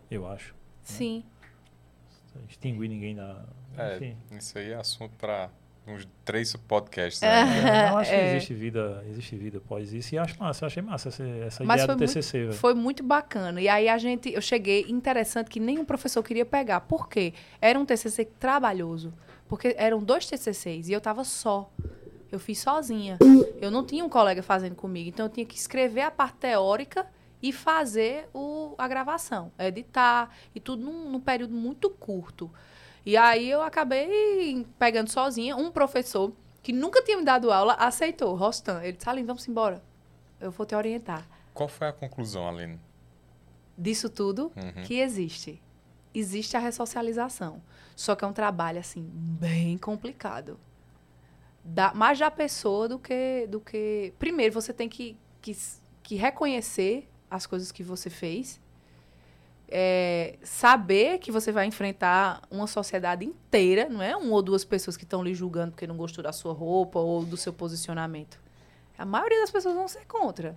[0.09, 0.53] eu acho.
[0.53, 0.59] Né?
[0.81, 1.23] Sim.
[2.33, 2.41] Né?
[2.49, 3.45] Extinguir ninguém da.
[3.77, 4.17] É, enfim.
[4.31, 5.49] isso aí é assunto para
[5.87, 7.21] uns três podcasts.
[7.21, 7.89] Né?
[7.91, 8.35] Eu acho que é.
[8.35, 10.15] existe vida, existe vida após isso.
[10.15, 12.39] E acho massa, eu achei massa essa, essa ideia do TCC.
[12.39, 13.61] Muito, foi muito bacana.
[13.61, 16.81] E aí a gente, eu cheguei, interessante que nenhum professor queria pegar.
[16.81, 17.33] Por quê?
[17.61, 19.13] Era um TCC trabalhoso.
[19.47, 21.71] Porque eram dois TCCs e eu estava só.
[22.31, 23.17] Eu fiz sozinha.
[23.61, 25.09] Eu não tinha um colega fazendo comigo.
[25.09, 27.05] Então eu tinha que escrever a parte teórica
[27.41, 32.49] e fazer o, a gravação, editar e tudo num, num período muito curto.
[33.05, 35.55] E aí eu acabei pegando sozinha.
[35.55, 36.33] Um professor
[36.63, 38.81] que nunca tinha me dado aula aceitou, Rostan.
[38.81, 39.83] Ele disse, Aline, vamos embora.
[40.39, 41.27] Eu vou te orientar.
[41.53, 42.79] Qual foi a conclusão, Aline?
[43.77, 44.83] Disso tudo uhum.
[44.83, 45.61] que existe.
[46.13, 47.61] Existe a ressocialização.
[47.95, 50.59] Só que é um trabalho, assim, bem complicado.
[51.63, 54.13] Dá mais da pessoa do que, do que...
[54.17, 55.55] Primeiro, você tem que, que,
[56.01, 58.59] que reconhecer as coisas que você fez
[59.67, 64.95] é, saber que você vai enfrentar uma sociedade inteira, não é uma ou duas pessoas
[64.95, 68.39] que estão lhe julgando porque não gostou da sua roupa ou do seu posicionamento.
[68.97, 70.55] A maioria das pessoas vão ser contra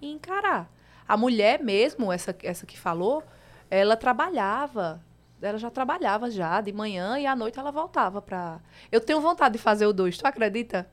[0.00, 0.70] e encarar.
[1.06, 3.22] A mulher mesmo, essa, essa que falou,
[3.70, 5.02] ela trabalhava.
[5.40, 8.60] Ela já trabalhava já de manhã e à noite ela voltava para.
[8.92, 10.88] Eu tenho vontade de fazer o dois, tu acredita?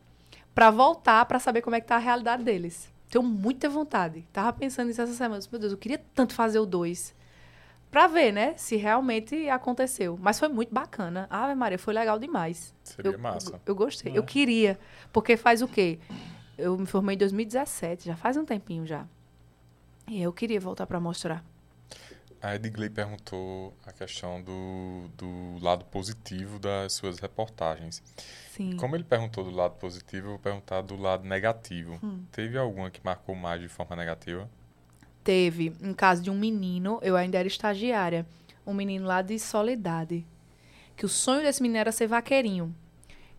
[0.55, 2.91] Para voltar para saber como é que tá a realidade deles.
[3.09, 4.25] Tenho muita vontade.
[4.31, 5.41] Tava pensando nisso essa semana.
[5.51, 7.13] Meu Deus, eu queria tanto fazer o dois
[7.89, 10.17] para ver, né, se realmente aconteceu.
[10.21, 11.27] Mas foi muito bacana.
[11.29, 12.73] Ave Maria, foi legal demais.
[12.83, 13.53] Seria eu, massa.
[13.53, 14.13] Eu, eu gostei.
[14.13, 14.17] É.
[14.17, 14.77] Eu queria.
[15.11, 15.99] Porque faz o quê?
[16.57, 19.05] Eu me formei em 2017, já faz um tempinho já.
[20.07, 21.43] E eu queria voltar para mostrar.
[22.41, 28.01] A Edgley perguntou a questão do, do lado positivo das suas reportagens.
[28.51, 28.77] Sim.
[28.77, 31.99] Como ele perguntou do lado positivo, eu vou perguntar do lado negativo.
[32.03, 32.23] Hum.
[32.31, 34.47] Teve alguma que marcou mais de forma negativa?
[35.27, 38.25] Teve um caso de um menino, eu ainda era estagiária,
[38.65, 40.25] um menino lá de Soledade,
[40.95, 42.73] que o sonho desse menino era ser vaqueirinho.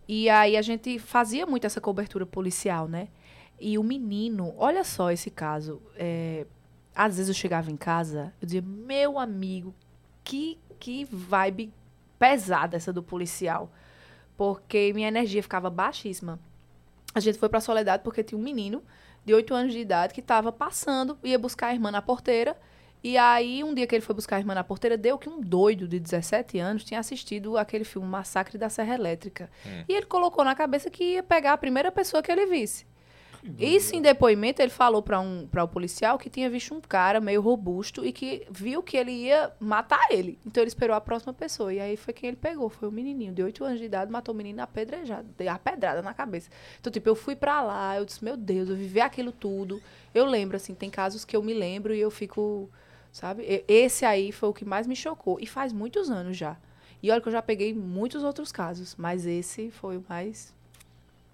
[0.07, 3.07] E aí a gente fazia muito essa cobertura policial, né?
[3.59, 5.81] E o menino, olha só esse caso.
[5.95, 6.45] É,
[6.93, 9.73] às vezes eu chegava em casa, eu dizia, meu amigo,
[10.23, 11.73] que, que vibe
[12.19, 13.71] pesada essa do policial.
[14.37, 16.39] Porque minha energia ficava baixíssima.
[17.15, 18.83] A gente foi pra Soledade porque tinha um menino
[19.25, 22.57] de 8 anos de idade que estava passando, ia buscar a irmã na porteira.
[23.01, 25.39] E aí, um dia que ele foi buscar a irmã na porteira, deu que um
[25.39, 29.49] doido de 17 anos tinha assistido aquele filme Massacre da Serra Elétrica.
[29.65, 29.83] Hum.
[29.87, 32.85] E ele colocou na cabeça que ia pegar a primeira pessoa que ele visse.
[33.57, 37.21] Isso em depoimento, ele falou para um, pra o policial que tinha visto um cara
[37.21, 40.37] meio robusto e que viu que ele ia matar ele.
[40.45, 41.73] Então ele esperou a próxima pessoa.
[41.73, 42.69] E aí foi quem ele pegou.
[42.69, 46.13] Foi o menininho de 8 anos de idade, matou o menino apedrejado, a pedrada na
[46.13, 46.49] cabeça.
[46.79, 49.81] Então, tipo, eu fui para lá, eu disse, meu Deus, eu vivi aquilo tudo.
[50.13, 52.69] Eu lembro, assim, tem casos que eu me lembro e eu fico,
[53.11, 53.63] sabe?
[53.67, 55.39] Esse aí foi o que mais me chocou.
[55.39, 56.57] E faz muitos anos já.
[57.01, 60.53] E olha que eu já peguei muitos outros casos, mas esse foi o mais,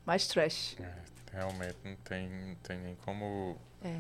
[0.06, 0.78] mais trash.
[0.80, 1.05] É,
[1.36, 4.00] realmente não tem, não tem nem como, É.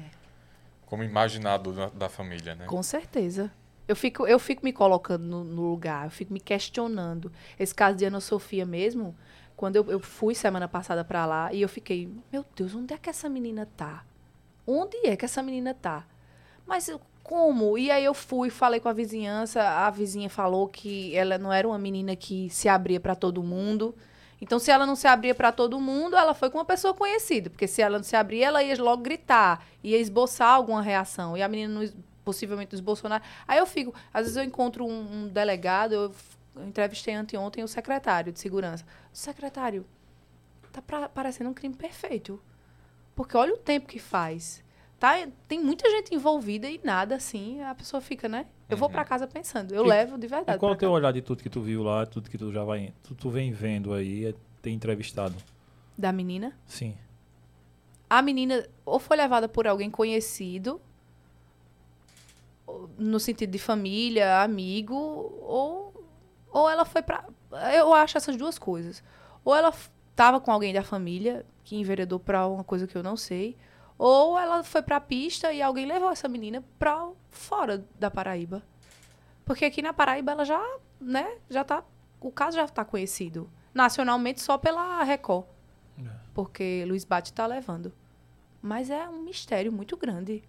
[0.86, 2.66] como imaginar do- da, da família, né?
[2.66, 3.52] Com certeza.
[3.88, 7.32] Eu fico, eu fico me colocando no, no lugar, eu fico me questionando.
[7.60, 9.16] Esse caso de Ana Sofia mesmo,
[9.56, 12.98] quando eu, eu fui semana passada pra lá e eu fiquei, meu Deus, onde é
[12.98, 14.03] que essa menina tá?
[14.66, 16.03] Onde é que essa menina tá?
[16.66, 17.76] Mas eu- como?
[17.78, 21.68] E aí eu fui, falei com a vizinhança, a vizinha falou que ela não era
[21.68, 23.95] uma menina que se abria pra todo mundo.
[24.41, 27.49] Então, se ela não se abria pra todo mundo, ela foi com uma pessoa conhecida.
[27.49, 31.38] Porque se ela não se abria, ela ia logo gritar, ia esboçar alguma reação.
[31.38, 31.90] E a menina não,
[32.24, 33.24] possivelmente esboçou nada.
[33.48, 36.12] Aí eu fico, às vezes eu encontro um, um delegado, eu,
[36.56, 38.86] eu entrevistei anteontem o secretário de segurança.
[39.14, 39.86] Secretário,
[40.72, 42.41] tá pra- parecendo um crime perfeito.
[43.16, 44.64] Porque olha o tempo que faz.
[44.99, 45.14] Tá,
[45.48, 48.45] tem muita gente envolvida e nada assim, a pessoa fica, né?
[48.67, 48.93] Eu vou Uhum.
[48.93, 50.57] pra casa pensando, eu E- levo de verdade.
[50.57, 52.51] E qual é o teu olhar de tudo que tu viu lá, tudo que tu
[52.51, 52.93] já vai.
[53.03, 55.35] Tu, tu vem vendo aí, é, tem entrevistado?
[55.97, 56.57] Da menina?
[56.65, 56.97] Sim.
[58.09, 60.81] A menina ou foi levada por alguém conhecido,
[62.97, 65.93] no sentido de família, amigo, ou,
[66.51, 67.23] ou ela foi pra.
[67.75, 69.03] Eu acho essas duas coisas.
[69.43, 73.03] Ou ela f- tava com alguém da família que enveredou pra uma coisa que eu
[73.03, 73.55] não sei,
[73.97, 78.63] ou ela foi pra pista e alguém levou essa menina pra fora da Paraíba.
[79.43, 80.61] Porque aqui na Paraíba ela já,
[80.99, 81.84] né, já tá.
[82.19, 83.49] O caso já tá conhecido.
[83.73, 85.45] Nacionalmente só pela Record
[86.35, 87.93] porque Luiz Bate está levando.
[88.61, 90.43] Mas é um mistério muito grande.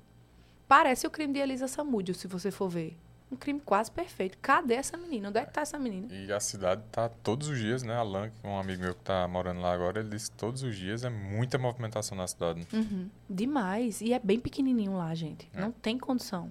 [0.66, 2.98] Parece o crime de Elisa Samúdio, se você for ver.
[3.36, 4.38] Um crime quase perfeito.
[4.40, 5.28] Cadê essa menina?
[5.28, 6.08] Onde é que tá essa menina?
[6.10, 7.94] E a cidade tá todos os dias, né?
[7.94, 10.62] Alan, que é um amigo meu que tá morando lá agora, ele disse que todos
[10.62, 12.66] os dias é muita movimentação na cidade.
[12.72, 13.10] Uhum.
[13.28, 14.00] Demais.
[14.00, 15.50] E é bem pequenininho lá, gente.
[15.52, 15.60] É.
[15.60, 16.50] Não tem condição.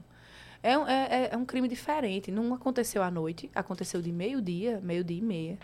[0.61, 2.29] É, um- é, é- é um crime diferente.
[2.31, 3.49] Não aconteceu à noite.
[3.55, 5.57] Aconteceu de meio-dia, meio-dia e meia.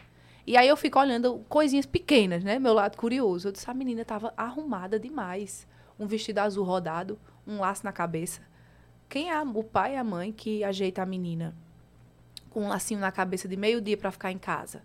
[0.48, 2.58] E aí eu fico olhando coisinhas pequenas, né?
[2.58, 3.48] Meu lado curioso.
[3.48, 5.68] Eu disse, a menina tava arrumada demais.
[6.00, 8.42] Um vestido azul rodado, um laço na cabeça.
[9.12, 11.54] Quem é o pai e a mãe que ajeita a menina
[12.50, 14.84] com um lacinho na cabeça de meio-dia pra ficar em casa?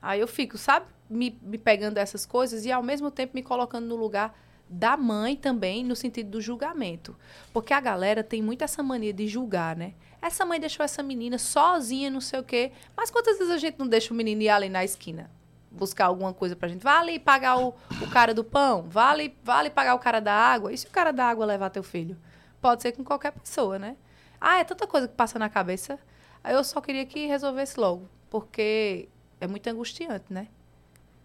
[0.00, 3.86] Aí eu fico, sabe, me, me pegando essas coisas e ao mesmo tempo me colocando
[3.86, 4.34] no lugar
[4.66, 7.14] da mãe também, no sentido do julgamento.
[7.52, 9.92] Porque a galera tem muito essa mania de julgar, né?
[10.22, 12.72] Essa mãe deixou essa menina sozinha, não sei o quê.
[12.96, 15.30] Mas quantas vezes a gente não deixa o menino ir ali na esquina?
[15.70, 16.82] Buscar alguma coisa pra gente.
[16.82, 18.88] Vá ali pagar o, o cara do pão.
[18.88, 19.28] Vá ali
[19.68, 20.72] pagar o cara da água.
[20.72, 22.16] E se o cara da água levar teu filho?
[22.60, 23.96] Pode ser com qualquer pessoa, né?
[24.40, 25.98] Ah, é tanta coisa que passa na cabeça.
[26.42, 28.08] Aí eu só queria que resolvesse logo.
[28.30, 29.08] Porque
[29.40, 30.48] é muito angustiante, né?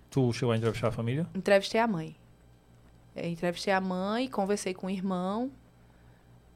[0.09, 1.27] Tu chegou a entrevistar a família?
[1.33, 2.15] Entrevistei a mãe.
[3.15, 5.51] É, entrevistei a mãe, conversei com o irmão.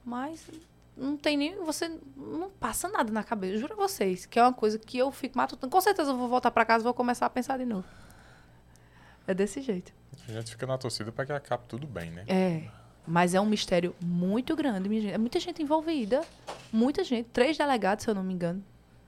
[0.04, 0.50] Mas
[0.96, 1.56] não tem nem.
[1.64, 3.56] Você não passa nada na cabeça.
[3.56, 4.26] Eu juro a vocês.
[4.26, 5.72] Que é uma coisa que eu fico matutando.
[5.72, 7.86] Com certeza eu vou voltar pra casa e vou começar a pensar de novo.
[9.28, 9.92] É desse jeito.
[10.28, 12.24] A gente fica na torcida para que acabe tudo bem, né?
[12.28, 12.70] É.
[13.08, 15.14] Mas é um mistério muito grande, minha gente.
[15.14, 16.22] É muita gente envolvida.
[16.72, 17.30] Muita gente.
[17.30, 18.62] Três delegados, se eu não me engano.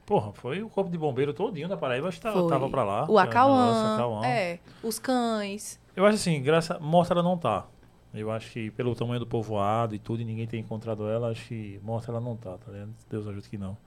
[0.06, 3.06] Porra, foi o corpo de bombeiro todinho da Paraíba, que tava, tava pra lá.
[3.10, 4.26] O Acauã.
[4.26, 4.60] É.
[4.82, 5.80] Os cães.
[5.96, 7.68] Eu acho assim, graça, morta ela não tá.
[8.14, 11.48] Eu acho que pelo tamanho do povoado e tudo, e ninguém tem encontrado ela, acho
[11.48, 12.92] que morta ela não tá, tá ligado?
[13.10, 13.78] Deus ajude que não.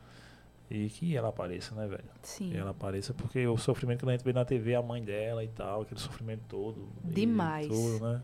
[0.71, 2.05] E que ela apareça, né, velho?
[2.23, 2.51] Sim.
[2.51, 5.43] Que ela apareça, porque o sofrimento que a gente vê na TV, a mãe dela
[5.43, 6.89] e tal, aquele sofrimento todo.
[7.03, 7.67] Demais.
[7.67, 8.23] tudo, né?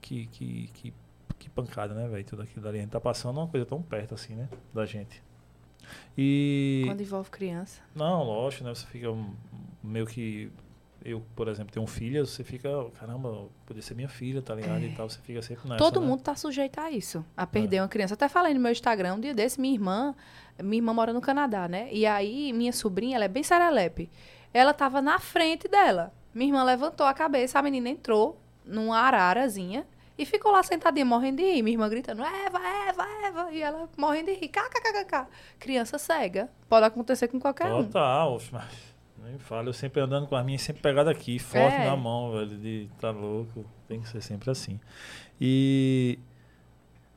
[0.00, 0.94] Que, que, que,
[1.38, 2.24] que pancada, né, velho?
[2.24, 2.78] Tudo aquilo ali.
[2.78, 4.48] A gente tá passando uma coisa tão perto assim, né?
[4.72, 5.22] Da gente.
[6.16, 6.84] E.
[6.86, 7.80] Quando envolve criança.
[7.94, 8.74] Não, lógico, né?
[8.74, 9.08] Você fica
[9.82, 10.50] meio que.
[11.02, 12.68] Eu, por exemplo, tenho um filho, você fica,
[12.98, 14.82] caramba, podia ser minha filha, tá ligado?
[14.82, 14.86] É.
[14.86, 15.78] E tal, você fica sempre nessa.
[15.78, 16.06] Todo né?
[16.06, 17.46] mundo tá sujeito a isso, a É.
[17.46, 18.12] perder uma criança.
[18.12, 20.14] Até falei no meu Instagram, um dia desse, minha irmã,
[20.62, 21.88] minha irmã mora no Canadá, né?
[21.90, 24.10] E aí, minha sobrinha, ela é bem serelepe.
[24.52, 26.12] Ela tava na frente dela.
[26.34, 29.86] Minha irmã levantou a cabeça, a menina entrou numa ararazinha
[30.18, 31.62] e ficou lá sentadinha, morrendo de rir.
[31.62, 32.58] Minha irmã gritando, Eva,
[32.88, 33.52] Eva, Eva.
[33.52, 34.48] E ela morrendo de rir.
[34.48, 35.26] KKKK.
[35.58, 36.50] Criança cega.
[36.68, 37.84] Pode acontecer com qualquer um.
[37.84, 38.90] Total, mas
[39.24, 41.84] nem fala, eu sempre andando com as minhas, sempre pegado aqui, forte É.
[41.86, 44.80] na mão, velho, de tá louco, tem que ser sempre assim.
[45.40, 46.18] E,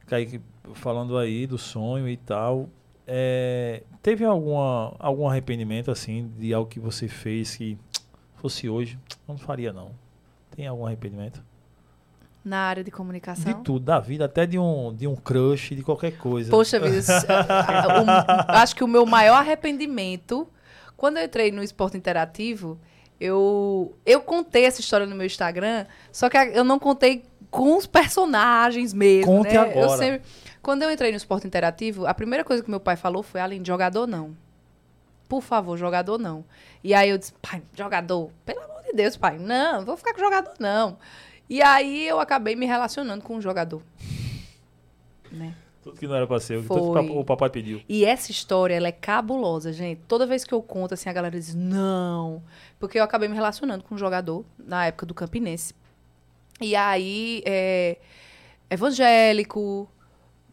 [0.06, 0.42] Kaique,
[0.74, 2.70] falando aí do sonho e tal,
[3.08, 7.78] é, teve alguma, algum arrependimento, assim, de algo que você fez que
[8.36, 9.92] fosse hoje, não faria não?
[10.56, 11.42] Tem algum arrependimento?
[12.44, 13.46] Na área de comunicação?
[13.54, 16.52] De tudo, da vida, até de um, de um crush, de qualquer coisa.
[16.52, 16.98] Poxa vida,
[17.30, 20.48] a- o- acho que o meu maior arrependimento,
[20.98, 22.78] quando eu entrei no esporte interativo,
[23.20, 27.86] eu, eu contei essa história no meu Instagram, só que eu não contei com os
[27.86, 29.32] personagens mesmo.
[29.32, 29.58] Conte né?
[29.60, 29.80] agora.
[29.94, 30.22] Eu sempre-
[30.62, 33.62] quando eu entrei no esporte interativo, a primeira coisa que meu pai falou foi, além
[33.62, 34.36] de jogador, não.
[35.34, 36.46] Por favor, jogador não.
[36.84, 40.14] E aí eu disse, pai, jogador, pelo amor de Deus, pai, não, não vou ficar
[40.14, 41.00] com jogador, não.
[41.50, 43.82] E aí eu acabei me relacionando com um jogador.
[45.32, 45.56] Né?
[45.82, 47.08] Tudo que não era pra ser, tudo Foi.
[47.08, 47.82] que o papai pediu.
[47.90, 50.02] E essa história, ela é cabulosa, gente.
[50.08, 52.44] Toda vez que eu conto, assim, a galera diz, não.
[52.80, 55.74] Porque eu acabei me relacionando com um jogador, na época do Campinense.
[56.62, 57.98] E aí, é,
[58.70, 59.90] evangélico,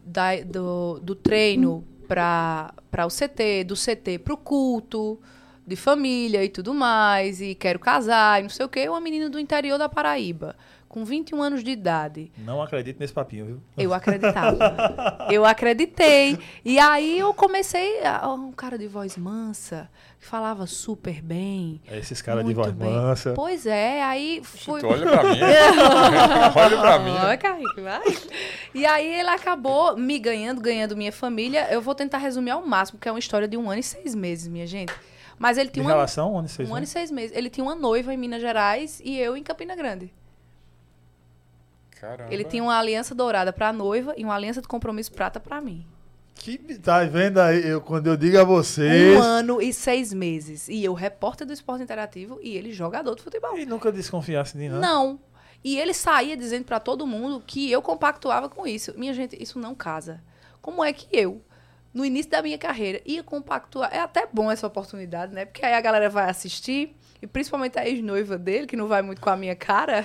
[0.03, 5.17] da- do, do treino para o CT, do CT pro culto,
[5.65, 8.89] de família e tudo mais, e quero casar, e não sei o quê.
[8.89, 10.57] Uma menina do interior da Paraíba,
[10.91, 12.29] com 21 anos de idade.
[12.37, 13.63] Não acredito nesse papinho, viu?
[13.77, 14.57] Eu acreditava.
[15.31, 16.37] eu acreditei.
[16.65, 18.05] E aí eu comecei.
[18.05, 19.89] A, um cara de voz mansa,
[20.19, 21.81] que falava super bem.
[21.87, 22.91] É esses caras de voz bem.
[22.91, 23.31] mansa.
[23.33, 24.81] Pois é, aí fui.
[24.81, 25.39] Tu olha pra mim.
[26.59, 27.11] olha pra mim.
[27.11, 28.03] Ó, Kaique, vai.
[28.75, 31.69] E aí ele acabou me ganhando, ganhando minha família.
[31.71, 34.13] Eu vou tentar resumir ao máximo, porque é uma história de um ano e seis
[34.13, 34.91] meses, minha gente.
[35.39, 36.75] Mas ele De tinha uma, relação, onde vocês um vão?
[36.77, 37.35] ano e seis meses.
[37.35, 40.13] Ele tinha uma noiva em Minas Gerais e eu em Campina Grande.
[42.01, 42.33] Caramba.
[42.33, 45.85] Ele tinha uma aliança dourada pra noiva e uma aliança de compromisso prata pra mim.
[46.33, 47.63] Que, tá vendo aí?
[47.63, 49.15] Eu, quando eu digo a vocês.
[49.15, 50.67] Um ano e seis meses.
[50.67, 53.55] E eu, repórter do esporte interativo, e ele, jogador de futebol.
[53.55, 54.79] E nunca desconfiasse de nada.
[54.79, 55.19] Não.
[55.63, 58.97] E ele saía dizendo pra todo mundo que eu compactuava com isso.
[58.97, 60.23] Minha gente, isso não casa.
[60.59, 61.39] Como é que eu,
[61.93, 63.93] no início da minha carreira, ia compactuar?
[63.93, 65.45] É até bom essa oportunidade, né?
[65.45, 69.21] Porque aí a galera vai assistir, e principalmente a ex-noiva dele, que não vai muito
[69.21, 70.03] com a minha cara.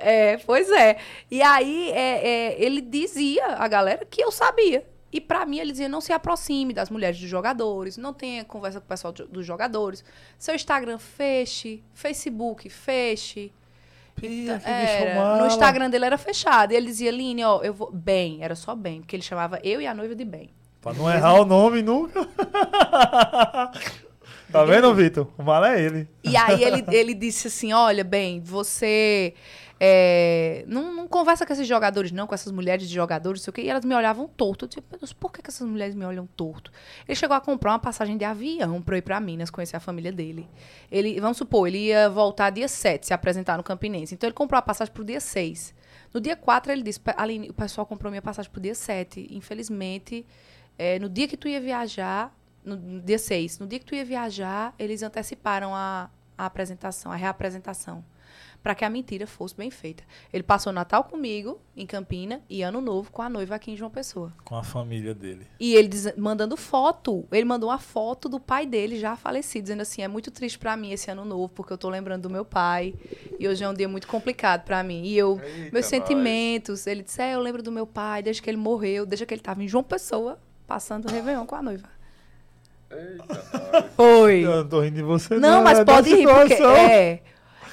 [0.00, 0.96] É, pois é.
[1.30, 4.84] E aí é, é, ele dizia a galera que eu sabia.
[5.12, 8.78] E pra mim ele dizia: não se aproxime das mulheres dos jogadores, não tenha conversa
[8.80, 10.04] com o pessoal do- dos jogadores.
[10.38, 13.52] Seu Instagram feche, Facebook feche.
[14.16, 15.38] Que bicho Era.
[15.38, 16.72] No Instagram dele era fechado.
[16.72, 17.90] E ele dizia, Line, ó, eu vou.
[17.90, 20.50] Bem, era só bem, porque ele chamava eu e a noiva de bem.
[20.80, 22.26] Pra não errar o nome nunca.
[24.52, 25.26] tá vendo, Vitor?
[25.38, 26.08] O mal é ele.
[26.24, 29.34] E aí ele, ele disse assim: olha, bem, você.
[29.82, 33.50] É, não, não conversa com esses jogadores, não, com essas mulheres de jogadores, não sei
[33.50, 33.62] o quê.
[33.62, 34.66] E elas me olhavam torto.
[34.66, 36.70] Eu disse, meu Deus, por que, que essas mulheres me olham torto?
[37.08, 39.80] Ele chegou a comprar uma passagem de avião pra eu ir pra Minas conhecer a
[39.80, 40.46] família dele.
[40.92, 44.14] Ele, vamos supor, ele ia voltar dia 7, se apresentar no Campinense.
[44.14, 45.74] Então ele comprou a passagem pro dia 6.
[46.12, 49.28] No dia 4, ele disse: "Pa- Aline, o pessoal comprou minha passagem pro dia 7.
[49.30, 50.26] Infelizmente,
[50.78, 53.94] é, no dia que tu ia viajar, no, no dia 6, no dia que tu
[53.94, 58.04] ia viajar, eles anteciparam a, a apresentação, a reapresentação.
[58.62, 60.02] Para que a mentira fosse bem feita.
[60.30, 63.90] Ele passou Natal comigo, em Campina, e Ano Novo com a noiva aqui em João
[63.90, 64.32] Pessoa.
[64.44, 65.46] Com a família dele.
[65.58, 67.26] E ele diz- mandando foto.
[67.32, 70.76] Ele mandou uma foto do pai dele já falecido, dizendo assim: é muito triste pra
[70.76, 72.94] mim esse ano novo, porque eu tô lembrando do meu pai.
[73.38, 75.04] E hoje é um dia muito complicado pra mim.
[75.04, 75.86] E eu, Eita, meus nós.
[75.86, 76.86] sentimentos.
[76.86, 79.40] Ele disse: é, eu lembro do meu pai, desde que ele morreu, desde que ele
[79.40, 81.88] tava em João Pessoa, passando o Réveillon com a noiva.
[82.90, 84.44] Eita, Foi.
[84.44, 86.54] Eu não tô rindo de você, Não, mas é da pode rir, porque.
[86.54, 87.22] É.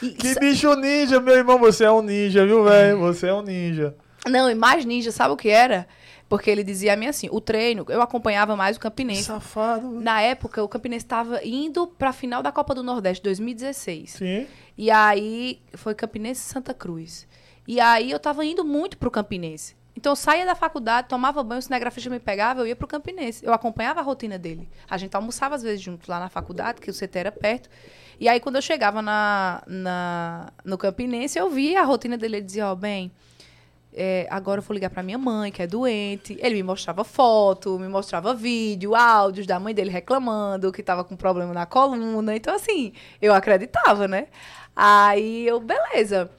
[0.02, 1.57] E- Que bicho ninja, meu irmão.
[1.60, 2.99] Você é um ninja, viu, velho?
[2.99, 3.95] Você é um ninja.
[4.28, 5.88] Não, e mais ninja, sabe o que era?
[6.30, 9.24] Porque ele dizia a mim assim: o treino, eu acompanhava mais o Campinense.
[9.24, 9.90] Safado.
[10.02, 14.10] Na época, o Campinense estava indo pra final da Copa do Nordeste 2016.
[14.11, 14.45] Sim.
[14.78, 17.26] E aí foi Campinense e Santa Cruz.
[17.68, 19.76] E aí eu tava indo muito pro Campinense.
[19.95, 23.44] Então eu saía da faculdade, tomava banho, o cinegrafista me pegava, eu ia pro Campinense.
[23.44, 24.69] Eu acompanhava a rotina dele.
[24.88, 27.68] A gente almoçava às vezes junto lá na faculdade, que o CT era perto.
[28.19, 32.38] E aí quando eu chegava na, na, no Campinense, eu via a rotina dele.
[32.38, 33.11] Ele dizia, ó, bem,
[33.94, 36.38] é, agora eu vou ligar pra minha mãe, que é doente.
[36.41, 41.15] Ele me mostrava foto, me mostrava vídeo, áudios da mãe dele reclamando que tava com
[41.15, 42.35] problema na coluna.
[42.35, 42.91] Então, assim,
[43.22, 44.27] eu acreditava, né?
[44.76, 46.30] Aí eu, beleza.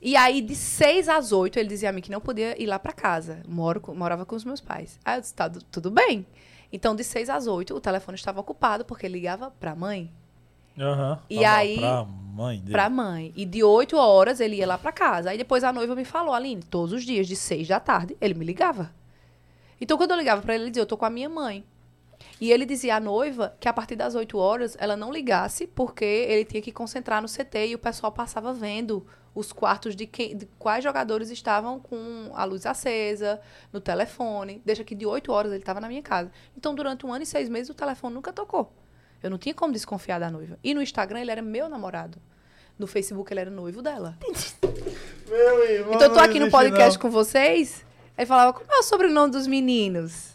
[0.00, 2.78] E aí, de seis às oito, ele dizia a mim que não podia ir lá
[2.78, 3.40] pra casa.
[3.46, 4.98] Moro, morava com os meus pais.
[5.04, 6.26] Aí eu disse, tá, tu- tudo bem.
[6.72, 10.10] Então, de seis às oito, o telefone estava ocupado, porque ligava pra mãe.
[10.78, 11.18] Aham.
[11.28, 12.72] E Pra- aí- Pra mãe dele.
[12.72, 13.32] Pra mãe.
[13.36, 15.30] E de 8 horas ele ia lá pra casa.
[15.30, 18.34] Aí depois a noiva me falou, Aline, todos os dias, de 6 da tarde, ele
[18.34, 18.90] me ligava.
[19.80, 21.64] Então quando eu ligava pra ele, ele dizia, eu tô com a minha mãe.
[22.40, 26.04] E ele dizia à noiva que a partir das 8 horas ela não ligasse, porque
[26.04, 29.04] ele tinha que concentrar no CT e o pessoal passava vendo
[29.34, 33.40] os quartos de, quem, de quais jogadores estavam com a luz acesa,
[33.72, 34.60] no telefone.
[34.64, 36.30] Deixa que de 8 horas ele estava na minha casa.
[36.56, 38.72] Então, durante um ano e seis meses, o telefone nunca tocou.
[39.22, 40.58] Eu não tinha como desconfiar da noiva.
[40.62, 42.18] E no Instagram ele era meu namorado.
[42.78, 44.18] No Facebook ele era noivo dela.
[45.28, 45.94] Meu irmão.
[45.94, 47.00] Então eu tô aqui no podcast não.
[47.00, 47.84] com vocês.
[48.16, 50.32] Aí falava, como é o sobrenome dos meninos?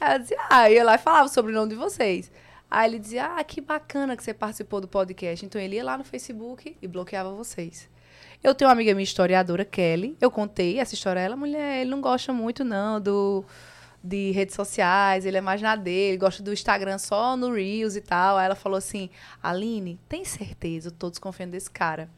[0.00, 2.30] Aí eu dizia, ah, eu ia lá e falava o sobrenome de vocês.
[2.70, 5.46] Aí ele dizia, ah, que bacana que você participou do podcast.
[5.46, 7.88] Então ele ia lá no Facebook e bloqueava vocês.
[8.42, 10.16] Eu tenho uma amiga minha historiadora, Kelly.
[10.20, 13.44] Eu contei essa história a ela, mulher, ele não gosta muito, não, do
[14.06, 18.02] de redes sociais, ele é mais na dele, gosta do Instagram só no Reels e
[18.02, 18.36] tal.
[18.36, 19.08] Aí ela falou assim:
[19.42, 20.88] Aline, tem certeza?
[20.88, 22.10] Eu tô desconfiando desse cara.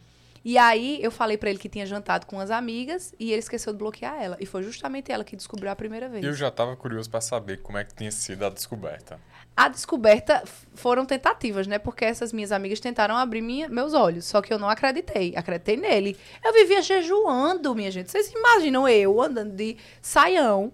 [0.44, 3.72] E aí eu falei pra ele que tinha jantado com as amigas e ele esqueceu
[3.72, 4.36] de bloquear ela.
[4.38, 6.24] E foi justamente ela que descobriu a primeira vez.
[6.24, 9.18] Eu já tava curioso pra saber como é que tinha sido a descoberta.
[9.56, 10.44] A descoberta
[10.74, 11.80] foram tentativas, né?
[11.80, 14.24] Porque essas minhas amigas tentaram abrir minha- meus olhos.
[14.26, 15.34] Só que eu não acreditei.
[15.36, 16.16] Acreditei nele.
[16.44, 18.08] Eu vivia jejuando, minha gente.
[18.10, 20.72] Vocês imaginam eu andando de saião,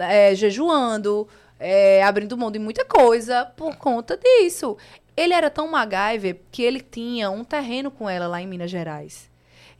[0.00, 1.28] é, jejuando,
[1.58, 4.76] é, abrindo mão de muita coisa por conta disso.
[5.16, 9.28] Ele era tão MacGyver que ele tinha um terreno com ela lá em Minas Gerais.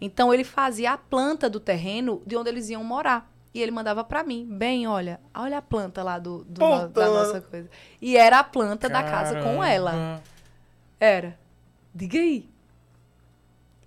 [0.01, 3.31] Então ele fazia a planta do terreno de onde eles iam morar.
[3.55, 7.09] E ele mandava pra mim, bem, olha, olha a planta lá do, do no- da
[7.09, 7.69] nossa coisa.
[8.01, 9.91] E era a planta da casa com ela.
[9.93, 10.23] Caramba.
[11.01, 11.39] Era.
[11.95, 12.49] Diga aí.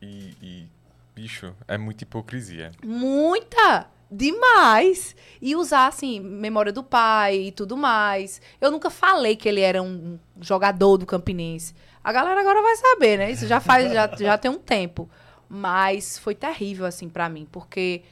[0.02, 0.68] E, e,
[1.14, 2.72] bicho, é muita hipocrisia.
[2.84, 3.88] Muita!
[4.11, 5.15] Demais!
[5.41, 8.41] E usar, assim, memória do pai e tudo mais.
[8.59, 11.73] Eu nunca falei que ele era um jogador do Campinense.
[12.03, 13.31] A galera agora vai saber, né?
[13.31, 15.09] Isso já faz, já, já tem um tempo.
[15.47, 17.47] Mas foi terrível, assim, pra mim.
[17.49, 18.03] Porque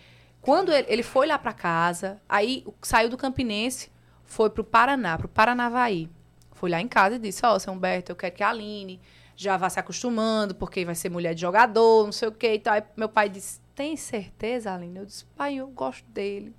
[0.41, 3.91] quando ele, ele foi lá pra casa, aí saiu do Campinense,
[4.23, 6.09] foi pro Paraná, pro Paranavaí.
[6.53, 9.01] Foi lá em casa e disse, ó, seu Humberto, eu quero que a Aline
[9.35, 12.59] já vá se acostumando, porque vai ser mulher de jogador, não sei o que e
[12.59, 12.73] tal.
[12.73, 14.99] Aí meu pai disse, tem certeza, Aline?
[14.99, 16.53] Eu disse, pai, eu gosto dele.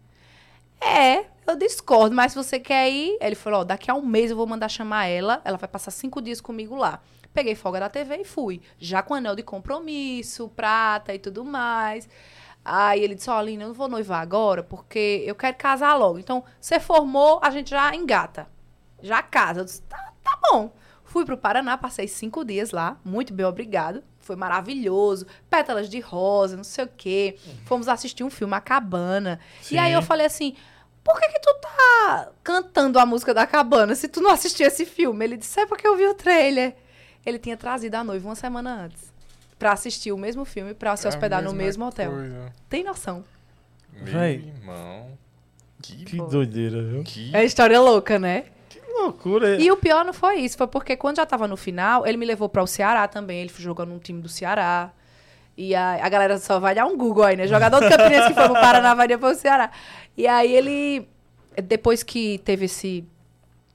[0.81, 3.19] É, eu discordo, mas se você quer ir...
[3.21, 5.91] Ele falou, ó, daqui a um mês eu vou mandar chamar ela, ela vai passar
[5.91, 7.03] cinco dias comigo lá.
[7.35, 8.63] Peguei folga da TV e fui.
[8.79, 12.09] Já com anel de compromisso, prata e tudo mais.
[12.65, 16.19] Aí ele disse, ó, Aline, eu não vou noivar agora, porque eu quero casar logo.
[16.19, 18.49] Então, você formou, a gente já engata.
[19.03, 19.61] Já casa.
[19.61, 20.73] Eu disse, tá, tá bom.
[21.05, 24.03] Fui pro Paraná, passei cinco dias lá, muito bem, obrigado.
[24.21, 25.27] Foi maravilhoso.
[25.49, 27.37] Pétalas de rosa, não sei o quê.
[27.65, 29.41] Fomos assistir um filme, A Cabana.
[29.71, 30.07] E aí eu Sim.
[30.07, 30.55] falei assim,
[31.03, 34.85] por que que tu tá cantando a música da Cabana se tu não assistiu esse
[34.85, 35.25] filme?
[35.25, 36.77] Ele disse, é porque eu vi o trailer.
[37.25, 39.11] Ele tinha trazido a noiva uma semana antes.
[39.59, 42.13] Pra assistir o mesmo filme, pra se É hospedar no mesmo hotel.
[42.13, 42.53] coisa.
[42.69, 43.25] Tem noção?
[43.93, 44.37] Meu Véi.
[44.57, 45.19] irmão.
[45.83, 47.03] Que, Que doideira, viu?
[47.05, 48.45] que É história louca, né?
[48.99, 49.61] Loucura.
[49.61, 52.27] E o pior não foi isso, foi porque quando já tava no final, ele me
[52.27, 54.93] levou para o Ceará também, ele jogou num time do Ceará.
[55.57, 57.47] E a, a galera só vai dar um Google aí, né?
[57.47, 59.71] Jogador do Campinense que foi pro Paraná vai para o Ceará.
[60.17, 61.09] E aí ele,
[61.65, 63.05] depois que teve esse,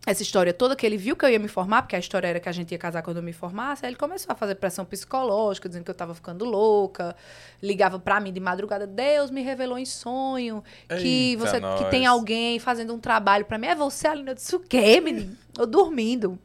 [0.05, 2.39] essa história toda, que ele viu que eu ia me formar, porque a história era
[2.39, 4.85] que a gente ia casar quando eu me formasse, aí ele começou a fazer pressão
[4.85, 7.15] psicológica, dizendo que eu tava ficando louca,
[7.61, 10.63] ligava pra mim de madrugada, Deus me revelou em sonho,
[10.99, 12.09] que Eita, você que tem nós.
[12.11, 13.67] alguém fazendo um trabalho pra mim.
[13.67, 14.29] É você, Aline?
[14.29, 15.35] Eu disse, o quê, menino?
[15.57, 16.37] Eu dormindo.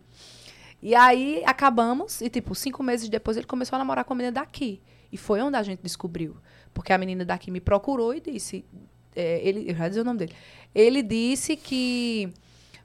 [0.83, 4.33] E aí acabamos, e tipo, cinco meses depois ele começou a namorar com a menina
[4.33, 4.81] daqui.
[5.13, 6.37] E foi onde a gente descobriu.
[6.73, 8.65] Porque a menina daqui me procurou e disse.
[9.15, 10.33] é, ele, eu já dizer o nome dele.
[10.75, 12.33] Ele disse que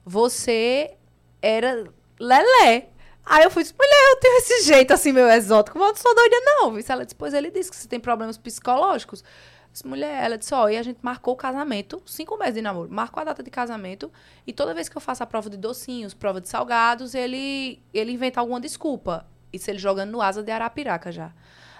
[0.06, 0.96] você
[1.42, 1.84] era
[2.20, 2.90] Lelé.
[3.24, 6.00] Aí eu fui disse, mulher, eu tenho esse jeito assim, meu exótico, mas eu não
[6.00, 6.72] sou doida, não.
[6.72, 6.84] viu?
[6.88, 9.22] Ela depois ele disse que você tem problemas psicológicos.
[9.22, 12.62] Eu disse, mulher, ela disse, ó, e a gente marcou o casamento, cinco meses de
[12.62, 14.12] namoro, marcou a data de casamento,
[14.46, 18.12] e toda vez que eu faço a prova de docinhos, prova de salgados, ele, ele
[18.12, 19.26] inventa alguma desculpa.
[19.52, 21.32] Isso ele jogando no asa de Arapiraca já.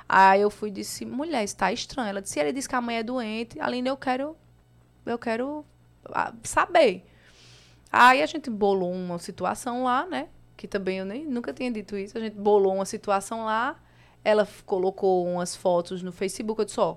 [0.09, 2.09] Aí eu fui e disse, mulher, isso tá estranho.
[2.09, 4.37] Ela disse, ele disse que a mãe é doente, Aline, eu quero,
[5.05, 5.65] eu quero
[6.07, 7.05] ah, saber.
[7.91, 10.29] Aí a gente bolou uma situação lá, né?
[10.57, 12.17] Que também eu nem nunca tinha dito isso.
[12.17, 13.77] A gente bolou uma situação lá.
[14.25, 16.61] Ela colocou umas fotos no Facebook.
[16.61, 16.97] Eu disse, ó,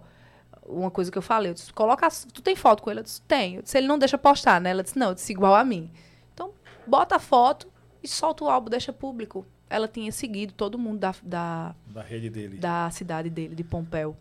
[0.66, 1.52] uma coisa que eu falei.
[1.52, 2.07] Eu disse, coloca.
[2.34, 2.99] Tu tem foto com ele?
[3.02, 3.60] Eu disse, tenho.
[3.60, 4.72] Eu disse, ele não deixa postar, né?
[4.72, 5.91] Ela disse, não, eu disse, igual a mim.
[6.34, 6.52] Então,
[6.88, 7.68] bota a foto
[8.02, 9.45] e solta o álbum, deixa público.
[9.70, 12.57] Ela tinha seguido todo mundo da, da, Da rede dele.
[12.57, 14.18] da cidade dele, de Pompéu.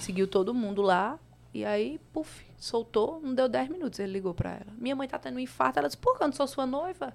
[0.00, 1.18] Seguiu todo mundo lá.
[1.54, 3.20] E aí, puf, soltou.
[3.20, 3.98] Não deu 10 minutos.
[3.98, 4.72] Ele ligou pra ela.
[4.78, 5.78] Minha mãe tá tendo um infarto.
[5.78, 7.12] Ela disse, por que eu não sou sua noiva?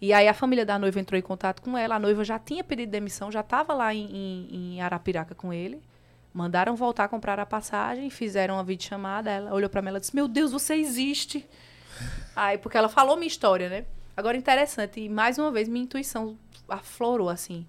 [0.00, 1.94] E aí a família da noiva entrou em contato com ela.
[1.94, 5.80] A noiva já tinha pedido demissão, já estava lá em, em, em Arapiraca com ele.
[6.32, 9.30] Mandaram voltar, comprar a passagem, fizeram uma videochamada.
[9.30, 11.48] Ela olhou pra mim e disse: Meu Deus, você existe.
[12.36, 13.86] Aí, porque ela falou minha história, né?
[14.14, 16.38] Agora, interessante, e mais uma vez minha intuição
[16.68, 17.66] aflorou, assim.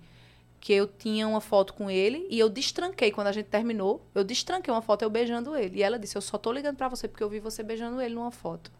[0.60, 4.02] Que eu tinha uma foto com ele e eu destranquei quando a gente terminou.
[4.14, 5.80] Eu destranquei uma foto eu beijando ele.
[5.80, 8.16] E ela disse: Eu só tô ligando pra você porque eu vi você beijando ele
[8.16, 8.72] numa foto.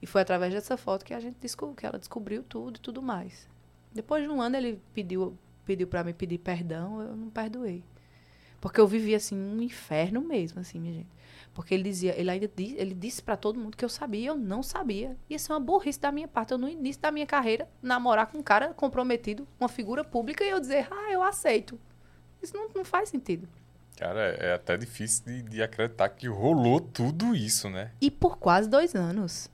[0.00, 3.02] E foi através dessa foto que a gente descobriu, que ela descobriu tudo e tudo
[3.02, 3.48] mais.
[3.92, 7.82] Depois de um ano ele pediu, pediu para me pedir perdão, eu não perdoei.
[8.60, 11.08] Porque eu vivia assim um inferno mesmo, assim, minha gente.
[11.54, 14.36] Porque ele dizia, ele ainda disse, ele disse para todo mundo que eu sabia, eu
[14.36, 15.16] não sabia.
[15.28, 16.52] Ia ser uma burrice da minha parte.
[16.52, 20.50] Eu, no início da minha carreira, namorar com um cara comprometido, uma figura pública, e
[20.50, 21.78] eu dizer, ah, eu aceito.
[22.42, 23.48] Isso não, não faz sentido.
[23.96, 27.90] Cara, é, é até difícil de, de acreditar que rolou tudo isso, né?
[28.00, 29.50] E por quase dois anos.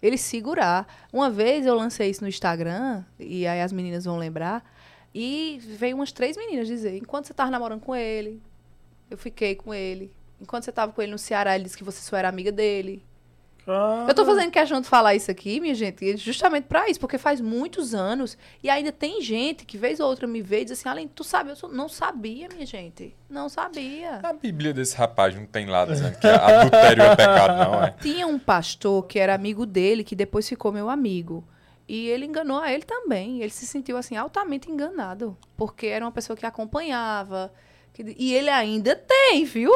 [0.00, 0.86] Ele segurar.
[1.12, 4.64] Uma vez eu lancei isso no Instagram, e aí as meninas vão lembrar,
[5.12, 8.40] e veio umas três meninas dizer: enquanto você tava namorando com ele,
[9.10, 10.12] eu fiquei com ele.
[10.40, 13.04] Enquanto você tava com ele no Ceará, ele disse que você só era amiga dele.
[14.08, 17.40] Eu tô fazendo questão de falar isso aqui, minha gente, justamente pra isso, porque faz
[17.40, 20.88] muitos anos e ainda tem gente que vez ou outra me vê e diz assim,
[20.88, 23.14] além, tu sabe, eu sou- não sabia, minha gente.
[23.28, 24.18] Não sabia.
[24.24, 27.90] A Bíblia desse rapaz não tem lá dizendo que adultério é pecado, não, é?
[28.00, 31.44] Tinha um pastor que era amigo dele, que depois ficou meu amigo.
[31.86, 33.40] E ele enganou a ele também.
[33.40, 37.52] Ele se sentiu assim altamente enganado, porque era uma pessoa que acompanhava.
[38.04, 39.72] Que- e ele ainda tem, viu?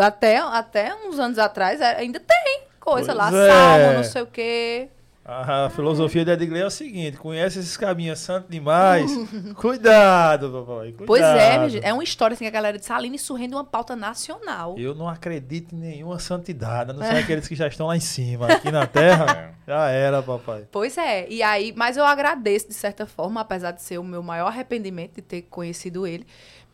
[0.00, 3.50] Até, até uns anos atrás é, ainda tem coisa lá, Pois é.
[3.50, 4.88] salmo, não sei o quê.
[5.30, 9.10] A filosofia da Edgley é o seguinte: conhece esses caminhos santos demais.
[9.56, 10.92] cuidado, papai.
[10.92, 11.06] Cuidado.
[11.06, 13.94] Pois é, é uma história assim que a galera disse, Aline, isso rende uma pauta
[13.94, 14.74] nacional.
[14.78, 18.00] Eu não acredito em nenhuma santidade, a não ser aqueles que já estão lá em
[18.00, 18.46] cima.
[18.46, 20.64] Aqui na terra, já era, papai.
[20.72, 24.22] Pois é, e aí, mas eu agradeço de certa forma, apesar de ser o meu
[24.22, 26.26] maior arrependimento de ter conhecido ele,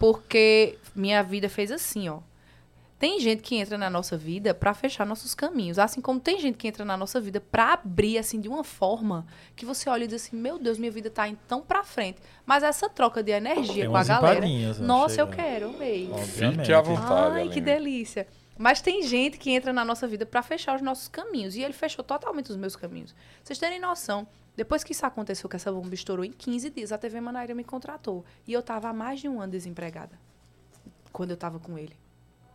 [0.04, 2.18] porque minha vida fez assim, ó.
[2.98, 6.58] Tem gente que entra na nossa vida pra fechar nossos caminhos, assim como tem gente
[6.58, 9.26] que entra na nossa vida pra abrir assim de uma forma
[9.56, 12.18] que você olha e diz assim: "Meu Deus, minha vida tá indo tão pra frente".
[12.44, 14.46] Mas essa troca de energia Tem com a galera.
[14.80, 15.42] Nossa, eu chega.
[15.42, 16.10] quero, amei.
[16.22, 18.26] Fique à vontade, Ai, que delícia.
[18.58, 21.56] Mas tem gente que entra na nossa vida pra fechar os nossos caminhos.
[21.56, 23.14] E ele fechou totalmente os meus caminhos.
[23.42, 24.26] Vocês terem noção,
[24.56, 27.64] depois que isso aconteceu, que essa bomba estourou em 15 dias, a TV Manaíra me
[27.64, 28.24] contratou.
[28.46, 30.18] E eu tava há mais de um ano desempregada.
[31.12, 31.94] Quando eu tava com ele.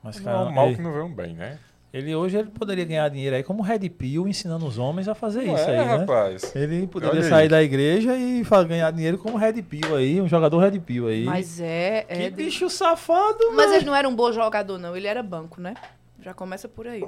[0.03, 1.59] Mas, Não é cara, mal ele, que não vê um bem, né?
[1.91, 5.43] ele hoje ele poderia ganhar dinheiro aí como Red Pill, ensinando os homens a fazer
[5.43, 5.95] Não isso é, aí, né?
[5.97, 6.55] rapaz.
[6.55, 7.30] Ele poderia Olha aí.
[7.30, 11.23] sair da igreja e ganhar dinheiro como Red Pill aí, um jogador Red Pill aí.
[11.23, 12.05] Mas é.
[12.07, 14.95] é que de- bicho safado, Mas ele não era um bom jogador, não.
[14.95, 15.73] Ele era banco, né?
[16.21, 17.03] Já começa por aí.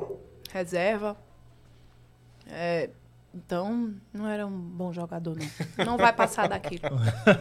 [0.52, 1.16] Reserva.
[2.50, 2.90] É,
[3.34, 5.86] então, não era um bom jogador, não.
[5.86, 6.82] Não vai passar daquilo.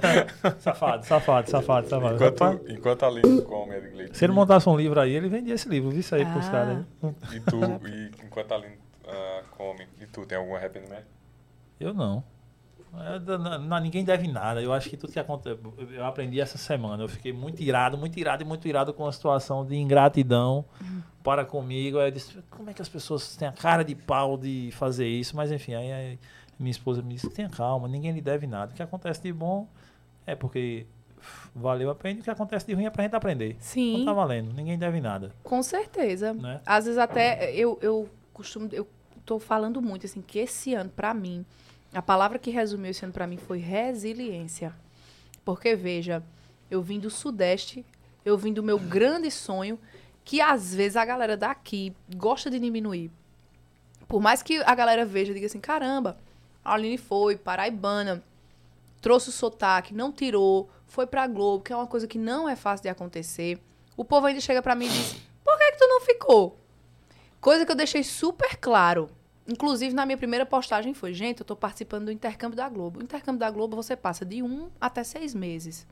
[0.60, 2.14] Safado, safado, safado, safado.
[2.14, 3.74] Enquanto, enquanto a Aline come,
[4.12, 6.50] Se ele montasse um livro aí, ele vendia esse livro, viu isso aí pros Ah.
[6.50, 6.78] caras.
[7.02, 7.36] aí.
[7.36, 7.58] E tu,
[7.88, 11.06] e enquanto a Aline ah, come, e tu, tem algum arrependimento?
[11.78, 12.22] Eu não.
[12.92, 14.60] É, na- ninguém deve nada.
[14.60, 15.58] Eu acho que tudo que acontece.
[15.92, 17.02] Eu aprendi essa semana.
[17.04, 20.64] Eu fiquei muito irado, muito irado e muito irado com a situação de ingratidão
[21.22, 21.98] para comigo.
[21.98, 25.06] Aí eu disse: como é que as pessoas têm a cara de pau de fazer
[25.06, 25.36] isso?
[25.36, 26.18] Mas enfim, aí, aí
[26.58, 28.72] minha esposa me disse: tenha calma, ninguém lhe deve nada.
[28.72, 29.68] O que acontece de bom
[30.26, 30.86] é porque
[31.54, 32.20] valeu a pena.
[32.20, 33.54] O que acontece de ruim é pra gente aprender.
[33.54, 35.32] Não Sim, tá valendo, ninguém deve nada.
[35.44, 36.32] com certeza.
[36.34, 36.60] Né?
[36.66, 38.68] Às vezes até eu, eu costumo.
[38.72, 38.86] Eu
[39.24, 41.44] tô falando muito, assim, que esse ano, pra mim,
[41.92, 44.74] a palavra que resumiu esse ano pra mim foi resiliência.
[45.44, 46.22] Porque, veja,
[46.70, 47.84] eu vim do Sudeste,
[48.24, 49.78] eu vim do meu grande sonho,
[50.24, 53.10] que às vezes a galera daqui gosta de diminuir.
[54.06, 56.18] Por mais que a galera veja e diga assim, caramba,
[56.64, 58.22] a Aline foi, paraibana,
[59.00, 62.54] trouxe o sotaque, não tirou, foi pra Globo, que é uma coisa que não é
[62.54, 63.58] fácil de acontecer.
[63.96, 66.58] O povo ainda chega pra mim e diz, por que, que tu não ficou?
[67.40, 69.10] Coisa que eu deixei super claro.
[69.46, 73.00] Inclusive, na minha primeira postagem foi, gente, eu tô participando do intercâmbio da Globo.
[73.00, 75.86] O intercâmbio da Globo você passa de um até seis meses.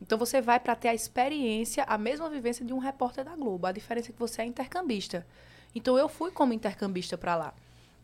[0.00, 3.66] Então você vai para ter a experiência, a mesma vivência de um repórter da Globo.
[3.66, 5.26] A diferença é que você é intercambista.
[5.74, 7.54] Então eu fui como intercambista para lá.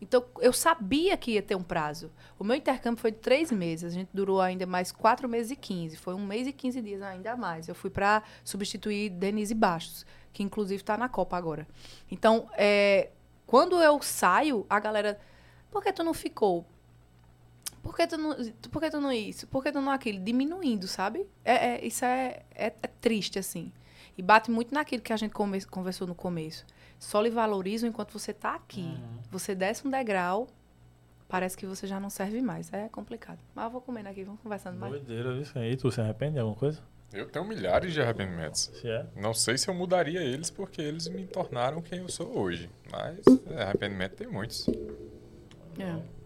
[0.01, 2.11] Então eu sabia que ia ter um prazo.
[2.39, 3.93] O meu intercâmbio foi de três meses.
[3.93, 5.97] A gente durou ainda mais quatro meses e quinze.
[5.97, 7.69] Foi um mês e quinze dias ainda mais.
[7.69, 11.69] Eu fui para substituir Denise Bastos, que inclusive está na Copa agora.
[12.11, 13.11] Então, é,
[13.51, 15.19] quando eu saio, a galera,
[15.73, 16.65] por que tu não ficou?
[17.83, 18.37] Por que tu não,
[18.71, 19.47] por que tu não isso?
[19.49, 20.21] Por que tu não aquilo?
[20.21, 21.27] Diminuindo, sabe?
[21.45, 23.73] É, é- isso é, é, é triste, assim.
[24.17, 26.65] E bate muito naquilo que a gente come- conversou no começo.
[26.99, 28.97] Só lhe valorizam enquanto você tá aqui.
[29.33, 30.47] Você desce um degrau,
[31.27, 32.73] parece que você já não serve mais.
[32.73, 33.41] É complicado.
[33.53, 34.93] Mas eu vou comendo aqui, vamos conversando mais.
[34.93, 35.77] Doideira isso aí.
[35.77, 36.81] Tu se arrepende de alguma coisa?
[37.13, 38.71] Eu tenho milhares de arrependimentos.
[38.75, 39.05] Se é.
[39.17, 42.71] Não sei se eu mudaria eles porque eles me tornaram quem eu sou hoje.
[42.91, 43.19] Mas
[43.51, 44.69] é, arrependimento tem muitos.
[45.79, 46.21] É.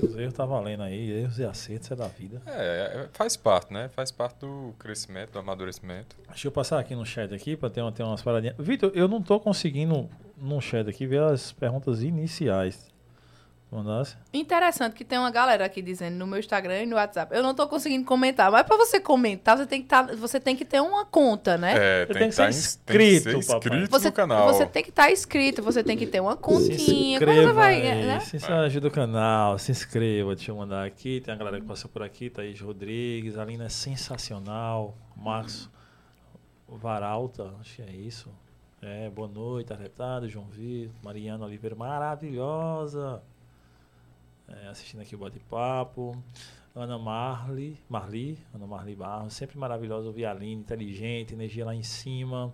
[0.00, 2.40] Os erros tá valendo aí, erros e acertos é da vida.
[2.46, 3.88] É, é, faz parte, né?
[3.88, 6.14] Faz parte do crescimento, do amadurecimento.
[6.28, 8.54] Deixa eu passar aqui no chat aqui para ter, uma- ter umas paradinhas.
[8.58, 12.94] Vitor, eu não tô conseguindo no chat aqui ver as perguntas iniciais.
[13.70, 14.16] Mandasse?
[14.32, 17.34] Interessante que tem uma galera aqui dizendo no meu Instagram e no WhatsApp.
[17.36, 20.54] Eu não tô conseguindo comentar, mas pra você comentar, você tem que, tá, você tem
[20.54, 21.74] que ter uma conta, né?
[21.76, 23.56] É, Você tem, tem que ser ins- tem que ser inscrito, papai.
[23.78, 24.46] inscrito Você, no canal.
[24.54, 27.18] você tem que estar inscrito, você tem que ter uma Se continha.
[27.18, 28.20] Como você inscreva vai, aí, né?
[28.20, 30.36] se ajuda o canal, se inscreva.
[30.36, 31.20] Deixa eu mandar aqui.
[31.20, 33.36] Tem a galera que passou por aqui, Thaís Rodrigues.
[33.36, 34.96] A Lina é sensacional.
[35.16, 35.68] Marcos
[36.68, 38.30] Varalta, acho que é isso.
[38.80, 43.22] É, boa noite, arretado, João Vitor, Mariana Oliveira, maravilhosa.
[44.48, 46.16] É, assistindo aqui o bate-papo.
[46.74, 51.82] Ana Marli, Marli, Ana Marli Barros, sempre maravilhosa, ouvir a Aline, inteligente, energia lá em
[51.82, 52.52] cima.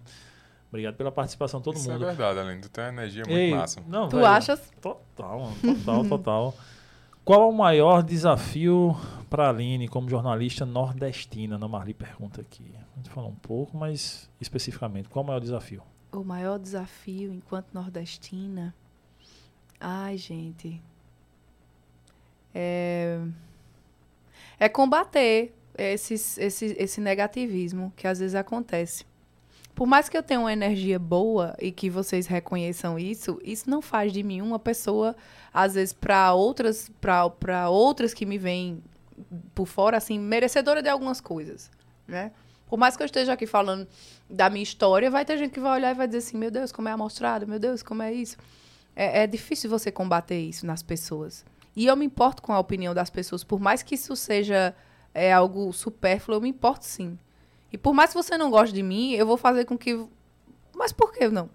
[0.68, 2.04] Obrigado pela participação, todo Isso mundo.
[2.04, 2.62] é verdade, Aline.
[2.62, 3.82] Tu tem uma energia muito Ei, massa.
[3.86, 4.72] Não, Tu velho, achas?
[4.80, 6.54] Total, total, total.
[7.24, 8.96] Qual é o maior desafio
[9.28, 11.56] para a Aline como jornalista nordestina?
[11.56, 12.72] Ana Marli pergunta aqui.
[12.94, 15.82] A gente falou um pouco, mas especificamente, qual é o maior desafio?
[16.12, 18.74] O maior desafio enquanto nordestina.
[19.80, 20.80] Ai, gente.
[22.54, 23.18] É,
[24.58, 29.04] é combater esses, esse, esse negativismo que às vezes acontece.
[29.74, 33.80] Por mais que eu tenha uma energia boa e que vocês reconheçam isso, isso não
[33.80, 35.16] faz de mim uma pessoa,
[35.52, 38.82] às vezes, para outras, para outras que me veem
[39.54, 41.70] por fora, assim, merecedora de algumas coisas,
[42.06, 42.32] né?
[42.66, 43.86] Por mais que eu esteja aqui falando
[44.28, 46.72] da minha história, vai ter gente que vai olhar e vai dizer assim, meu Deus,
[46.72, 48.36] como é amostrado, meu Deus, como é isso.
[48.94, 51.44] É, é difícil você combater isso nas pessoas.
[51.74, 54.74] E eu me importo com a opinião das pessoas, por mais que isso seja
[55.14, 57.18] é, algo supérfluo, eu me importo sim.
[57.72, 60.06] E por mais que você não goste de mim, eu vou fazer com que...
[60.74, 61.48] Mas por que não?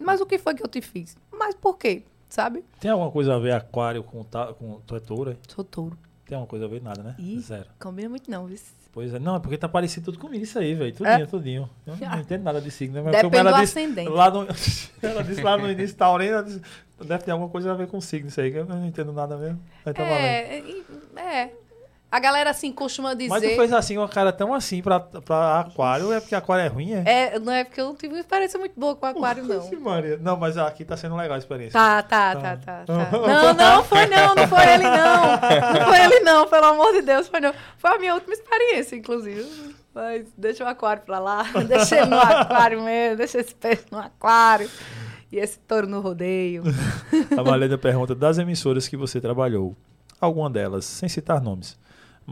[0.00, 1.16] Mas o que foi que eu te fiz?
[1.30, 2.02] Mas por quê?
[2.28, 2.64] Sabe?
[2.80, 5.36] Tem alguma coisa a ver aquário com, ta, com tu é touro?
[5.48, 5.98] Sou touro.
[6.24, 6.82] Tem alguma coisa a ver?
[6.82, 7.14] Nada, né?
[7.18, 7.38] Ih.
[7.40, 7.68] Zero.
[7.78, 8.58] Combina muito não, viu?
[8.92, 9.18] Pois é.
[9.18, 10.92] Não, é porque tá parecido tudo comigo isso aí, velho.
[10.92, 11.26] Tudinho, É?
[11.26, 11.70] tudinho.
[11.86, 13.02] Eu não entendo nada de signo, né?
[13.02, 14.08] Mas Depende como ela do disse, ascendente.
[14.10, 14.46] lá no,
[15.02, 16.60] ela disse lá no início, Taurina, ela disse,
[17.02, 19.36] deve ter alguma coisa a ver com signo isso aí, que eu não entendo nada
[19.38, 19.58] mesmo.
[19.86, 20.20] Aí tá valendo.
[20.24, 20.84] É, e-
[21.16, 21.52] é.
[22.12, 23.30] A galera, assim, costuma dizer...
[23.30, 26.68] Mas tu fez assim, uma cara tão assim pra, pra aquário, é porque aquário é
[26.68, 27.02] ruim, é?
[27.06, 29.80] É, não é porque eu não tive uma experiência muito boa com aquário, não.
[29.80, 30.18] Maria.
[30.20, 31.72] Não, mas aqui tá sendo legal a experiência.
[31.72, 32.40] Tá, tá, Tá.
[32.40, 33.18] tá, tá, tá.
[33.18, 35.22] Não, não, foi não, não foi ele não.
[35.72, 37.54] Não foi ele não, pelo amor de Deus, foi não.
[37.78, 39.74] Foi a minha última experiência, inclusive.
[39.94, 43.98] Mas deixa o aquário pra lá, deixa ele no aquário mesmo, deixa esse peixe no
[43.98, 44.68] aquário.
[45.30, 46.62] E esse touro no rodeio.
[47.38, 49.74] A Malena pergunta, das emissoras que você trabalhou,
[50.20, 51.78] alguma delas, sem citar nomes,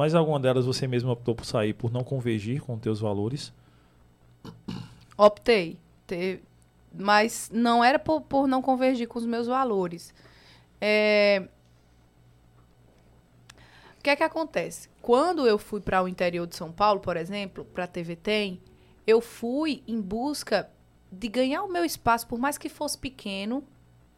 [0.00, 3.52] mas alguma delas você mesmo optou por sair por não convergir com teus valores?
[5.16, 5.78] Optei.
[6.06, 6.40] Te-
[6.92, 10.12] Mas não era por, por não convergir com os meus valores.
[10.80, 11.48] É,
[13.98, 14.88] O que é que acontece?
[15.02, 18.60] Quando eu fui para o interior de São Paulo, por exemplo, para a TV Tem,
[19.06, 20.70] eu fui em busca
[21.12, 23.62] de ganhar o meu espaço, por mais que fosse pequeno,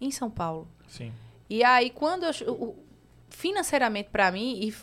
[0.01, 0.69] em São Paulo.
[0.89, 1.13] Sim.
[1.51, 2.77] E aí, quando eu.
[3.29, 4.75] Financeiramente, para mim, e,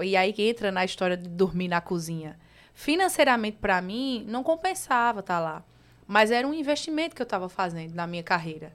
[0.00, 2.38] e aí que entra na história de dormir na cozinha.
[2.72, 5.62] Financeiramente, para mim, não compensava estar lá.
[6.06, 8.72] Mas era um investimento que eu estava fazendo na minha carreira.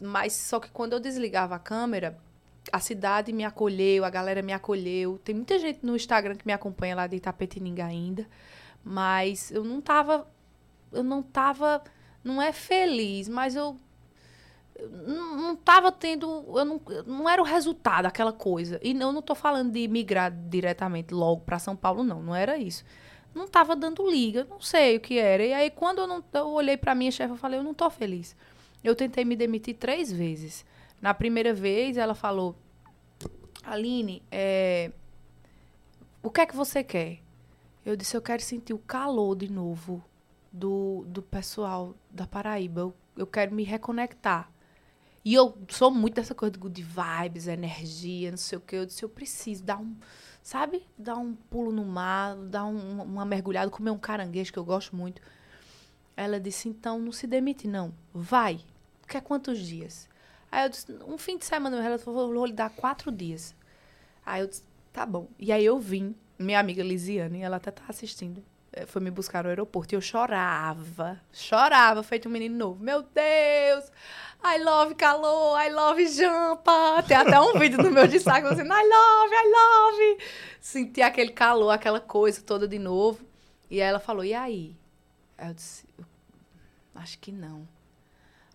[0.00, 2.18] Mas só que quando eu desligava a câmera,
[2.72, 5.18] a cidade me acolheu, a galera me acolheu.
[5.24, 8.26] Tem muita gente no Instagram que me acompanha lá de Itapetininga ainda.
[8.82, 10.28] Mas eu não tava.
[10.92, 11.82] Eu não tava.
[12.22, 13.78] Não é feliz, mas eu
[14.80, 16.26] não não tava tendo.
[16.56, 18.80] Eu não, não era o resultado, aquela coisa.
[18.82, 22.22] E eu não tô falando de migrar diretamente logo para São Paulo, não.
[22.22, 22.84] Não era isso.
[23.34, 25.44] Não tava dando liga, não sei o que era.
[25.44, 27.90] E aí, quando eu, não, eu olhei para minha chefe, eu falei, eu não tô
[27.90, 28.36] feliz.
[28.82, 30.64] Eu tentei me demitir três vezes.
[31.00, 32.56] Na primeira vez, ela falou:
[33.64, 34.92] Aline, é,
[36.22, 37.20] o que é que você quer?
[37.84, 40.04] Eu disse: eu quero sentir o calor de novo
[40.52, 42.82] do, do pessoal da Paraíba.
[42.82, 44.50] Eu, eu quero me reconectar.
[45.24, 48.76] E eu sou muito dessa coisa de good vibes, energia, não sei o que.
[48.76, 49.96] Eu disse, eu preciso dar um,
[50.42, 50.86] sabe?
[50.98, 54.94] Dar um pulo no mar, dar um, uma mergulhada, comer um caranguejo, que eu gosto
[54.94, 55.22] muito.
[56.16, 57.94] Ela disse, então, não se demite, não.
[58.12, 58.60] Vai.
[59.08, 60.08] Quer quantos dias?
[60.52, 61.82] Aí eu disse, um fim de semana.
[61.82, 63.54] Ela falou, vou lhe dar quatro dias.
[64.26, 65.28] Aí eu disse, tá bom.
[65.38, 68.44] E aí eu vim, minha amiga Lisiane, ela até tá assistindo,
[68.86, 69.94] foi me buscar no aeroporto.
[69.94, 72.82] E eu chorava, chorava, feito um menino novo.
[72.82, 73.90] Meu Deus!
[74.46, 77.02] I love calor, I love jampa.
[77.06, 80.24] Tem até um vídeo no meu destaque dizendo I love, I love.
[80.60, 83.24] Senti aquele calor, aquela coisa toda de novo.
[83.70, 84.76] E aí ela falou, e aí?
[85.38, 85.86] Aí eu disse,
[86.94, 87.66] acho que não.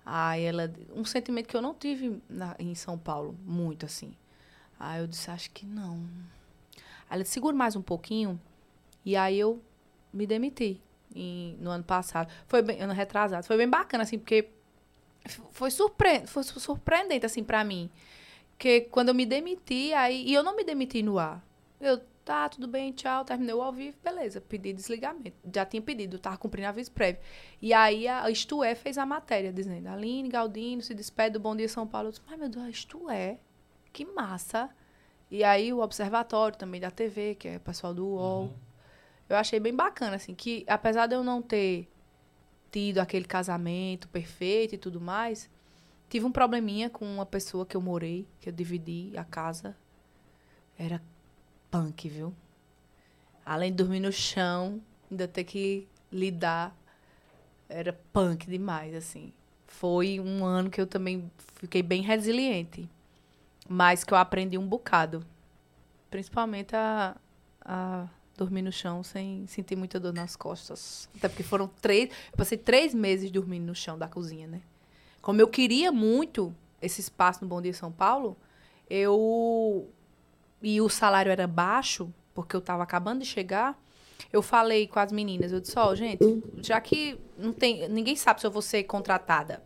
[0.06, 4.14] Aí ela, um sentimento que eu não tive na- em São Paulo, muito assim.
[4.80, 6.04] Aí eu disse, acho que não.
[7.10, 8.40] Aí ela disse, segura mais um pouquinho.
[9.04, 9.60] E aí eu
[10.14, 10.82] me demiti
[11.16, 12.32] em- no ano passado.
[12.48, 13.46] Foi bem, ano retrasado.
[13.46, 14.50] Foi bem bacana, assim, porque
[15.52, 17.90] foi, surpre foi su- surpreendente, assim, pra mim.
[18.52, 20.24] Porque quando eu me demiti, aí.
[20.28, 21.44] E eu não me demiti no ar.
[21.80, 24.42] Eu, tá, tudo bem, tchau, terminei o ao vivo, beleza.
[24.42, 25.38] Pedi desligamento.
[25.54, 27.22] Já tinha pedido, tava cumprindo aviso prévio.
[27.62, 31.56] E aí a Isto É fez a matéria, dizendo: Aline Galdino se despede do Bom
[31.56, 32.10] Dia São Paulo.
[32.10, 33.38] Eu disse, ai meu Deus, Isto É.
[33.94, 34.70] Que massa.
[35.32, 38.54] E aí o Observatório também da TV, que é o pessoal do UOL.
[39.30, 41.88] Eu achei bem bacana, assim, que apesar de eu não ter
[42.72, 45.48] tido aquele casamento perfeito e tudo mais,
[46.10, 49.78] tive um probleminha com uma pessoa que eu morei, que eu dividi a casa.
[50.78, 51.02] Era
[51.70, 52.34] punk, viu?
[53.46, 56.76] Além de dormir no chão, ainda ter que lidar.
[57.68, 59.32] Era punk demais, assim.
[59.68, 62.90] Foi um ano que eu também fiquei bem resiliente.
[63.68, 65.24] Mas que eu aprendi um bocado.
[66.10, 67.16] Principalmente a,
[67.64, 68.08] a
[68.40, 71.10] dormir no chão sem sentir muita dor nas costas.
[71.16, 72.10] Até porque foram três.
[72.32, 74.62] Eu passei três meses dormindo no chão da cozinha, né?
[75.22, 78.38] Como eu queria muito esse espaço no Bom Dia São Paulo,
[78.90, 79.88] eu.
[80.62, 83.80] E o salário era baixo, porque eu tava acabando de chegar.
[84.32, 86.20] Eu falei com as meninas, eu disse, ó, gente,
[86.62, 87.88] já que não tem.
[87.90, 89.64] Ninguém sabe se eu vou ser contratada.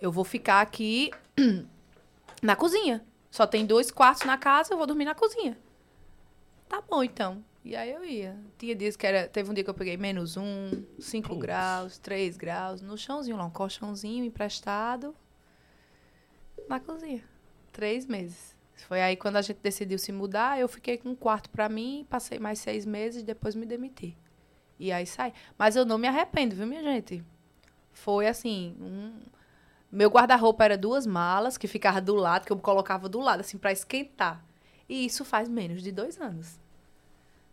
[0.00, 1.10] Eu vou ficar aqui
[2.42, 3.04] na cozinha.
[3.30, 5.56] Só tem dois quartos na casa, eu vou dormir na cozinha.
[6.70, 7.44] Tá bom, então.
[7.64, 8.38] E aí eu ia.
[8.56, 9.26] Tinha dias que era.
[9.26, 10.70] Teve um dia que eu peguei menos um,
[11.00, 11.40] cinco Putz.
[11.40, 15.12] graus, três graus, no chãozinho lá, um colchãozinho emprestado.
[16.68, 17.24] Na cozinha.
[17.72, 18.56] Três meses.
[18.86, 22.06] Foi aí quando a gente decidiu se mudar, eu fiquei com um quarto pra mim,
[22.08, 24.16] passei mais seis meses, depois me demiti.
[24.78, 25.34] E aí saí.
[25.58, 27.22] Mas eu não me arrependo, viu, minha gente?
[27.92, 29.20] Foi assim, um...
[29.90, 33.58] Meu guarda-roupa era duas malas que ficava do lado, que eu colocava do lado, assim,
[33.58, 34.42] pra esquentar.
[34.90, 36.58] E isso faz menos de dois anos.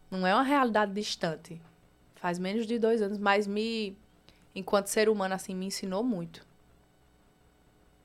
[0.10, 1.62] Não é uma realidade distante.
[2.16, 3.96] Faz menos de dois anos, mas me,
[4.56, 6.44] enquanto ser humano, assim, me ensinou muito.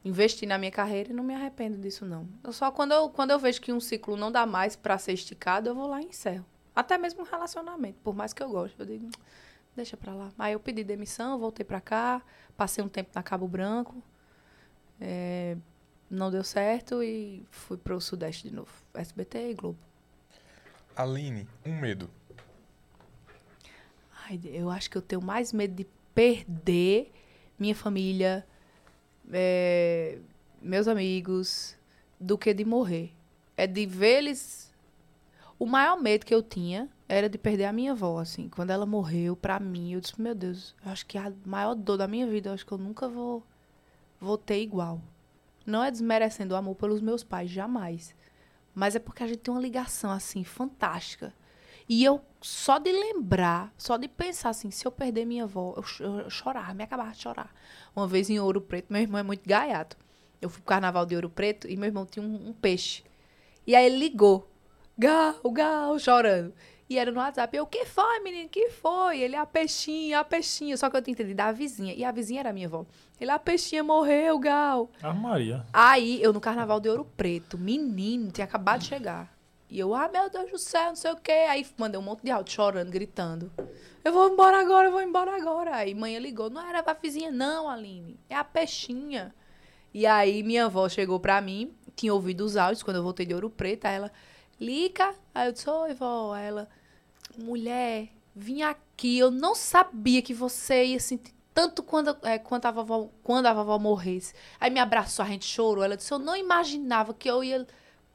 [0.05, 2.29] Investi na minha carreira e não me arrependo disso, não.
[2.45, 5.15] Eu só quando eu, quando eu vejo que um ciclo não dá mais pra ser
[5.15, 6.45] esticado, eu vou lá e encerro.
[6.77, 8.79] Até mesmo um relacionamento, por mais que eu goste.
[8.79, 9.09] Eu digo,
[9.75, 10.31] deixa pra lá.
[10.39, 12.21] Aí eu pedi demissão, voltei pra cá,
[12.55, 14.03] passei um tempo na Cabo Branco.
[15.01, 15.57] É,
[16.13, 18.71] não deu certo e fui pro Sudeste de novo.
[18.93, 19.79] SBT e Globo.
[20.95, 22.11] Aline, um medo.
[24.29, 27.11] Ai, eu acho que eu tenho mais medo de perder
[27.59, 28.47] minha família,
[29.33, 30.19] é,
[30.61, 31.77] meus amigos,
[32.21, 33.11] do que de morrer.
[33.57, 34.71] É de ver eles.
[35.59, 38.51] O maior medo que eu tinha era de perder a minha avó, assim.
[38.51, 41.97] Quando ela morreu, pra mim, eu disse, meu Deus, eu acho que a maior dor
[41.97, 43.43] da minha vida, eu acho que eu nunca vou,
[44.21, 45.01] vou ter igual.
[45.67, 48.15] Não é desmerecendo o amor pelos meus pais, jamais.
[48.75, 51.33] Mas é porque a gente tem uma ligação, assim, fantástica.
[51.89, 55.83] E eu, só de lembrar, só de pensar assim, se eu perder minha avó, eu,
[55.83, 57.53] cho- eu chorava, me acabava de chorar.
[57.95, 59.97] Uma vez em Ouro Preto, meu irmão é muito gaiato.
[60.41, 63.05] Eu fui pro carnaval de Ouro Preto e meu irmão tinha um, um peixe.
[63.67, 64.49] E aí ele ligou.
[64.99, 66.53] Gal, gal, chorando.
[66.93, 67.57] E era no WhatsApp.
[67.57, 68.51] Eu, o que foi, menino?
[68.51, 69.23] que foi?
[69.23, 70.77] Ele, a peixinha, a peixinha.
[70.77, 71.95] Só que eu tinha entendido da vizinha.
[71.95, 72.85] E a vizinha era minha avó.
[73.19, 74.91] Ele, a peixinha morreu, Gal.
[75.03, 75.65] Ah, Maria.
[75.73, 79.35] Aí, eu no carnaval de Ouro Preto, menino, tinha acabado de chegar.
[79.71, 81.47] E eu, ah, meu Deus do céu, não sei o quê.
[81.49, 83.51] Aí mandei um monte de áudio chorando, gritando.
[84.05, 85.77] Eu vou embora agora, eu vou embora agora.
[85.77, 88.21] Aí mãe ligou, não era a vizinha, não, Aline.
[88.29, 89.35] É a peixinha.
[89.95, 93.33] E aí minha avó chegou pra mim, tinha ouvido os áudios quando eu voltei de
[93.33, 93.87] Ouro Preto.
[93.87, 94.13] Aí ela,
[94.61, 95.15] Lica.
[95.35, 96.35] Aí eu disse, oi, vó.
[96.35, 96.69] Aí ela,
[97.39, 99.19] mulher, vim aqui.
[99.19, 103.53] Eu não sabia que você ia sentir tanto quando, é, quando, a vovó, quando a
[103.53, 104.35] vovó morresse.
[104.59, 105.85] Aí me abraçou, a gente chorou.
[105.85, 107.67] Ela disse, eu não imaginava que eu ia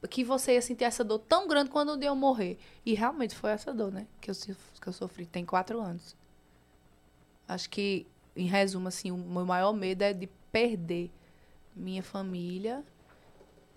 [0.09, 2.59] que você ia sentir essa dor tão grande quando um dia eu morrer.
[2.85, 4.05] E realmente foi essa dor, né?
[4.21, 5.25] Que eu, que eu sofri.
[5.25, 6.15] Tem quatro anos.
[7.47, 11.11] Acho que, em resumo, assim, o meu maior medo é de perder
[11.75, 12.83] minha família.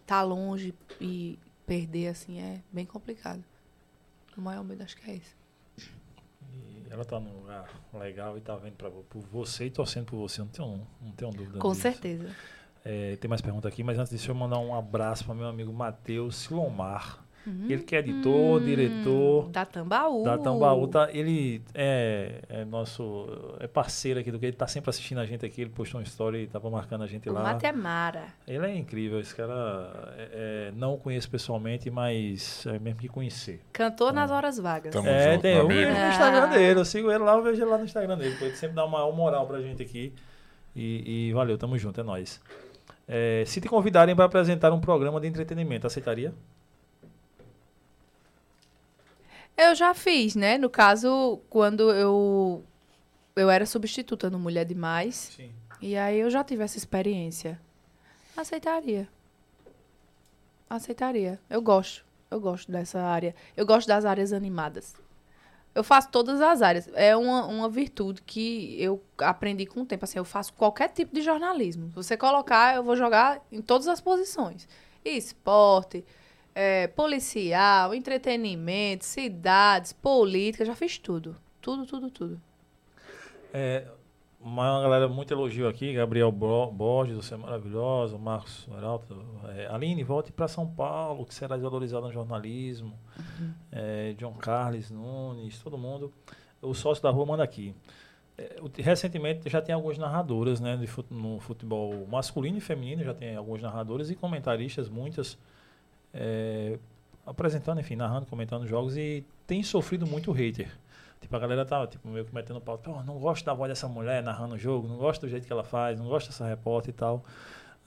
[0.06, 3.42] Tá longe e perder, assim, é bem complicado.
[4.40, 5.36] O maior medo acho que é esse.
[6.50, 10.16] E ela tá num lugar legal e tá vendo pra, por você e torcendo por
[10.16, 10.40] você.
[10.40, 11.82] Não tenho, não tenho dúvida Com disso.
[11.82, 12.34] certeza.
[12.82, 15.70] É, tem mais pergunta aqui, mas antes disso eu mandar um abraço para meu amigo
[15.70, 17.22] Matheus Silomar.
[17.46, 20.22] Ele que é editor, Hum, diretor Da Tambaú.
[20.24, 20.86] da Tambaú.
[20.88, 23.26] Tá, ele é, é nosso
[23.58, 25.62] é parceiro aqui do que ele tá sempre assistindo a gente aqui.
[25.62, 27.42] Ele postou uma história e tava marcando a gente O lá.
[27.42, 28.24] Matemara.
[28.46, 33.08] Ele é incrível, esse cara é, é, não o conheço pessoalmente, mas é mesmo que
[33.08, 33.60] conhecer.
[33.72, 34.92] Cantor nas horas vagas.
[34.92, 35.80] Tamo é, junto, tem eu amigo.
[35.80, 38.36] vejo no Instagram dele, eu sigo ele lá, eu vejo ele lá no Instagram dele.
[38.40, 40.12] Ele sempre dá uma maior moral pra gente aqui.
[40.76, 42.40] E, e valeu, tamo junto, é nóis.
[43.08, 46.32] É, se te convidarem para apresentar um programa de entretenimento, aceitaria?
[49.62, 50.56] Eu já fiz, né?
[50.56, 52.64] No caso, quando eu
[53.36, 55.32] eu era substituta no Mulher Demais.
[55.36, 55.52] Sim.
[55.82, 57.60] E aí eu já tive essa experiência.
[58.34, 59.06] Aceitaria.
[60.68, 61.38] Aceitaria.
[61.50, 62.06] Eu gosto.
[62.30, 63.34] Eu gosto dessa área.
[63.54, 64.94] Eu gosto das áreas animadas.
[65.74, 66.88] Eu faço todas as áreas.
[66.94, 70.04] É uma, uma virtude que eu aprendi com o tempo.
[70.04, 71.88] Assim, eu faço qualquer tipo de jornalismo.
[71.90, 74.66] Se você colocar, eu vou jogar em todas as posições.
[75.04, 76.02] Esporte,
[76.54, 80.64] é, policial, entretenimento, cidades, política.
[80.64, 81.36] Já fiz tudo.
[81.60, 82.40] Tudo, tudo, tudo.
[83.52, 83.86] É,
[84.40, 89.04] uma galera muito elogio aqui, Gabriel Borges, você é maravilhosa, Marcos Heraldo,
[89.56, 92.98] é, Aline, volte para São Paulo, que será desvalorizado no jornalismo.
[93.70, 96.12] É, John Carlos Nunes, todo mundo.
[96.62, 97.74] O sócio da rua manda aqui.
[98.38, 103.12] É, recentemente já tem algumas narradoras né, de fut- no futebol masculino e feminino, já
[103.12, 105.36] tem algumas narradoras e comentaristas, muitas,
[106.12, 106.78] é,
[107.26, 110.70] apresentando, enfim, narrando, comentando jogos e tem sofrido muito hater.
[111.20, 112.78] Tipo, a galera tá, tipo, meio que metendo pau.
[112.78, 115.52] Pô, não gosto da voz dessa mulher narrando o jogo, não gosto do jeito que
[115.52, 117.24] ela faz, não gosto dessa repórter e tal.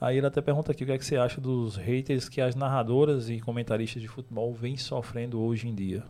[0.00, 2.54] Aí ele até pergunta aqui o que é que você acha dos haters que as
[2.54, 6.04] narradoras e comentaristas de futebol vêm sofrendo hoje em dia.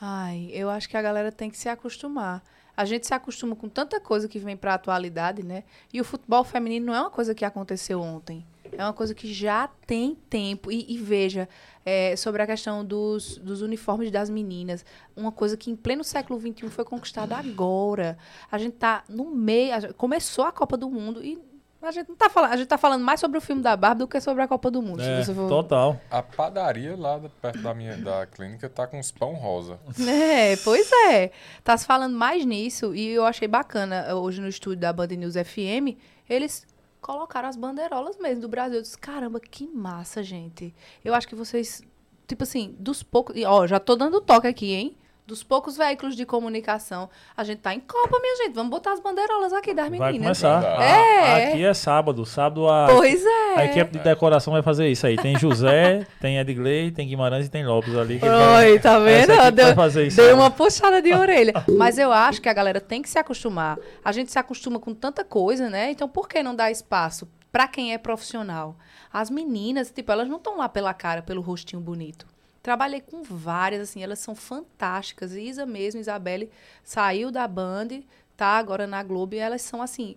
[0.00, 2.42] Ai, eu acho que a galera tem que se acostumar.
[2.76, 5.64] A gente se acostuma com tanta coisa que vem para a atualidade, né?
[5.92, 8.46] E o futebol feminino não é uma coisa que aconteceu ontem.
[8.76, 10.70] É uma coisa que já tem tempo.
[10.70, 11.48] E, e veja,
[11.84, 14.84] é, sobre a questão dos, dos uniformes das meninas,
[15.16, 18.16] uma coisa que em pleno século XXI foi conquistada agora.
[18.50, 19.94] A gente tá no meio.
[19.94, 21.38] começou a Copa do Mundo e
[21.82, 22.52] a gente não tá falando.
[22.52, 24.70] A gente tá falando mais sobre o filme da Barbie do que sobre a Copa
[24.70, 25.02] do Mundo.
[25.02, 25.98] se É, você for- total.
[26.10, 29.78] A padaria lá perto da minha da clínica tá com uns pão rosa.
[30.06, 31.30] É, pois é.
[31.64, 35.34] Tá se falando mais nisso e eu achei bacana hoje no estúdio da Band News
[35.36, 35.96] FM,
[36.28, 36.66] eles
[37.00, 38.78] colocaram as bandeirolas mesmo do Brasil.
[38.78, 40.74] Eu disse, caramba, que massa, gente.
[41.04, 41.82] Eu acho que vocês,
[42.26, 43.36] tipo assim, dos poucos.
[43.36, 44.96] e, Ó, já tô dando toque aqui, hein?
[45.30, 47.08] Dos poucos veículos de comunicação.
[47.36, 48.52] A gente tá em Copa, minha gente.
[48.52, 50.42] Vamos botar as bandeirolas aqui das Vai meninas.
[50.42, 50.64] começar.
[50.82, 51.18] É.
[51.46, 52.26] A- aqui é sábado.
[52.26, 53.54] Sábado a, Pois é.
[53.54, 55.14] a equipe de decoração vai fazer isso aí.
[55.16, 58.18] Tem José, tem Edgley, tem Guimarães e tem Lopes ali.
[58.18, 59.28] que vai- Oi, tá vendo?
[59.54, 60.32] Deu, vai fazer isso aí.
[60.32, 61.52] uma puxada de orelha.
[61.78, 63.78] Mas eu acho que a galera tem que se acostumar.
[64.04, 65.92] A gente se acostuma com tanta coisa, né?
[65.92, 68.74] Então por que não dar espaço pra quem é profissional?
[69.12, 72.26] As meninas, tipo, elas não estão lá pela cara, pelo rostinho bonito.
[72.62, 75.32] Trabalhei com várias, assim, elas são fantásticas.
[75.32, 76.50] Isa mesmo, Isabelle,
[76.84, 77.88] saiu da Band,
[78.36, 80.16] tá agora na Globo, e elas são, assim,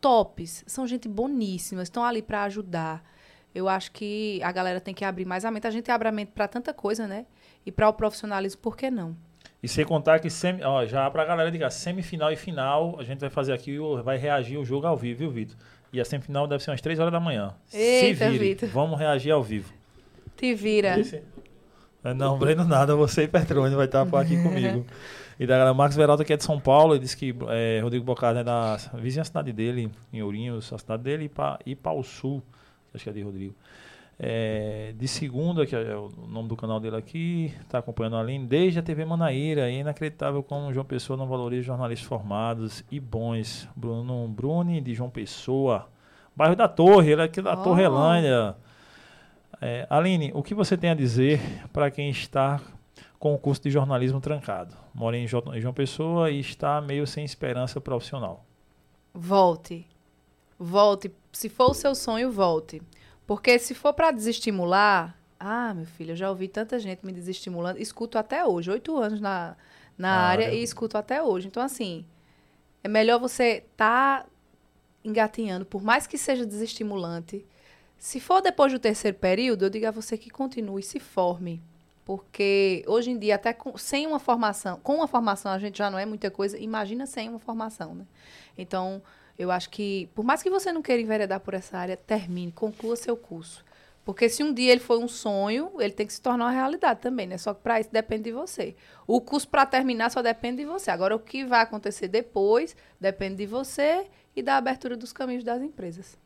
[0.00, 0.64] tops.
[0.66, 3.02] São gente boníssima, estão ali pra ajudar.
[3.54, 5.66] Eu acho que a galera tem que abrir mais a mente.
[5.66, 7.24] A gente abre a mente pra tanta coisa, né?
[7.64, 9.16] E para o profissionalismo, por que não?
[9.62, 13.18] E sem contar que semi, ó, já pra galera ligar, semifinal e final, a gente
[13.18, 15.56] vai fazer aqui, vai reagir o jogo ao vivo, viu, Vitor?
[15.92, 17.54] E a semifinal deve ser umas 3 horas da manhã.
[17.72, 18.68] Eita, Se vire, Vitor.
[18.68, 19.72] vamos reagir ao vivo.
[20.36, 21.00] Te vira.
[21.00, 21.22] Esse-
[22.14, 24.84] Não, Breno nada, você e Petrone vai estar por aqui comigo.
[25.38, 28.04] E da galera, Marcos Veraldo, que é de São Paulo, ele disse que é, Rodrigo
[28.04, 32.02] Bocardo é da vizinha cidade dele, em Ourinhos, a cidade dele, e pa, e Pau
[32.02, 32.42] Sul,
[32.92, 33.54] acho que é de Rodrigo.
[34.20, 38.44] É, de segunda, que é o nome do canal dele aqui, está acompanhando a Aline,
[38.46, 43.68] desde a TV Manaíra, é inacreditável como João Pessoa não valoriza jornalistas formados e bons.
[43.76, 45.86] Bruno Bruni, de João Pessoa,
[46.34, 47.62] bairro da Torre, ele é aqui da Oh.
[47.62, 48.56] Torrelândia.
[49.60, 51.40] É, Aline, o que você tem a dizer
[51.72, 52.60] para quem está
[53.18, 54.76] com o curso de jornalismo trancado?
[54.94, 58.44] Mora em Jo- em João Pessoa e está meio sem esperança profissional.
[59.12, 59.86] Volte.
[60.58, 61.10] Volte.
[61.32, 62.80] Se for o seu sonho, volte.
[63.26, 65.16] Porque se for para desestimular.
[65.40, 67.78] Ah, meu filho, eu já ouvi tanta gente me desestimulando.
[67.80, 68.70] Escuto até hoje.
[68.70, 69.56] Oito anos na,
[69.96, 70.56] na Na área, área.
[70.56, 71.46] e escuto até hoje.
[71.48, 72.04] Então, assim,
[72.82, 74.26] é melhor você estar
[75.04, 77.44] engatinhando, por mais que seja desestimulante.
[77.98, 81.60] Se for depois do terceiro período, eu digo a você que continue, se forme.
[82.04, 85.90] Porque hoje em dia, até com- sem uma formação, com uma formação a gente já
[85.90, 88.06] não é muita coisa, imagina sem uma formação, né?
[88.56, 89.02] Então,
[89.38, 92.96] eu acho que, por mais que você não queira enveredar por essa área, termine, conclua
[92.96, 93.64] seu curso.
[94.04, 97.00] Porque se um dia ele foi um sonho, ele tem que se tornar uma realidade
[97.00, 97.36] também, né?
[97.36, 98.74] Só que para isso depende de você.
[99.06, 100.90] O curso para terminar só depende de você.
[100.90, 105.60] Agora, o que vai acontecer depois depende de você e da abertura dos caminhos das
[105.60, 106.16] empresas.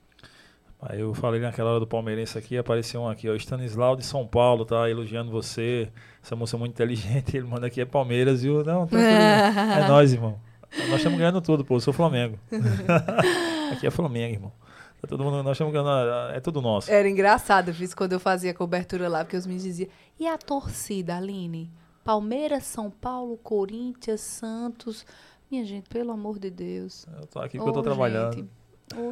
[0.85, 4.27] Aí eu falei naquela hora do palmeirense aqui, apareceu um aqui, ó, Stanislau de São
[4.27, 5.89] Paulo, tá elogiando você,
[6.21, 8.65] essa moça é muito inteligente, ele manda aqui é Palmeiras, viu?
[8.65, 10.41] Não, tranquilo, é nós, irmão.
[10.89, 12.37] Nós estamos ganhando tudo, pô, eu sou Flamengo.
[13.71, 14.53] aqui é Flamengo, irmão.
[15.01, 16.91] Tá todo mundo, nós estamos ganhando, é tudo nosso.
[16.91, 19.89] Era engraçado, fiz quando eu fazia cobertura lá, porque os meninos diziam,
[20.19, 21.71] e a torcida, Aline?
[22.03, 25.07] Palmeiras, São Paulo, Corinthians, Santos.
[25.49, 27.07] Minha gente, pelo amor de Deus.
[27.21, 28.35] Eu tô aqui porque eu tô trabalhando.
[28.35, 28.62] gente.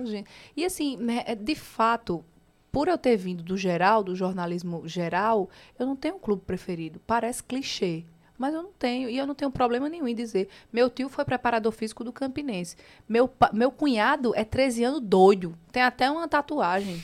[0.04, 0.28] Gente.
[0.56, 2.24] E assim, né, é, de fato,
[2.70, 5.48] por eu ter vindo do geral, do jornalismo geral,
[5.78, 7.00] eu não tenho um clube preferido.
[7.06, 8.04] Parece clichê.
[8.38, 10.48] Mas eu não tenho, e eu não tenho problema nenhum em dizer.
[10.72, 12.74] Meu tio foi preparador físico do Campinense.
[13.06, 15.54] Meu, meu cunhado é 13 anos doido.
[15.70, 17.02] Tem até uma tatuagem.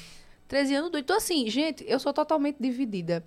[0.49, 1.05] 13 anos doido.
[1.05, 3.23] Então, assim, gente, eu sou totalmente dividida.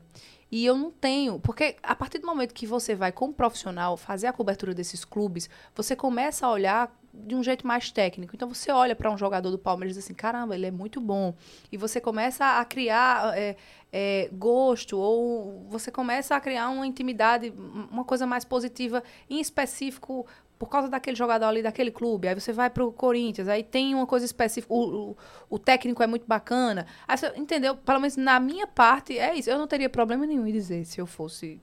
[0.51, 1.39] E eu não tenho.
[1.39, 5.49] Porque a partir do momento que você vai, como profissional, fazer a cobertura desses clubes,
[5.75, 8.35] você começa a olhar de um jeito mais técnico.
[8.35, 10.99] Então você olha para um jogador do Palmeiras e diz assim: caramba, ele é muito
[11.01, 11.33] bom.
[11.71, 13.55] E você começa a criar é,
[13.91, 17.53] é, gosto, ou você começa a criar uma intimidade,
[17.91, 20.25] uma coisa mais positiva, em específico
[20.59, 22.27] por causa daquele jogador ali daquele clube.
[22.27, 25.17] Aí você vai pro Corinthians, aí tem uma coisa específica, o, o,
[25.49, 26.85] o técnico é muito bacana.
[27.07, 27.77] Aí você, entendeu?
[27.77, 29.49] Pelo menos na minha parte, é isso.
[29.49, 31.61] Eu não teria problema nenhum em dizer se eu fosse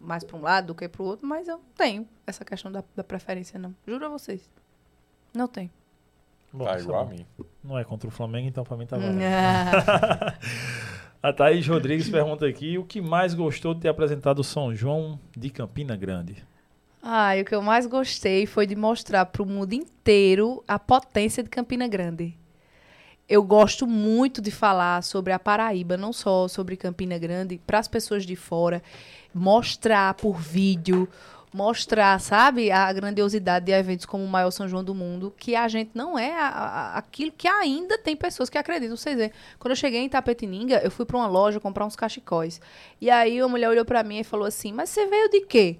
[0.00, 2.70] mais para um lado do que para o outro, mas eu não tenho essa questão
[2.70, 3.72] da, da preferência, não.
[3.86, 4.50] Juro a vocês.
[5.32, 5.70] Não tem.
[6.52, 7.24] Bom, Tá é igual a mim.
[7.62, 9.04] Não é contra o Flamengo, então pra mim tá bom.
[9.22, 10.34] Ah,
[11.22, 15.18] A Thaís Rodrigues pergunta aqui: o que mais gostou de ter apresentado o São João
[15.36, 16.44] de Campina Grande?
[17.08, 21.40] Ai, o que eu mais gostei foi de mostrar para o mundo inteiro a potência
[21.40, 22.36] de Campina Grande.
[23.28, 27.86] Eu gosto muito de falar sobre a Paraíba, não só sobre Campina Grande, para as
[27.86, 28.82] pessoas de fora,
[29.32, 31.08] mostrar por vídeo,
[31.54, 35.68] mostrar, sabe, a grandiosidade de eventos como o maior São João do mundo, que a
[35.68, 38.96] gente não é a- a- aquilo que ainda tem pessoas que acreditam.
[38.96, 39.30] Vocês veem,
[39.60, 42.60] quando eu cheguei em Tapetininga, eu fui para uma loja comprar uns cachecóis.
[43.00, 45.78] E aí a mulher olhou para mim e falou assim: Mas você veio de quê?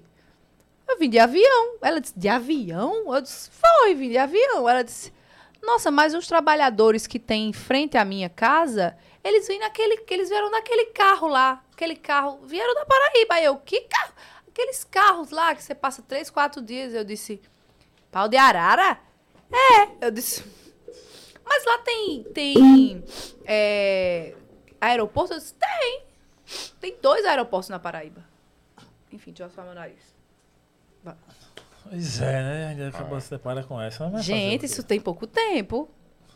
[0.87, 1.77] Eu vim de avião.
[1.81, 3.13] Ela disse, de avião?
[3.13, 4.67] Eu disse, foi, vim de avião.
[4.67, 5.13] Ela disse,
[5.61, 10.13] nossa, mas os trabalhadores que tem em frente à minha casa, eles vêm naquele, que
[10.13, 11.63] eles vieram naquele carro lá.
[11.73, 13.35] Aquele carro, vieram da Paraíba.
[13.35, 14.13] Aí eu, que carro?
[14.47, 16.93] Aqueles carros lá que você passa três, quatro dias.
[16.93, 17.41] Eu disse,
[18.11, 18.99] pau de arara?
[19.51, 20.07] É.
[20.07, 20.43] Eu disse,
[21.45, 23.03] mas lá tem, tem
[23.45, 24.35] é,
[24.79, 25.33] aeroporto?
[25.33, 26.03] Eu disse, tem.
[26.79, 28.25] Tem dois aeroportos na Paraíba.
[29.11, 30.16] Enfim, deixa eu só meu nariz.
[31.83, 32.67] Pois é, né?
[32.67, 34.05] Ainda acabou se depara com essa.
[34.07, 35.89] o Gente, isso tem pouco tempo.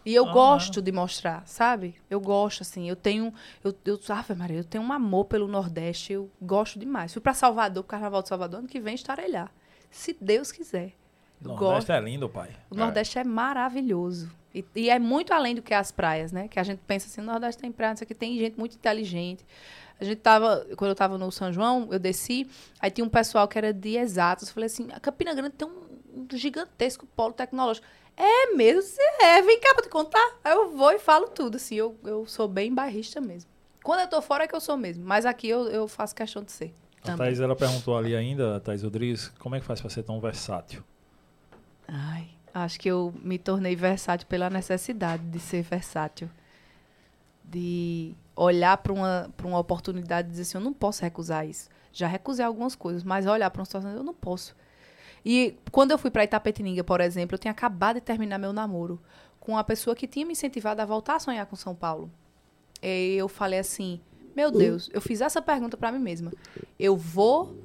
[0.06, 1.96] E eu Ah, gosto de mostrar, sabe?
[2.10, 2.90] Eu gosto, assim.
[2.90, 3.34] Eu tenho.
[3.64, 6.14] Eu, eu, Ave Maria, eu tenho um amor pelo Nordeste.
[6.14, 7.14] Eu gosto demais.
[7.14, 9.50] Fui pra Salvador, pro Carnaval de Salvador, ano que vem estarei lá.
[9.92, 10.94] Se Deus quiser.
[11.44, 11.92] Eu Nordeste gosto.
[11.92, 12.50] é lindo, pai.
[12.70, 14.32] O Nordeste é, maravilhoso.
[14.54, 16.48] E, e é muito além do que as praias, né?
[16.48, 18.58] Que a gente pensa assim, o Nordeste tem praia, não sei o que, tem gente
[18.58, 19.46] muito inteligente.
[20.02, 22.50] A gente tava, quando eu tava no São João, eu desci,
[22.80, 24.48] aí tinha um pessoal que era de exatos.
[24.48, 27.86] Eu falei assim, a Campina Grande tem um, um gigantesco polo tecnológico.
[28.18, 28.82] É mesmo?
[28.82, 30.40] Você é, vem cá pra te contar.
[30.44, 33.48] Aí eu vou e falo tudo, assim, eu, eu sou bem bairrista mesmo.
[33.84, 36.44] Quando eu tô fora é que eu sou mesmo, mas aqui eu, eu faço questão
[36.44, 36.74] de ser.
[37.04, 37.28] A Também.
[37.28, 40.20] Thaís, ela perguntou ali ainda, a Thaís Rodrigues, como é que faz pra ser tão
[40.20, 40.84] versátil?
[41.88, 46.28] Ai, acho que eu me tornei versátil pela necessidade de ser versátil.
[47.52, 51.70] De olhar para uma, uma oportunidade e dizer assim, eu não posso recusar isso.
[51.92, 54.56] Já recusei algumas coisas, mas olhar para uma situação, eu não posso.
[55.26, 59.00] E quando eu fui para Itapetininga, por exemplo, eu tinha acabado de terminar meu namoro
[59.40, 62.10] com uma pessoa que tinha me incentivado a voltar a sonhar com São Paulo.
[62.82, 64.00] E eu falei assim,
[64.36, 66.32] meu Deus, eu fiz essa pergunta para mim mesma.
[66.80, 67.56] Eu vou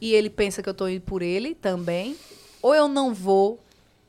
[0.00, 2.16] e ele pensa que eu tô indo por ele também,
[2.60, 3.58] ou eu não vou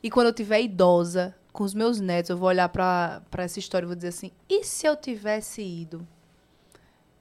[0.03, 3.85] e quando eu tiver idosa com os meus netos, eu vou olhar pra essa história
[3.85, 6.05] e vou dizer assim: e se eu tivesse ido?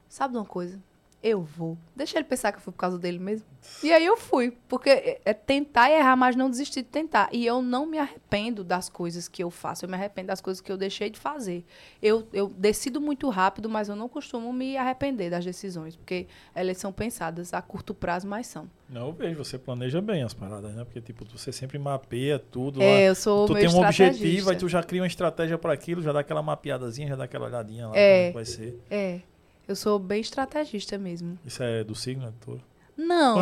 [0.09, 0.83] Sabe de uma coisa?
[1.27, 1.79] Eu vou.
[1.97, 3.47] Deixa ele pensar que eu fui por causa dele mesmo.
[3.83, 4.53] E aí eu fui.
[4.69, 7.31] Porque é é tentar e errar, mas não desistir de tentar.
[7.33, 9.87] E eu não me arrependo das coisas que eu faço.
[9.87, 11.65] Eu me arrependo das coisas que eu deixei de fazer.
[12.03, 15.97] Eu, eu decido muito rápido, mas eu não costumo me arrepender das decisões.
[15.97, 18.69] Porque elas são pensadas a curto prazo, mas são.
[18.87, 20.85] Não, eu vejo, você planeja bem as paradas, né?
[20.85, 22.83] Porque, tipo, você sempre mapeia tudo.
[22.83, 23.01] É, lá.
[23.01, 26.13] eu sou tu tem um objetivo, aí tu já cria uma estratégia para aquilo, já
[26.13, 28.25] dá aquela mapeadazinha, já dá aquela olhadinha lá É.
[28.25, 28.79] como vai ser.
[28.91, 29.21] É.
[29.67, 31.39] Eu sou bem estrategista mesmo.
[31.45, 32.63] Isso é do signo, né, touro?
[32.97, 33.39] Não.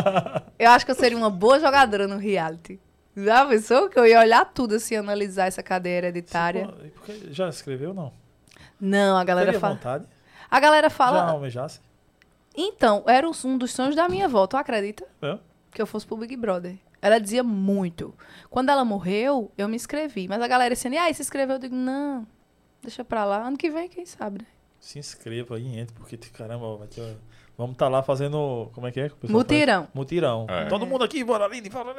[0.58, 2.78] eu acho que eu seria uma boa jogadora no reality.
[3.16, 6.66] Já pensou que eu ia olhar tudo assim, analisar essa cadeia hereditária?
[6.66, 8.12] Você, porque já escreveu, não?
[8.80, 9.74] Não, a galera Teria fala.
[9.74, 10.06] vontade?
[10.50, 11.30] A galera Já fala.
[11.30, 11.80] almejasse?
[12.56, 15.06] Então, era um dos sonhos da minha avó, tu acredita?
[15.22, 15.38] É?
[15.70, 16.76] Que eu fosse pro Big Brother.
[17.00, 18.14] Ela dizia muito.
[18.48, 20.28] Quando ela morreu, eu me inscrevi.
[20.28, 21.56] Mas a galera dizia, ah, se inscreveu?
[21.56, 22.26] Eu digo, não,
[22.82, 23.46] deixa pra lá.
[23.46, 24.46] Ano que vem, quem sabe, né?
[24.84, 27.16] Se inscreva aí, entre, porque caramba, vai ter,
[27.56, 28.68] vamos estar lá fazendo.
[28.74, 29.08] Como é que é?
[29.08, 29.84] que Mutirão.
[29.84, 29.94] faz?
[29.94, 30.46] Mutirão.
[30.46, 30.66] É.
[30.66, 31.70] Todo mundo aqui, bora ali.
[31.70, 31.94] Fala,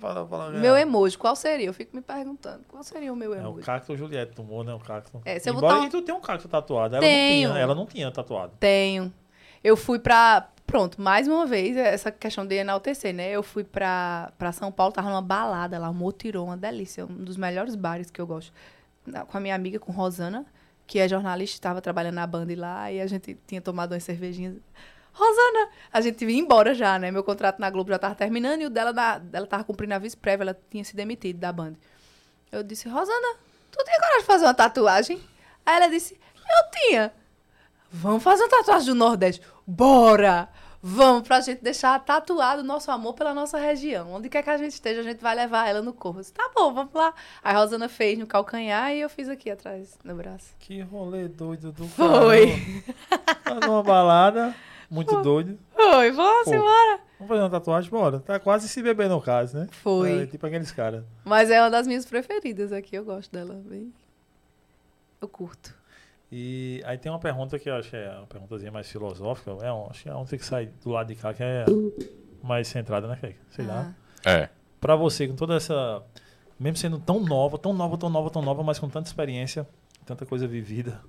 [0.00, 1.66] fala, fala, Meu emoji, qual seria?
[1.66, 3.62] Eu fico me perguntando, qual seria o meu É o emoji?
[3.64, 4.74] cacto Juliette tomou, né?
[4.74, 5.22] O cacto.
[5.24, 6.96] É, se eu Embora botar um- tu tenha um cacto tatuado.
[6.96, 7.48] Ela Tenho.
[7.48, 8.52] não tinha, ela não tinha tatuado.
[8.58, 9.12] Tenho.
[9.62, 10.48] Eu fui pra.
[10.66, 13.30] Pronto, mais uma vez, essa questão de enaltecer, né?
[13.30, 17.24] Eu fui pra, pra São Paulo, tava numa balada lá, um Motirão, uma delícia, um
[17.24, 18.52] dos melhores bares que eu gosto.
[19.28, 20.44] Com a minha amiga, com Rosana,
[20.88, 24.56] que é jornalista, estava trabalhando na Band lá, e a gente tinha tomado umas cervejinhas.
[25.12, 25.70] Rosana!
[25.92, 27.10] A gente ia embora já, né?
[27.10, 28.92] Meu contrato na Globo já tava terminando e o dela,
[29.32, 31.74] ela tava cumprindo a vice prévia, ela tinha se demitido da Band.
[32.50, 33.36] Eu disse, Rosana,
[33.70, 35.20] tu tem coragem de fazer uma tatuagem?
[35.66, 37.12] Aí ela disse, Eu tinha.
[37.90, 39.42] Vamos fazer uma tatuagem do Nordeste.
[39.66, 40.48] Bora!
[40.80, 44.12] Vamos pra gente deixar tatuado o nosso amor pela nossa região.
[44.12, 46.20] Onde quer que a gente esteja, a gente vai levar ela no corpo.
[46.20, 47.12] Disse, tá bom, vamos lá.
[47.42, 50.54] A Rosana fez no calcanhar e eu fiz aqui atrás, no braço.
[50.60, 52.84] Que rolê doido do Foi.
[53.42, 54.54] Tá numa balada,
[54.88, 55.58] muito doido.
[55.74, 56.54] Foi, vamos Pô.
[56.54, 57.00] embora.
[57.18, 57.90] Vamos fazer uma tatuagem?
[57.90, 58.20] Bora.
[58.20, 59.68] Tá quase se beber no caso, né?
[59.82, 60.22] Foi.
[60.22, 61.02] É, tipo aqueles caras.
[61.24, 63.60] Mas é uma das minhas preferidas aqui, eu gosto dela.
[63.64, 63.92] Bem...
[65.20, 65.74] Eu curto.
[66.30, 69.50] E aí tem uma pergunta que eu acho que é uma perguntazinha mais filosófica.
[69.62, 71.64] É um, acho que é um tem que sair do lado de cá, que é
[72.42, 73.38] mais centrada, né, Keke?
[73.50, 73.94] Sei lá.
[74.24, 74.30] Ah.
[74.30, 74.48] É.
[74.80, 76.02] Pra você, com toda essa.
[76.60, 79.66] Mesmo sendo tão nova, tão nova, tão nova, tão nova, mas com tanta experiência,
[80.04, 81.00] tanta coisa vivida.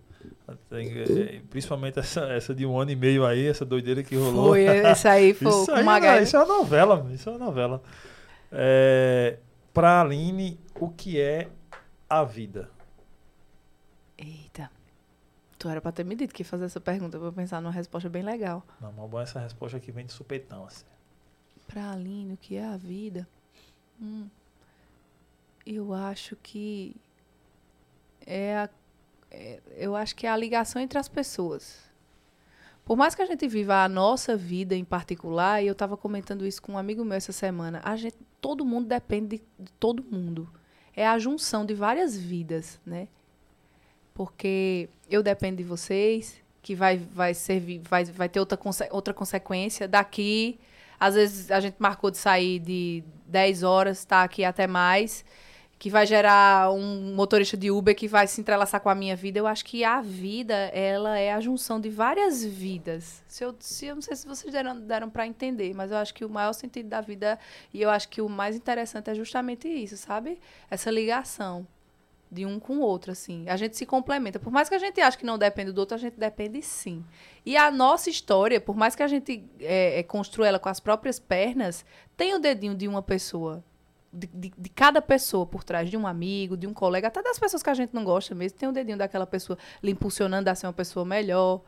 [0.72, 4.50] eh, principalmente essa, essa de um ano e meio aí, essa doideira que rolou.
[4.50, 7.82] Foi, esse aí foi Isso, aí, não, isso é uma novela, isso é uma novela.
[8.52, 9.38] É,
[9.74, 11.48] pra Aline, o que é
[12.08, 12.70] a vida?
[14.18, 14.70] Eita.
[15.60, 18.10] Tu era pra ter me dito que ia fazer essa pergunta pra pensar numa resposta
[18.10, 18.66] bem legal.
[18.82, 20.86] Não, mas bom, essa resposta aqui vem de supetão, assim.
[21.68, 23.28] Pra Aline, o que é a vida?
[24.02, 24.28] Hum,
[25.66, 26.96] eu acho que
[28.26, 28.70] é, a-
[29.30, 31.78] é- eu acho que é a ligação entre as pessoas.
[32.86, 36.48] Por mais que a gente viva a nossa vida em particular, e eu estava comentando
[36.48, 40.04] isso com um amigo meu essa semana, a gente, todo mundo depende de, de todo
[40.04, 40.50] mundo.
[40.96, 43.08] É a junção de várias vidas, né?
[44.20, 49.14] Porque eu dependo de vocês, que vai, vai servir, vai, vai ter outra, conse- outra
[49.14, 50.60] consequência daqui.
[51.00, 55.24] Às vezes a gente marcou de sair de 10 horas, tá aqui até mais,
[55.78, 59.40] que vai gerar um motorista de Uber que vai se entrelaçar com a minha vida.
[59.40, 63.24] Eu acho que a vida, ela é a junção de várias vidas.
[63.26, 66.14] Se eu, se, eu não sei se vocês deram, deram para entender, mas eu acho
[66.14, 67.40] que o maior sentido da vida,
[67.74, 70.42] e eu acho que o mais interessante é justamente isso, sabe?
[70.70, 71.66] Essa ligação
[72.32, 73.48] de um com o outro, assim.
[73.50, 74.40] A gente se complementa.
[74.40, 77.04] Por mais que a gente ache que não depende do outro, a gente depende sim.
[77.46, 80.80] E a nossa história, por mais que a gente é, é, construa ela com as
[80.80, 81.84] próprias pernas,
[82.16, 83.64] tem o dedinho de uma pessoa.
[84.12, 87.38] De, de, de cada pessoa por trás, de um amigo, de um colega, até das
[87.38, 90.56] pessoas que a gente não gosta mesmo, tem o dedinho daquela pessoa lhe impulsionando a
[90.56, 91.62] ser uma pessoa melhor.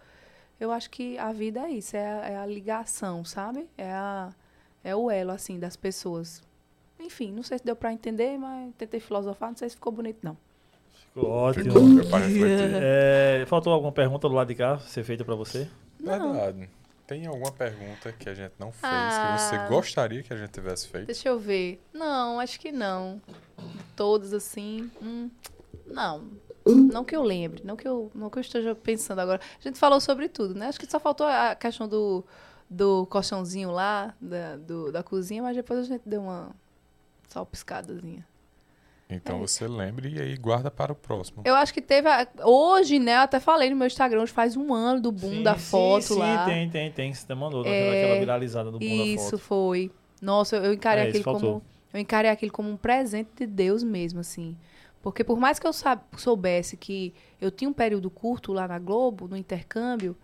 [0.59, 3.69] Eu acho que a vida é isso, é a, é a ligação, sabe?
[3.77, 4.31] É, a,
[4.83, 6.41] é o elo, assim, das pessoas.
[6.99, 10.19] Enfim, não sei se deu pra entender, mas tentei filosofar, não sei se ficou bonito,
[10.23, 10.35] não.
[11.13, 11.65] Ficou ótimo.
[11.65, 12.71] Ficou pra refletir.
[12.83, 15.67] É, faltou alguma pergunta do lado de cá ser feita pra você?
[15.99, 16.33] Não.
[16.33, 16.69] Verdade.
[17.07, 19.35] Tem alguma pergunta que a gente não fez, Ah.
[19.35, 21.07] que você gostaria que a gente tivesse feito?
[21.07, 21.81] Deixa eu ver.
[21.93, 23.21] Não, acho que não.
[23.95, 24.89] Todos assim.
[25.01, 25.29] hum,
[25.85, 26.23] não.
[26.65, 29.41] Não que eu lembre, não que eu, não que eu esteja pensando agora.
[29.59, 30.67] A gente falou sobre tudo, né?
[30.67, 32.23] Acho que só faltou a questão do,
[32.69, 36.51] do colchãozinho lá, da, do, da cozinha, mas depois a gente deu uma
[37.29, 38.25] salpiscadazinha.
[39.13, 39.39] Então É.
[39.39, 41.41] você lembre e aí guarda para o próximo.
[41.45, 42.07] Eu acho que teve.
[42.07, 43.15] a- hoje, né?
[43.17, 45.69] Eu até falei no meu Instagram, hoje faz um ano do boom Sim, da sim,
[45.69, 46.45] foto sim, lá.
[46.45, 47.13] tem, tem, tem.
[47.13, 49.37] Você mandou É, daquela, aquela viralizada do boom da Isso foto.
[49.39, 49.91] foi.
[50.21, 51.51] Nossa, eu, eu encarei É, isso aquilo faltou.
[51.59, 51.63] como
[51.93, 54.55] eu encarei aquilo como um presente de Deus mesmo, assim.
[55.01, 55.71] Porque por mais que eu
[56.17, 60.15] soubesse que eu tinha um período curto lá na Globo, no intercâmbio,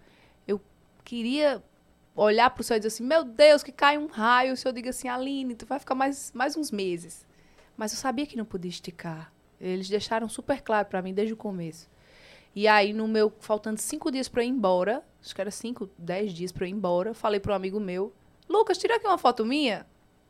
[0.47, 0.61] eu
[1.03, 1.61] queria
[2.15, 4.87] olhar pro céu e dizer assim, meu Deus, que cai um raio, se eu digo
[4.87, 7.25] assim, Aline, tu vai ficar mais, mais uns meses.
[7.77, 9.31] Mas eu sabia que não podia esticar.
[9.61, 11.89] Eles deixaram super claro pra mim desde o começo.
[12.55, 16.33] E aí, no meu, faltando cinco dias eu ir embora, acho que era cinco, dez
[16.33, 18.11] dias eu ir embora, falei pro um amigo meu,
[18.49, 19.85] Lucas, tira aqui uma foto minha.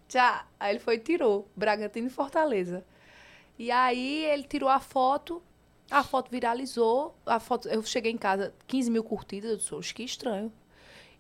[0.10, 0.46] Já.
[0.60, 1.48] Aí ele foi e tirou.
[1.56, 2.84] Bragantino e Fortaleza.
[3.58, 5.42] E aí ele tirou a foto,
[5.90, 9.94] a foto viralizou, a foto, eu cheguei em casa, 15 mil curtidas, eu disse, "Oxe,
[9.94, 10.52] que estranho.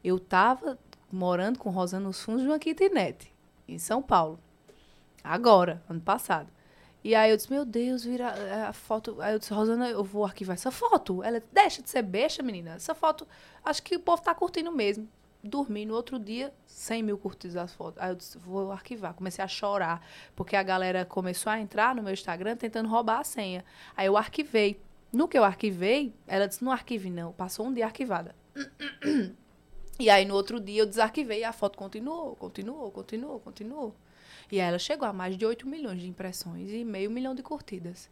[0.04, 0.78] Eu tava
[1.12, 3.34] morando com Rosana nos fundos de uma kitnet,
[3.68, 4.40] em São Paulo.
[5.28, 6.50] Agora, ano passado.
[7.04, 9.22] E aí eu disse, meu Deus, vira é, a foto.
[9.22, 11.24] Aí eu disse, Rosana, eu vou arquivar essa foto.
[11.24, 12.72] Ela, deixa de ser besta, menina.
[12.72, 13.28] Essa foto,
[13.64, 15.08] acho que o povo tá curtindo mesmo.
[15.44, 18.02] Dormi no outro dia, 100 mil curtidas as fotos.
[18.02, 19.14] Aí eu disse, vou arquivar.
[19.14, 20.06] Comecei a chorar,
[20.36, 23.64] porque a galera começou a entrar no meu Instagram tentando roubar a senha.
[23.96, 24.82] Aí eu arquivei.
[25.14, 27.32] No que eu arquivei, ela disse, não arquive não.
[27.32, 28.36] Passou um dia arquivada.
[30.00, 33.96] E aí no outro dia eu desarquivei e a foto continuou, continuou, continuou, continuou.
[34.52, 38.10] E ela chegou a mais de 8 milhões de impressões e meio milhão de curtidas.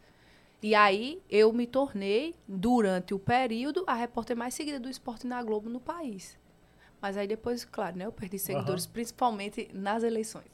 [0.62, 5.42] E aí eu me tornei, durante o período, a repórter mais seguida do esporte na
[5.42, 6.36] Globo no país.
[7.00, 10.46] Mas aí depois, claro, né, eu perdi seguidores, principalmente nas eleições.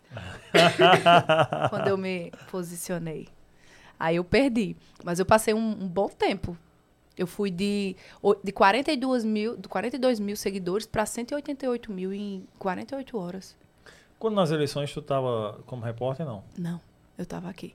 [1.70, 3.28] quando eu me posicionei.
[3.98, 4.76] Aí eu perdi.
[5.04, 6.59] Mas eu passei um, um bom tempo.
[7.16, 7.94] Eu fui de,
[8.42, 13.56] de 42 mil, de 42 mil seguidores para 188 mil em 48 horas.
[14.22, 16.44] Quando nas eleições tu tava como repórter, não?
[16.56, 16.80] Não,
[17.18, 17.74] eu tava aqui.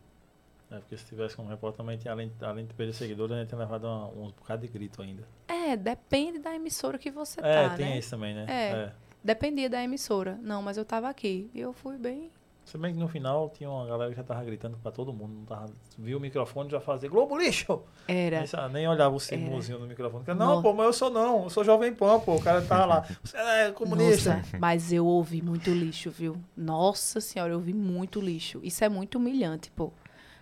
[0.71, 3.49] É, porque se tivesse como repórter também, tinha, além, além de perder seguidores, a gente
[3.49, 5.27] tinha levado uma, uns bocado de grito ainda.
[5.45, 7.97] É, depende da emissora que você é, tá, tem né?
[7.97, 8.45] isso também, né?
[8.47, 8.93] É.
[9.21, 10.39] Dependia da emissora.
[10.41, 11.51] Não, mas eu tava aqui.
[11.53, 12.31] E eu fui bem.
[12.67, 15.35] Se bem que no final tinha uma galera que já tava gritando pra todo mundo.
[15.35, 15.67] Não tava,
[15.97, 17.81] viu o microfone já fazia Globo Lixo!
[18.05, 18.43] Era.
[18.67, 20.25] Nem, olhava o símbolozinho no microfone.
[20.27, 20.61] Não, Nossa.
[20.61, 22.35] pô, mas eu sou não, eu sou Jovem Pan, pô.
[22.35, 23.07] O cara tava lá.
[23.23, 24.35] Você é comunista.
[24.35, 26.35] Nossa, mas eu ouvi muito lixo, viu?
[26.57, 28.59] Nossa senhora, eu ouvi muito lixo.
[28.61, 29.93] Isso é muito humilhante, pô.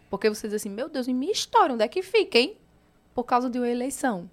[0.10, 2.58] Porque você diz assim, meu Deus, e minha história, onde é que fica, hein?
[3.14, 4.28] Por causa de uma eleição.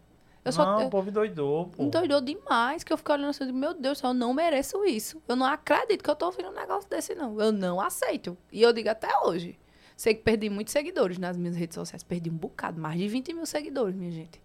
[0.44, 0.64] Eu só.
[0.64, 1.82] não, eu, o povo endoidou, pô.
[1.84, 5.22] Endoidou demais, que eu fiquei olhando assim, meu Deus, eu não mereço isso.
[5.28, 7.40] Eu não acredito que eu tô ouvindo um negócio desse, não.
[7.40, 8.36] Eu não aceito.
[8.50, 9.58] E eu digo até hoje.
[9.96, 12.02] Sei que perdi muitos seguidores nas minhas redes sociais.
[12.02, 14.42] Perdi um bocado, mais de 20 mil seguidores, minha gente.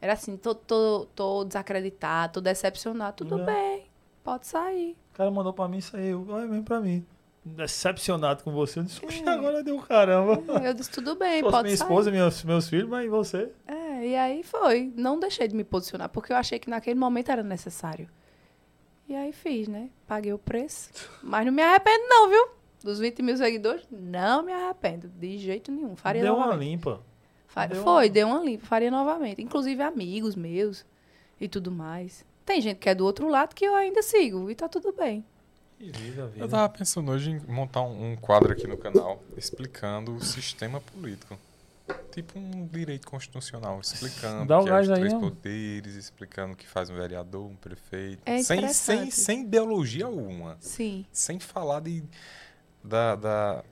[0.00, 3.16] Era assim, tô, tô, tô desacreditado, tô decepcionado.
[3.18, 3.44] Tudo É.
[3.44, 3.84] bem,
[4.24, 4.96] pode sair.
[5.12, 6.26] O cara mandou pra mim, saiu.
[6.28, 7.06] Olha, vem pra mim.
[7.44, 8.78] Decepcionado com você.
[8.80, 10.42] Eu disse, "Oxe, agora deu caramba.
[10.64, 11.86] Eu disse, tudo bem, fosse pode minha sair.
[11.88, 13.50] esposa, meus, meus filhos, mas e você?
[13.66, 14.92] É, e aí foi.
[14.96, 18.08] Não deixei de me posicionar, porque eu achei que naquele momento era necessário.
[19.08, 19.88] E aí fiz, né?
[20.06, 20.90] Paguei o preço.
[21.22, 22.48] Mas não me arrependo, não, viu?
[22.84, 25.08] Dos 20 mil seguidores, não me arrependo.
[25.08, 25.96] De jeito nenhum.
[25.96, 26.68] Faria deu uma novamente.
[26.68, 27.00] limpa.
[27.46, 28.66] Fa- deu foi, uma- deu uma limpa.
[28.66, 29.42] Faria novamente.
[29.42, 30.84] Inclusive amigos meus
[31.40, 32.24] e tudo mais.
[32.44, 34.50] Tem gente que é do outro lado que eu ainda sigo.
[34.50, 35.24] E tá tudo bem.
[35.78, 36.44] Que vida, vida.
[36.44, 40.80] Eu tava pensando hoje em montar um, um quadro aqui no canal explicando o sistema
[40.80, 41.38] político.
[42.10, 46.56] Tipo um direito constitucional, explicando Dá o que é os aí, três poderes, explicando o
[46.56, 48.22] que faz um vereador, um prefeito.
[48.26, 50.56] É sem, sem, sem ideologia alguma.
[50.60, 51.06] Sim.
[51.12, 52.02] Sem falar de,
[52.82, 53.64] da, da,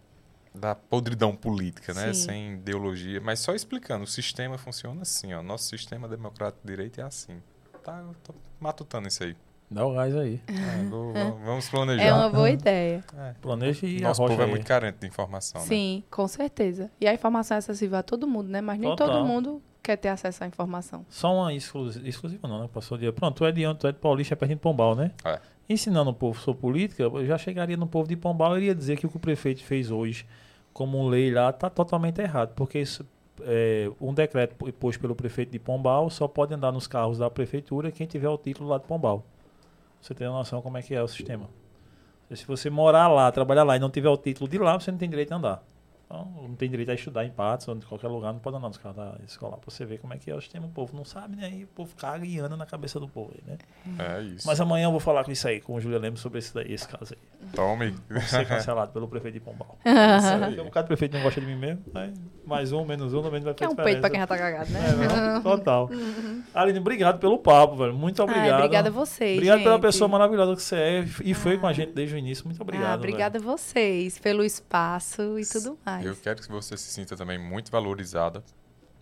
[0.55, 2.13] da podridão política, né?
[2.13, 2.23] Sim.
[2.23, 4.05] Sem ideologia, mas só explicando.
[4.05, 5.43] O sistema funciona assim, ó.
[5.43, 7.43] Nosso sistema democrático de direito é assim.
[7.83, 9.37] Tá, eu tô matutando isso aí.
[9.71, 10.41] Dá o gás aí.
[10.47, 11.13] É, vou-
[11.45, 12.03] vamos planejar.
[12.05, 13.03] É uma boa ideia.
[13.19, 13.35] É.
[13.41, 14.51] Planeja e Nosso povo é aí.
[14.51, 15.67] muito carente de informação, né?
[15.67, 16.91] Sim, com certeza.
[17.01, 18.61] E a informação é acessível a todo mundo, né?
[18.61, 19.09] Mas nem Total.
[19.09, 21.05] todo mundo quer ter acesso à informação.
[21.09, 22.69] Só uma exclusiva, exclusiva não, né?
[22.73, 23.13] Passou o dia.
[23.13, 23.79] Pronto, tu é de onde?
[23.81, 25.11] Tu é de Paulista, é pertinho de Pombal, né?
[25.25, 25.41] É.
[25.69, 28.97] Ensinando o povo sobre política, eu já chegaria no povo de Pombal e iria dizer
[28.97, 30.25] que o que o prefeito fez hoje,
[30.73, 32.53] como lei lá, tá totalmente errado.
[32.55, 33.05] Porque isso,
[33.43, 37.29] é, um decreto po- posto pelo prefeito de Pombal só pode andar nos carros da
[37.29, 39.25] prefeitura quem tiver o título lá de Pombal.
[40.07, 41.51] Você tem noção como é que é o sistema.
[42.33, 44.99] Se você morar lá, trabalhar lá e não tiver o título de lá, você não
[44.99, 45.65] tem direito a andar.
[46.07, 48.69] Então, não tem direito a estudar em Patos ou em qualquer lugar, não pode andar
[48.69, 49.57] nos carros da escola.
[49.57, 50.67] Pra você ver como é que é o sistema.
[50.67, 51.51] O povo não sabe, né?
[51.53, 53.59] E o povo caga e anda na cabeça do povo, aí, né?
[53.99, 54.47] É isso.
[54.47, 56.73] Mas amanhã eu vou falar com isso aí, com o Julia Lemos sobre esse, daí,
[56.73, 57.51] esse caso aí.
[57.53, 57.97] Tome.
[58.09, 59.77] Vou ser cancelado pelo prefeito de Pombal.
[59.85, 60.41] Isso aí.
[60.47, 62.13] Porque um bocado de prefeito não gosta de mim mesmo, aí
[62.47, 64.21] mais um, menos um, no menos vai Que é um peito pra quem diferença.
[64.21, 64.81] já tá cagado, né?
[64.89, 65.43] É, não?
[65.59, 65.91] Total.
[66.55, 67.93] Aline, obrigado pelo papo, velho.
[67.93, 68.47] Muito obrigado.
[68.47, 69.37] Ai, obrigada a vocês.
[69.37, 69.83] Obrigado pela gente.
[69.83, 72.45] pessoa maravilhosa que você é e foi com a gente desde o início.
[72.45, 72.93] Muito obrigado.
[72.93, 75.96] ah, obrigada a vocês pelo espaço e tudo mais.
[76.05, 78.43] Eu quero que você se sinta também muito valorizada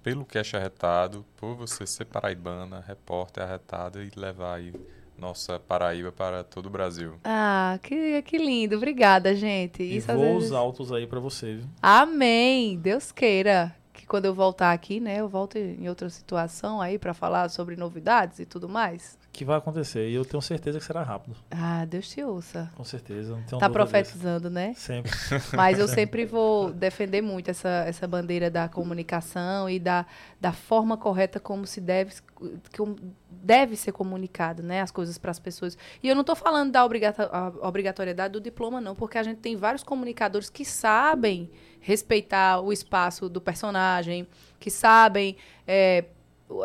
[0.03, 4.73] pelo cash arretado, por você ser paraibana, repórter arretada e levar aí
[5.17, 7.15] nossa Paraíba para todo o Brasil.
[7.25, 8.77] Ah, que, que lindo.
[8.77, 9.83] Obrigada, gente.
[9.83, 10.53] E Isso voos vezes...
[10.53, 11.67] altos aí pra você, viu?
[11.81, 12.79] Amém.
[12.79, 17.15] Deus queira que quando eu voltar aqui, né, eu volte em outra situação aí pra
[17.15, 19.17] falar sobre novidades e tudo mais.
[19.35, 20.09] Que vai acontecer.
[20.09, 21.35] E eu tenho certeza que será rápido.
[21.51, 22.71] Ah, Deus te ouça.
[22.77, 23.35] Com certeza.
[23.35, 24.75] Não tenho Tá profetizando, né?
[24.77, 25.11] Sempre.
[25.53, 30.07] Mas eu sempre vou defender muito essa, essa bandeira da comunicação e da,
[30.41, 32.15] da forma correta como se deve,
[32.77, 32.95] como
[33.29, 34.81] deve ser comunicado, né?
[34.81, 35.77] As coisas para as pessoas.
[36.01, 39.83] E eu não estou falando da obrigatoriedade do diploma, não, porque a gente tem vários
[39.83, 41.51] comunicadores que sabem
[41.81, 44.29] respeitar o espaço do personagem,
[44.61, 45.37] que sabem.
[45.67, 46.05] é,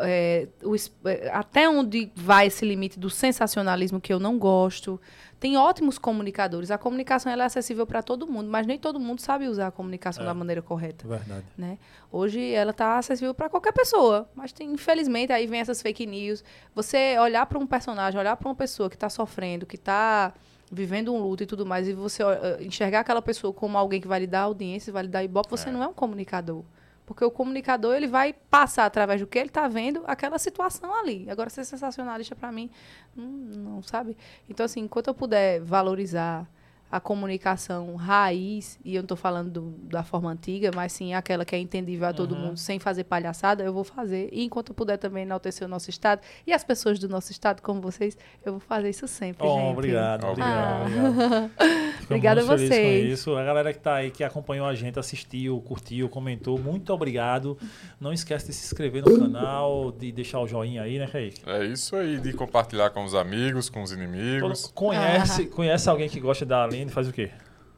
[0.02, 0.76] é, o
[1.06, 5.00] é, até onde vai esse limite do sensacionalismo que eu não gosto.
[5.40, 6.70] Tem ótimos comunicadores.
[6.70, 10.24] A comunicação é acessível para todo mundo, mas nem todo mundo sabe usar a comunicação
[10.24, 10.26] É.
[10.26, 11.08] da maneira correta.
[11.08, 11.46] Verdade.
[11.58, 11.78] Né?
[12.12, 16.44] Hoje ela está acessível para qualquer pessoa, mas tem, infelizmente aí vem essas fake news.
[16.76, 20.34] Você olhar para um personagem, olhar para uma pessoa que está sofrendo, que está
[20.72, 24.08] vivendo um luto e tudo mais, e você eh, enxergar aquela pessoa como alguém que
[24.08, 25.72] vai lhe dar audiência, vai lhe dar ibope, você É.
[25.72, 26.64] não é um comunicador.
[27.10, 31.28] Porque o comunicador ele vai passar através do que ele está vendo aquela situação ali.
[31.28, 32.70] Agora, ser sensacionalista para mim,
[33.18, 34.16] hum, não sabe?
[34.48, 36.48] Então, assim, enquanto eu puder valorizar
[36.92, 41.46] a comunicação raiz, e eu não estou falando do- da forma antiga, mas sim aquela
[41.46, 42.42] que é entendível a todo Uhum.
[42.48, 44.30] mundo, sem fazer palhaçada, eu vou fazer.
[44.32, 47.62] E enquanto eu puder também enaltecer o nosso Estado e as pessoas do nosso Estado,
[47.62, 49.72] como vocês, eu vou fazer isso sempre, Oh, gente.
[49.74, 50.86] obrigado, obrigado, Ah.
[50.86, 51.52] obrigado.
[52.10, 53.20] Obrigada a muito feliz com vocês.
[53.20, 53.36] isso.
[53.38, 57.56] A galera que tá aí, que acompanhou a gente, assistiu, curtiu, comentou, muito obrigado.
[58.00, 61.42] Não esquece de se inscrever no canal, de deixar o joinha aí, né, Kaique?
[61.48, 64.72] É isso aí, de compartilhar com os amigos, com os inimigos.
[64.74, 65.56] Conhece, Ah.
[65.56, 67.30] conhece alguém que gosta da Aline, faz o quê?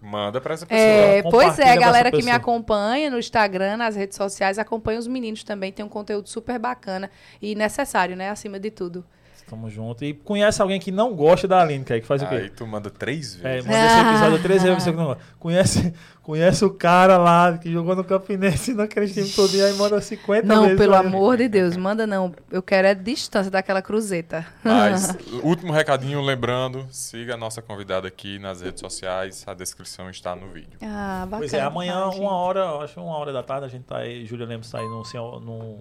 [0.02, 0.88] Manda pra essa pessoa.
[0.88, 5.08] É, pois é, essa galera que me acompanha no Instagram, nas redes sociais, acompanha os
[5.08, 7.10] meninos também, tem um conteúdo super bacana
[7.40, 9.06] e necessário, né, acima de tudo.
[9.52, 10.06] Tamo junto.
[10.06, 12.08] E conhece alguém que não gosta da Aline, Kaique?
[12.08, 12.36] Faz o quê?
[12.36, 13.66] Aí tu manda três É, vezes.
[13.66, 15.22] manda esse episódio três vezes você que não gosta.
[15.38, 20.00] Conhece, conhece o cara lá que jogou no Campinense naquele time todo e aí manda
[20.00, 20.78] 50 Não, vezes.
[20.78, 21.10] pelo pra ele.
[21.10, 22.34] amor de Deus, manda não.
[22.50, 24.46] Eu quero é distância daquela cruzeta.
[24.64, 30.34] Mas, último recadinho, lembrando, siga a nossa convidada aqui nas redes sociais, a descrição está
[30.34, 30.80] no vídeo.
[30.82, 31.38] Ah, bacana.
[31.40, 32.32] Pois é, amanhã, demais, uma gente.
[32.34, 34.86] hora, acho que uma hora da tarde, a gente tá aí, Júlia Lemos tá aí
[34.86, 35.04] no,
[35.42, 35.80] no,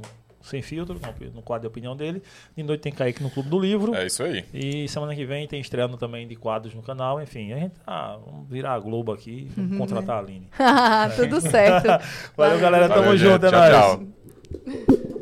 [0.51, 0.98] sem filtro,
[1.35, 2.22] no, quadro de opinião dele.
[2.56, 3.94] De noite tem Kaique no Clube do Livro.
[3.94, 4.44] É isso aí.
[4.52, 7.22] E semana que vem tem estreando também de quadros no canal.
[7.22, 8.18] Enfim, a gente tá.
[8.24, 10.48] Vamos virar a Globo aqui, vamos contratar a Aline.
[11.16, 11.89] Tudo certo.
[12.36, 12.89] Valeu, galera.
[12.89, 13.55] Tamo Valeu, junto, gente.
[13.55, 15.09] é Tchau, nóis.
[15.09, 15.19] tchau.